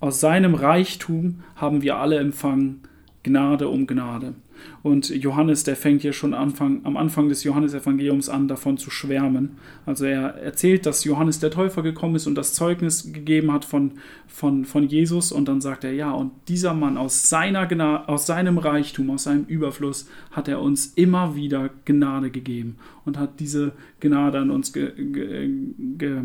aus 0.00 0.18
seinem 0.18 0.56
Reichtum 0.56 1.44
haben 1.54 1.82
wir 1.82 1.98
alle 1.98 2.18
empfangen 2.18 2.80
Gnade 3.22 3.68
um 3.68 3.86
Gnade. 3.86 4.34
Und 4.82 5.10
Johannes, 5.10 5.64
der 5.64 5.76
fängt 5.76 6.02
hier 6.02 6.12
schon 6.12 6.34
Anfang, 6.34 6.80
am 6.84 6.96
Anfang 6.96 7.28
des 7.28 7.44
Johannesevangeliums 7.44 8.28
an, 8.28 8.48
davon 8.48 8.78
zu 8.78 8.90
schwärmen. 8.90 9.56
Also 9.86 10.06
er 10.06 10.36
erzählt, 10.36 10.86
dass 10.86 11.04
Johannes 11.04 11.38
der 11.38 11.50
Täufer 11.50 11.82
gekommen 11.82 12.16
ist 12.16 12.26
und 12.26 12.34
das 12.34 12.54
Zeugnis 12.54 13.12
gegeben 13.12 13.52
hat 13.52 13.64
von, 13.64 13.92
von, 14.26 14.64
von 14.64 14.88
Jesus. 14.88 15.32
Und 15.32 15.48
dann 15.48 15.60
sagt 15.60 15.84
er, 15.84 15.92
ja, 15.92 16.12
und 16.12 16.32
dieser 16.48 16.74
Mann 16.74 16.96
aus, 16.96 17.28
seiner 17.28 18.08
aus 18.08 18.26
seinem 18.26 18.58
Reichtum, 18.58 19.10
aus 19.10 19.24
seinem 19.24 19.44
Überfluss, 19.44 20.08
hat 20.30 20.48
er 20.48 20.60
uns 20.60 20.86
immer 20.94 21.34
wieder 21.34 21.70
Gnade 21.84 22.30
gegeben 22.30 22.76
und 23.04 23.18
hat 23.18 23.40
diese 23.40 23.72
Gnade 24.00 24.38
an 24.38 24.50
uns 24.50 24.72
ge 24.72 24.92
ge 24.96 25.50
ge 25.98 26.22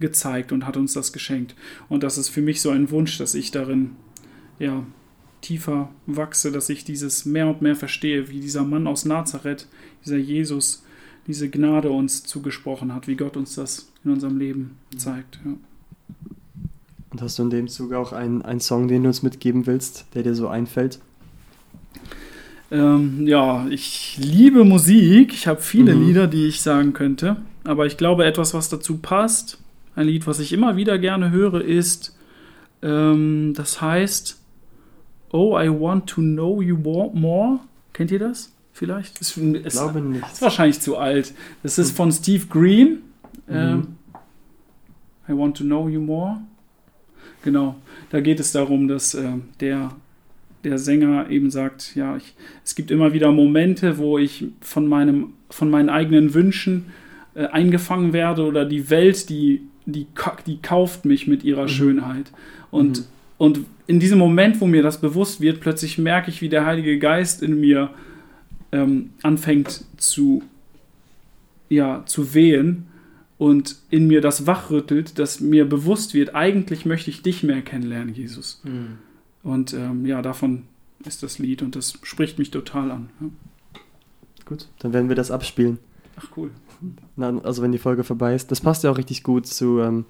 gezeigt 0.00 0.52
und 0.52 0.66
hat 0.66 0.76
uns 0.76 0.92
das 0.92 1.12
geschenkt. 1.12 1.54
Und 1.88 2.02
das 2.02 2.18
ist 2.18 2.28
für 2.28 2.42
mich 2.42 2.60
so 2.60 2.70
ein 2.70 2.90
Wunsch, 2.90 3.18
dass 3.18 3.34
ich 3.34 3.50
darin, 3.50 3.92
ja, 4.58 4.84
tiefer 5.40 5.88
wachse, 6.06 6.52
dass 6.52 6.68
ich 6.68 6.84
dieses 6.84 7.24
mehr 7.24 7.48
und 7.48 7.62
mehr 7.62 7.76
verstehe, 7.76 8.28
wie 8.28 8.40
dieser 8.40 8.64
Mann 8.64 8.86
aus 8.86 9.04
Nazareth, 9.04 9.66
dieser 10.04 10.16
Jesus, 10.16 10.84
diese 11.26 11.48
Gnade 11.48 11.90
uns 11.90 12.24
zugesprochen 12.24 12.94
hat, 12.94 13.06
wie 13.06 13.16
Gott 13.16 13.36
uns 13.36 13.54
das 13.54 13.90
in 14.04 14.12
unserem 14.12 14.38
Leben 14.38 14.78
zeigt. 14.96 15.38
Ja. 15.44 15.52
Und 17.10 17.22
hast 17.22 17.38
du 17.38 17.42
in 17.42 17.50
dem 17.50 17.68
Zuge 17.68 17.98
auch 17.98 18.12
einen, 18.12 18.42
einen 18.42 18.60
Song, 18.60 18.88
den 18.88 19.02
du 19.02 19.08
uns 19.08 19.22
mitgeben 19.22 19.66
willst, 19.66 20.06
der 20.14 20.22
dir 20.22 20.34
so 20.34 20.48
einfällt? 20.48 21.00
Ähm, 22.70 23.26
ja, 23.26 23.66
ich 23.68 24.18
liebe 24.20 24.64
Musik. 24.64 25.32
Ich 25.32 25.46
habe 25.46 25.60
viele 25.60 25.94
Mhm. 25.94 26.06
Lieder, 26.06 26.26
die 26.26 26.46
ich 26.46 26.60
sagen 26.60 26.92
könnte. 26.92 27.36
Aber 27.64 27.86
ich 27.86 27.96
glaube, 27.96 28.24
etwas, 28.26 28.52
was 28.54 28.68
dazu 28.68 28.98
passt, 28.98 29.58
ein 29.94 30.06
Lied, 30.06 30.26
was 30.26 30.38
ich 30.38 30.52
immer 30.52 30.76
wieder 30.76 30.98
gerne 30.98 31.30
höre, 31.30 31.62
ist, 31.62 32.16
ähm, 32.82 33.54
das 33.56 33.80
heißt 33.80 34.38
Oh, 35.32 35.58
I 35.58 35.68
Want 35.68 36.06
to 36.10 36.20
Know 36.20 36.60
You 36.62 36.76
More. 36.76 37.60
Kennt 37.92 38.10
ihr 38.10 38.18
das? 38.18 38.52
Vielleicht? 38.72 39.20
Ist, 39.20 39.36
Ich 39.36 39.42
ist, 39.64 39.72
glaube 39.78 40.00
nicht. 40.00 40.24
ist 40.24 40.40
wahrscheinlich 40.42 40.80
zu 40.80 40.96
alt. 40.96 41.34
Das 41.62 41.78
ist 41.78 41.96
von 41.96 42.12
Steve 42.12 42.46
Green. 42.46 42.98
Ähm, 43.48 43.76
Mhm. 43.76 43.86
I 45.28 45.36
Want 45.36 45.56
to 45.58 45.64
Know 45.64 45.88
You 45.88 46.00
More. 46.00 46.38
Genau. 47.42 47.76
Da 48.10 48.20
geht 48.20 48.40
es 48.40 48.52
darum, 48.52 48.88
dass 48.88 49.14
ähm, 49.14 49.44
der, 49.60 49.92
der 50.64 50.78
Sänger 50.78 51.28
eben 51.30 51.50
sagt, 51.50 51.94
ja, 51.94 52.16
ich, 52.16 52.34
es 52.64 52.74
gibt 52.74 52.90
immer 52.90 53.12
wieder 53.12 53.30
Momente, 53.32 53.98
wo 53.98 54.18
ich 54.18 54.46
von, 54.60 54.86
meinem, 54.86 55.34
von 55.50 55.70
meinen 55.70 55.90
eigenen 55.90 56.32
Wünschen 56.34 56.86
äh, 57.34 57.46
eingefangen 57.46 58.12
werde 58.12 58.44
oder 58.46 58.64
die 58.64 58.88
Welt, 58.90 59.28
die, 59.28 59.62
die, 59.86 60.06
die 60.46 60.62
kauft 60.62 61.04
mich 61.04 61.26
mit 61.26 61.44
ihrer 61.44 61.64
Mhm. 61.64 61.68
Schönheit. 61.68 62.32
Und, 62.70 63.00
Mhm. 63.00 63.04
und 63.38 63.60
in 63.88 63.98
diesem 63.98 64.18
Moment, 64.18 64.60
wo 64.60 64.66
mir 64.66 64.82
das 64.82 65.00
bewusst 65.00 65.40
wird, 65.40 65.60
plötzlich 65.60 65.98
merke 65.98 66.30
ich, 66.30 66.42
wie 66.42 66.50
der 66.50 66.66
Heilige 66.66 66.98
Geist 66.98 67.42
in 67.42 67.58
mir 67.58 67.90
ähm, 68.70 69.10
anfängt 69.22 69.82
zu, 69.96 70.42
ja, 71.70 72.04
zu 72.04 72.34
wehen 72.34 72.86
und 73.38 73.76
in 73.88 74.06
mir 74.06 74.20
das 74.20 74.46
wachrüttelt, 74.46 75.18
dass 75.18 75.40
mir 75.40 75.66
bewusst 75.66 76.12
wird, 76.12 76.34
eigentlich 76.34 76.84
möchte 76.84 77.08
ich 77.08 77.22
dich 77.22 77.42
mehr 77.42 77.62
kennenlernen, 77.62 78.14
Jesus. 78.14 78.60
Mhm. 78.62 78.98
Und 79.42 79.72
ähm, 79.72 80.04
ja, 80.04 80.20
davon 80.20 80.64
ist 81.06 81.22
das 81.22 81.38
Lied 81.38 81.62
und 81.62 81.74
das 81.74 81.98
spricht 82.02 82.38
mich 82.38 82.50
total 82.50 82.90
an. 82.90 83.10
Ja. 83.20 83.28
Gut, 84.44 84.68
dann 84.80 84.92
werden 84.92 85.08
wir 85.08 85.16
das 85.16 85.30
abspielen. 85.30 85.78
Ach 86.16 86.28
cool. 86.36 86.50
Na, 87.16 87.38
also 87.40 87.62
wenn 87.62 87.72
die 87.72 87.78
Folge 87.78 88.04
vorbei 88.04 88.34
ist. 88.34 88.50
Das 88.50 88.60
passt 88.60 88.84
ja 88.84 88.90
auch 88.90 88.98
richtig 88.98 89.22
gut 89.22 89.46
zu, 89.46 89.80
ähm, 89.80 90.04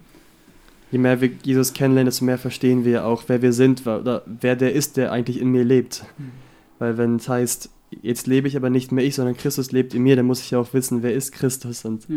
je 0.91 0.99
mehr 0.99 1.20
wir 1.20 1.30
Jesus 1.43 1.72
kennenlernen, 1.72 2.07
desto 2.07 2.24
mehr 2.24 2.39
verstehen 2.39 2.84
wir 2.84 3.05
auch, 3.07 3.24
wer 3.28 3.43
wir 3.43 3.53
sind 3.53 3.86
oder 3.86 4.22
wer 4.26 4.57
der 4.57 4.72
ist, 4.72 4.97
der 4.97 5.12
eigentlich 5.12 5.41
in 5.41 5.49
mir 5.49 5.64
lebt. 5.64 6.05
Mhm. 6.18 6.30
Weil 6.78 6.97
wenn 6.99 7.16
es 7.16 7.28
heißt, 7.28 7.70
jetzt 8.03 8.26
lebe 8.26 8.49
ich 8.49 8.57
aber 8.57 8.70
nicht 8.70 8.93
mehr 8.93 9.05
ich, 9.05 9.14
sondern 9.14 9.36
Christus 9.36 9.72
lebt 9.72 9.95
in 9.95 10.03
mir, 10.03 10.16
dann 10.16 10.26
muss 10.26 10.41
ich 10.41 10.51
ja 10.51 10.59
auch 10.59 10.72
wissen, 10.74 11.03
wer 11.03 11.14
ist 11.14 11.32
Christus 11.32 11.84
und 11.84 12.09
Ja. 12.09 12.16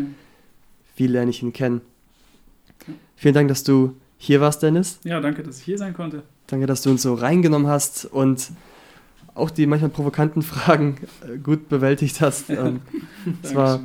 wie 0.96 1.08
lerne 1.08 1.32
ich 1.32 1.42
ihn 1.42 1.54
kennen. 1.54 1.82
Vielen 3.16 3.34
Dank, 3.34 3.48
dass 3.50 3.64
du 3.64 3.96
hier 4.18 4.42
warst, 4.42 4.62
Dennis. 4.64 5.00
ja, 5.04 5.20
danke, 5.20 5.44
dass 5.44 5.60
ich 5.60 5.64
hier 5.66 5.78
sein 5.78 5.94
konnte. 5.94 6.24
Danke, 6.48 6.66
dass 6.66 6.82
du 6.82 6.90
uns 6.90 7.02
so 7.02 7.14
reingenommen 7.14 7.68
hast 7.68 8.06
und 8.06 8.52
auch 9.36 9.50
die 9.50 9.66
manchmal 9.66 9.90
provokanten 9.92 10.42
Fragen 10.54 10.98
äh, 11.28 11.38
gut 11.38 11.70
bewältigt 11.70 12.22
hast. 12.22 12.50
Ähm, 12.50 12.82
Es 13.44 13.54
war 13.56 13.80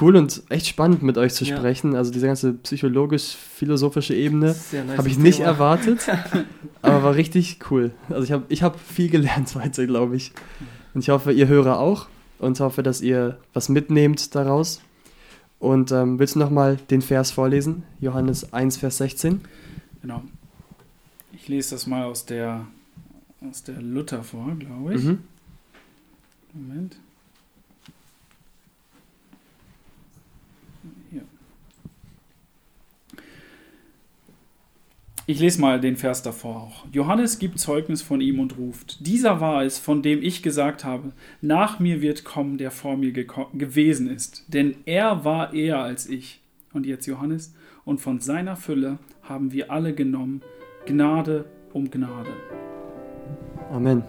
cool 0.00 0.16
und 0.16 0.42
echt 0.50 0.66
spannend 0.66 1.02
mit 1.02 1.16
euch 1.18 1.32
zu 1.34 1.44
Ja. 1.44 1.56
sprechen. 1.56 1.94
Also 1.96 2.10
diese 2.12 2.26
ganze 2.26 2.52
psychologisch-philosophische 2.52 4.14
Ebene 4.14 4.48
nice 4.48 4.98
habe 4.98 5.08
ich 5.08 5.18
nicht 5.18 5.36
Thema. 5.38 5.48
erwartet, 5.48 6.06
aber 6.82 7.02
war 7.02 7.14
richtig 7.14 7.58
cool. 7.70 7.92
Also 8.10 8.22
ich 8.24 8.32
habe 8.32 8.44
ich 8.48 8.62
hab 8.62 8.78
viel 8.78 9.08
gelernt 9.10 9.54
heute, 9.54 9.86
glaube 9.86 10.16
ich. 10.16 10.32
Und 10.94 11.00
ich 11.00 11.08
hoffe, 11.10 11.32
ihr 11.32 11.48
Hörer 11.48 11.78
auch 11.78 12.06
und 12.38 12.60
hoffe, 12.60 12.82
dass 12.82 13.00
ihr 13.00 13.38
was 13.52 13.68
mitnehmt 13.68 14.34
daraus. 14.34 14.80
Und 15.58 15.92
ähm, 15.92 16.18
willst 16.18 16.34
du 16.34 16.40
nochmal 16.40 16.76
den 16.90 17.00
Vers 17.00 17.30
vorlesen? 17.30 17.84
Johannes 18.00 18.52
1, 18.52 18.76
Vers 18.76 18.98
16. 18.98 19.40
Genau. 20.02 20.22
Ich 21.32 21.48
lese 21.48 21.74
das 21.74 21.86
mal 21.86 22.04
aus 22.04 22.26
der, 22.26 22.66
aus 23.48 23.62
der 23.62 23.80
Luther 23.80 24.22
vor, 24.22 24.54
glaube 24.58 24.94
ich. 24.94 25.04
Mhm. 25.04 25.18
Moment. 26.52 26.96
Hier. 31.10 31.22
Ich 35.26 35.40
lese 35.40 35.60
mal 35.60 35.80
den 35.80 35.96
Vers 35.96 36.22
davor 36.22 36.56
auch. 36.56 36.86
Johannes 36.92 37.38
gibt 37.38 37.58
Zeugnis 37.58 38.02
von 38.02 38.20
ihm 38.20 38.38
und 38.40 38.58
ruft, 38.58 39.06
dieser 39.06 39.40
war 39.40 39.64
es, 39.64 39.78
von 39.78 40.02
dem 40.02 40.22
ich 40.22 40.42
gesagt 40.42 40.84
habe, 40.84 41.12
nach 41.40 41.80
mir 41.80 42.02
wird 42.02 42.24
kommen, 42.24 42.58
der 42.58 42.70
vor 42.70 42.96
mir 42.96 43.12
gewesen 43.12 44.08
ist, 44.08 44.44
denn 44.48 44.76
er 44.84 45.24
war 45.24 45.54
eher 45.54 45.78
als 45.78 46.08
ich. 46.08 46.40
Und 46.72 46.86
jetzt 46.86 47.06
Johannes, 47.06 47.54
und 47.84 48.00
von 48.00 48.20
seiner 48.20 48.56
Fülle 48.56 48.98
haben 49.22 49.52
wir 49.52 49.70
alle 49.70 49.94
genommen, 49.94 50.42
Gnade 50.86 51.46
um 51.72 51.90
Gnade. 51.90 52.30
Amen. 53.74 54.04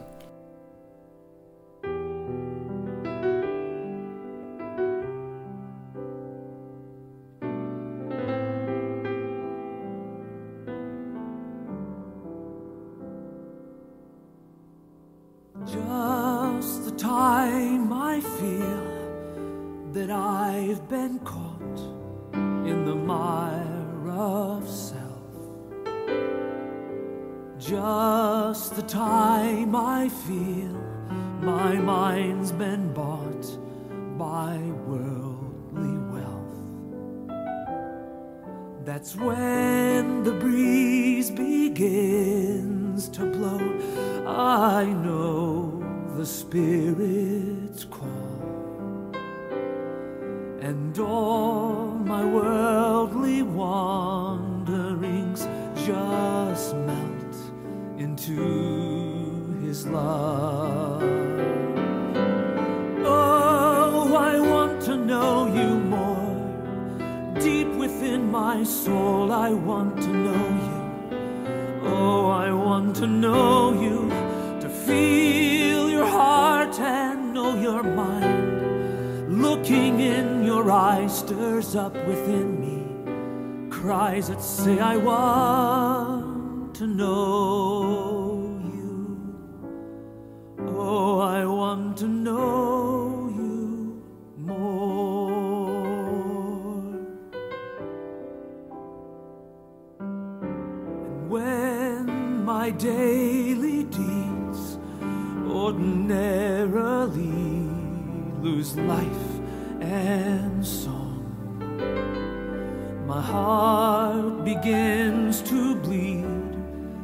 Begins 115.05 115.41
to 115.43 115.75
bleed, 115.75 116.25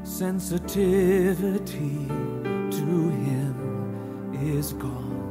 sensitivity 0.04 2.08
to 2.08 3.10
him 3.28 3.56
is 4.42 4.74
gone. 4.74 5.22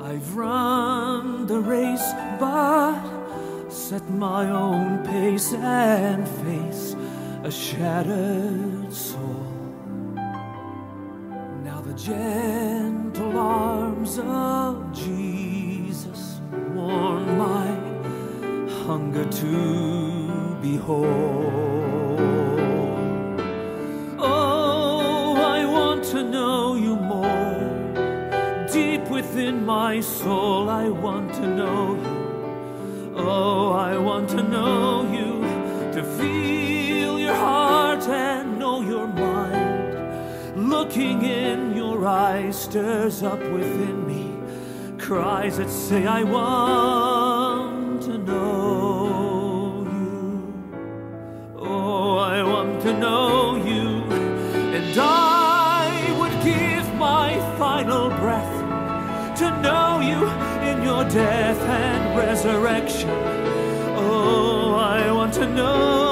I've 0.00 0.36
run 0.36 1.46
the 1.46 1.60
race, 1.60 2.12
but 2.40 3.00
set 3.68 4.10
my 4.10 4.50
own 4.50 5.06
pace 5.06 5.52
and 5.52 6.28
face 6.44 6.96
a 7.44 7.50
shattered 7.52 8.92
soul. 8.92 9.46
Now 11.62 11.80
the 11.82 11.94
gentle 11.94 13.38
arms 13.38 14.18
of 14.18 14.92
Jesus 14.92 16.40
warm 16.74 17.38
my 17.38 17.76
hunger 18.86 19.24
to 19.24 19.95
behold. 20.76 22.20
Oh, 24.18 25.36
I 25.36 25.64
want 25.64 26.04
to 26.12 26.22
know 26.22 26.74
you 26.74 26.94
more. 26.96 28.66
Deep 28.72 29.04
within 29.08 29.64
my 29.64 30.00
soul, 30.00 30.68
I 30.68 30.88
want 30.88 31.32
to 31.34 31.46
know 31.60 31.94
you. 32.04 32.16
Oh, 33.16 33.72
I 33.72 33.96
want 33.96 34.28
to 34.30 34.42
know 34.42 35.10
you, 35.18 35.32
to 35.94 36.02
feel 36.18 37.18
your 37.18 37.34
heart 37.34 38.04
and 38.08 38.58
know 38.58 38.82
your 38.82 39.06
mind. 39.06 40.68
Looking 40.74 41.22
in 41.22 41.74
your 41.74 42.06
eyes 42.06 42.56
stirs 42.64 43.22
up 43.22 43.40
within 43.40 44.06
me 44.06 44.24
cries 44.98 45.58
that 45.58 45.70
say, 45.70 46.04
I 46.04 46.22
want 46.24 47.15
resurrection. 62.36 63.08
Oh, 63.96 64.74
I 64.74 65.10
want 65.10 65.32
to 65.34 65.46
know 65.46 66.05